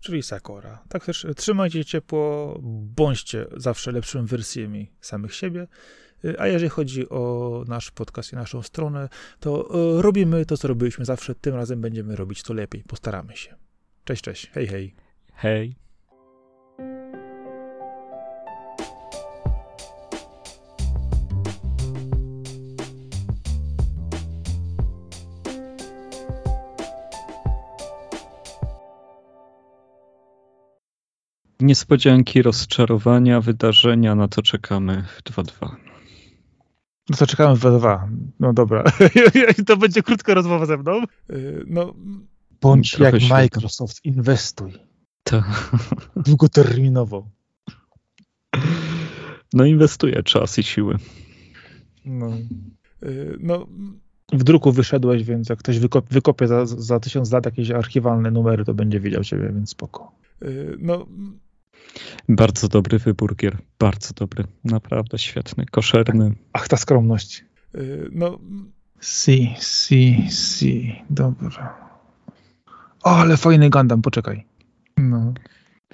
Czyli 0.00 0.22
Sakora. 0.22 0.82
Tak 0.88 1.04
też 1.04 1.26
trzymajcie 1.36 1.84
ciepło, 1.84 2.58
bądźcie 2.96 3.46
zawsze 3.56 3.92
lepszymi 3.92 4.26
wersjami 4.26 4.92
samych 5.00 5.34
siebie. 5.34 5.66
A 6.38 6.46
jeżeli 6.46 6.70
chodzi 6.70 7.08
o 7.08 7.64
nasz 7.68 7.90
podcast 7.90 8.32
i 8.32 8.36
naszą 8.36 8.62
stronę, 8.62 9.08
to 9.40 9.68
robimy 10.00 10.46
to, 10.46 10.56
co 10.56 10.68
robiliśmy 10.68 11.04
zawsze. 11.04 11.34
Tym 11.34 11.54
razem 11.54 11.80
będziemy 11.80 12.16
robić 12.16 12.42
to 12.42 12.54
lepiej. 12.54 12.84
Postaramy 12.88 13.36
się. 13.36 13.54
Cześć, 14.04 14.22
cześć. 14.22 14.50
Hej, 14.50 14.66
hej. 14.66 14.94
Hej. 15.34 15.76
Niespodzianki, 31.60 32.42
rozczarowania, 32.42 33.40
wydarzenia, 33.40 34.14
na 34.14 34.28
to 34.28 34.42
czekamy 34.42 35.04
w 35.16 35.22
2.2. 35.22 35.85
No 37.10 37.16
to 37.16 37.26
czekamy 37.26 37.56
w 37.56 37.60
2.2. 37.60 38.08
No 38.40 38.52
dobra. 38.52 38.84
to 39.66 39.76
będzie 39.76 40.02
krótka 40.02 40.34
rozmowa 40.34 40.66
ze 40.66 40.76
mną. 40.76 41.02
Y, 41.30 41.64
no, 41.66 41.94
Bądź 42.60 42.90
Trochę 42.90 43.18
jak 43.18 43.30
Microsoft, 43.30 44.04
inwestuj. 44.04 44.72
To. 45.22 45.42
Długoterminowo. 46.16 47.28
No 49.52 49.64
inwestuję 49.64 50.22
czas 50.22 50.58
i 50.58 50.62
siły. 50.62 50.96
No. 52.04 52.30
Y, 53.02 53.36
no, 53.40 53.66
w 54.32 54.44
druku 54.44 54.72
wyszedłeś, 54.72 55.24
więc 55.24 55.48
jak 55.48 55.58
ktoś 55.58 55.78
wykop, 55.78 56.08
wykopie 56.08 56.46
za, 56.46 56.66
za 56.66 57.00
tysiąc 57.00 57.32
lat 57.32 57.46
jakieś 57.46 57.70
archiwalne 57.70 58.30
numery, 58.30 58.64
to 58.64 58.74
będzie 58.74 59.00
widział 59.00 59.24
ciebie, 59.24 59.52
więc 59.54 59.70
spoko. 59.70 60.12
Y, 60.42 60.76
no. 60.78 61.06
Bardzo 62.28 62.68
dobry 62.68 62.98
wybór 62.98 63.36
gier. 63.36 63.58
Bardzo 63.78 64.14
dobry. 64.14 64.44
Naprawdę 64.64 65.18
świetny. 65.18 65.66
Koszerny. 65.70 66.34
Ach, 66.52 66.68
ta 66.68 66.76
skromność. 66.76 67.44
Y, 67.74 68.08
no. 68.12 68.38
Si, 69.00 69.54
si, 69.58 70.30
si. 70.30 71.02
Dobra. 71.10 71.86
O, 73.02 73.10
ale 73.16 73.36
fajny 73.36 73.70
Gundam, 73.70 74.02
poczekaj. 74.02 74.44
No. 74.96 75.34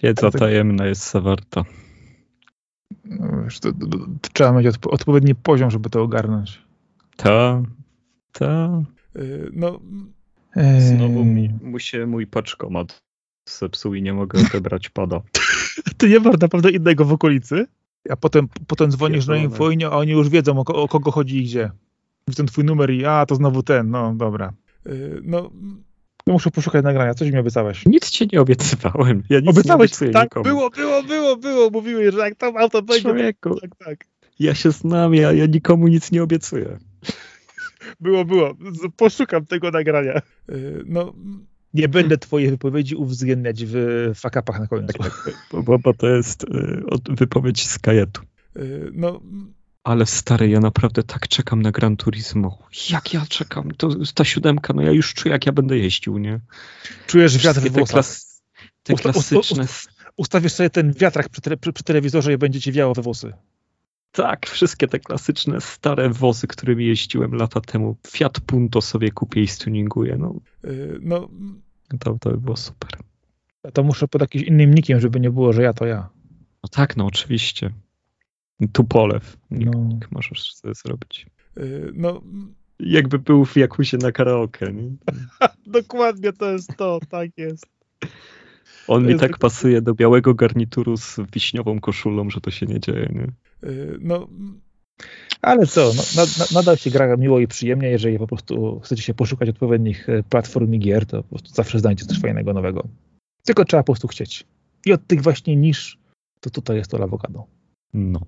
Wiedza 0.03 0.31
tak... 0.31 0.41
tajemna 0.41 0.87
jest 0.87 1.11
zawarta. 1.11 1.65
No, 3.05 3.43
wiesz, 3.45 3.61
to, 3.61 3.73
to, 3.73 3.87
to, 3.87 4.29
trzeba 4.33 4.53
mieć 4.53 4.67
odpo 4.67 4.91
odpowiedni 4.91 5.35
poziom, 5.35 5.71
żeby 5.71 5.91
to 5.91 6.03
ogarnąć. 6.03 6.63
Ta, 7.17 7.63
ta. 8.33 8.83
Yy, 9.15 9.51
no. 9.53 9.81
Yy... 10.57 10.81
Znowu 10.81 11.25
mi, 11.25 11.59
mu 11.63 11.79
się 11.79 12.07
mój 12.07 12.27
paczkomat 12.27 13.03
zepsuł 13.47 13.95
i 13.95 14.03
nie 14.03 14.13
mogę 14.13 14.41
odebrać 14.41 14.89
pada. 14.89 15.21
Ty 15.99 16.09
nie 16.09 16.21
masz 16.21 16.39
naprawdę 16.41 16.71
innego 16.71 17.05
w 17.05 17.13
okolicy? 17.13 17.67
A 18.11 18.17
potem, 18.17 18.49
potem 18.67 18.91
dzwonisz 18.91 19.27
na 19.27 19.37
info 19.37 19.69
a 19.91 19.97
oni 19.97 20.13
już 20.13 20.29
wiedzą 20.29 20.59
o, 20.59 20.65
o 20.65 20.89
kogo 20.89 21.11
chodzi 21.11 21.39
i 21.39 21.45
gdzie. 21.45 21.71
Widzą 22.29 22.47
twój 22.47 22.65
numer 22.65 22.91
i 22.91 23.05
a, 23.05 23.27
to 23.27 23.35
znowu 23.35 23.63
ten, 23.63 23.91
no 23.91 24.15
dobra. 24.17 24.53
Yy, 24.87 25.21
no, 25.25 25.51
no 26.27 26.33
muszę 26.33 26.51
poszukać 26.51 26.85
nagrania, 26.85 27.15
coś 27.15 27.31
mi 27.31 27.39
obiecałeś. 27.39 27.87
Nic 27.87 28.11
ci 28.11 28.29
nie 28.33 28.41
obiecywałem. 28.41 29.23
Ja 29.31 29.41
nic 29.41 29.49
obiecałeś, 29.49 30.01
nie 30.01 30.11
tak? 30.11 30.25
Nikomu. 30.25 30.45
Było, 30.45 30.71
było, 30.71 31.03
było, 31.03 31.37
było. 31.37 31.71
Mówiłeś, 31.71 32.15
że 32.15 32.21
jak 32.21 32.35
tam 32.35 32.57
auto 32.57 32.83
będzie... 32.83 33.03
Człowieku, 33.03 33.61
tak, 33.61 33.71
tak. 33.85 34.07
Ja 34.39 34.55
się 34.55 34.71
znam, 34.71 35.15
ja, 35.15 35.33
ja 35.33 35.47
nikomu 35.47 35.89
nic 35.89 36.13
nie 36.13 36.23
obiecuję. 36.23 36.79
Było, 38.01 38.25
było. 38.25 38.55
Poszukam 38.97 39.47
tego 39.47 39.71
nagrania. 39.71 40.23
Y, 40.51 40.85
no, 40.87 41.15
nie 41.75 41.89
będę 41.89 42.19
twojej 42.19 42.51
wypowiedzi 42.51 42.95
uwzględniać 42.95 43.65
w 43.67 44.11
fakapach 44.15 44.61
na 44.61 44.67
końcu. 44.67 44.99
Tak, 44.99 45.35
bo, 45.65 45.79
bo 45.79 45.95
to 45.95 46.09
jest 46.09 46.45
y, 46.45 46.83
wypowiedź 47.09 47.67
z 47.67 47.79
kajetu. 47.79 48.23
Y, 48.57 48.91
no, 48.95 49.21
ale 49.85 50.07
stary, 50.07 50.49
ja 50.49 50.61
naprawdę 50.61 51.03
tak 51.03 51.29
czekam 51.29 51.63
na 51.63 51.73
Gran 51.73 51.97
Turismo. 51.97 52.59
Jak 52.91 53.15
ja 53.15 53.27
czekam? 53.29 53.71
To 53.71 53.89
ta 54.15 54.25
siódemka, 54.25 54.73
no 54.73 54.83
ja 54.83 54.91
już 54.91 55.15
czuję, 55.15 55.33
jak 55.33 55.47
ja 55.47 55.53
będę 55.53 55.79
jeździł, 55.79 56.19
nie? 56.19 56.41
Czujesz 57.07 57.39
wiatr 57.39 57.61
w 57.61 57.73
włosach. 57.73 57.87
Te, 57.87 57.93
klas 57.93 58.43
te 58.83 58.95
klasyczne... 58.95 59.67
ustawisz 60.17 60.53
sobie 60.53 60.71
ten 60.71 60.93
wiatrak 60.93 61.29
przy, 61.29 61.41
te, 61.41 61.57
przy 61.57 61.85
telewizorze 61.85 62.33
i 62.33 62.39
będzie 62.39 62.61
ci 62.61 62.73
wiało 62.73 62.95
we 62.95 63.03
włosy. 63.03 63.33
Tak, 64.13 64.47
wszystkie 64.47 64.89
te 64.89 64.99
klasyczne, 64.99 65.61
stare 65.61 66.09
wozy, 66.11 66.47
którymi 66.47 66.87
jeździłem 66.87 67.35
lata 67.35 67.61
temu. 67.61 67.97
Fiat 68.07 68.41
Punto 68.41 68.81
sobie 68.81 69.11
kupię 69.11 69.41
i 69.43 69.47
stuninguję. 69.47 70.17
No, 70.19 70.35
yy, 70.65 70.99
no 71.03 71.29
to, 71.99 72.17
to 72.21 72.31
by 72.31 72.39
było 72.39 72.57
super. 72.57 72.91
To 73.75 73.83
muszę 73.83 74.09
pod 74.09 74.21
jakimś 74.21 74.45
innym 74.45 74.75
nikiem, 74.75 75.01
żeby 75.01 75.21
nie 75.21 75.31
było, 75.31 75.53
że 75.53 75.63
ja 75.63 75.73
to 75.73 75.87
ja. 75.87 76.09
No 76.63 76.69
tak, 76.71 76.97
no 76.97 77.07
oczywiście. 77.07 77.71
Tupolew. 78.73 79.37
No. 79.51 79.71
możesz 80.11 80.55
sobie 80.55 80.75
zrobić. 80.75 81.27
Yy, 81.57 81.93
no. 81.95 82.23
Jakby 82.79 83.19
był 83.19 83.45
w 83.45 83.57
Jakusie 83.57 83.97
na 83.97 84.13
karaoke. 84.13 84.73
Nie? 84.73 84.91
Dokładnie 85.67 86.33
to 86.33 86.53
jest 86.53 86.77
to, 86.77 86.99
tak 87.09 87.31
jest. 87.37 87.67
On 88.89 89.01
to 89.01 89.07
mi 89.07 89.09
jest 89.09 89.21
tak 89.21 89.39
pasuje 89.39 89.83
do 89.83 89.95
białego 89.95 90.35
garnituru 90.35 90.97
z 90.97 91.21
wiśniową 91.33 91.81
koszulą, 91.81 92.31
że 92.31 92.41
to 92.41 92.51
się 92.51 92.67
nie 92.67 92.81
dzieje. 92.81 93.09
Nie? 93.13 93.27
Yy, 93.63 93.99
no. 94.01 94.29
Ale 95.43 95.67
co, 95.67 95.93
no, 95.97 96.03
na, 96.17 96.23
na, 96.23 96.45
nadal 96.55 96.77
się 96.77 96.91
gra 96.91 97.17
miło 97.17 97.41
i 97.41 97.47
przyjemnie, 97.47 97.89
jeżeli 97.89 98.19
po 98.19 98.27
prostu 98.27 98.81
chcecie 98.81 99.03
się 99.03 99.15
poszukać 99.15 99.49
odpowiednich 99.49 100.09
e, 100.09 100.23
platform 100.23 100.75
i 100.75 100.79
gier, 100.79 101.07
to 101.07 101.23
po 101.23 101.29
prostu 101.29 101.51
zawsze 101.55 101.79
znajdziecie 101.79 102.09
coś 102.09 102.21
fajnego, 102.21 102.53
nowego. 102.53 102.89
Tylko 103.45 103.65
trzeba 103.65 103.83
po 103.83 103.93
prostu 103.93 104.09
chcieć. 104.09 104.47
I 104.87 104.93
od 104.93 105.07
tych 105.07 105.23
właśnie 105.23 105.57
niż, 105.57 105.99
to 106.41 106.51
tutaj 106.51 106.77
jest 106.77 106.91
to 106.91 107.03
awokado. 107.03 107.47
No. 107.95 108.21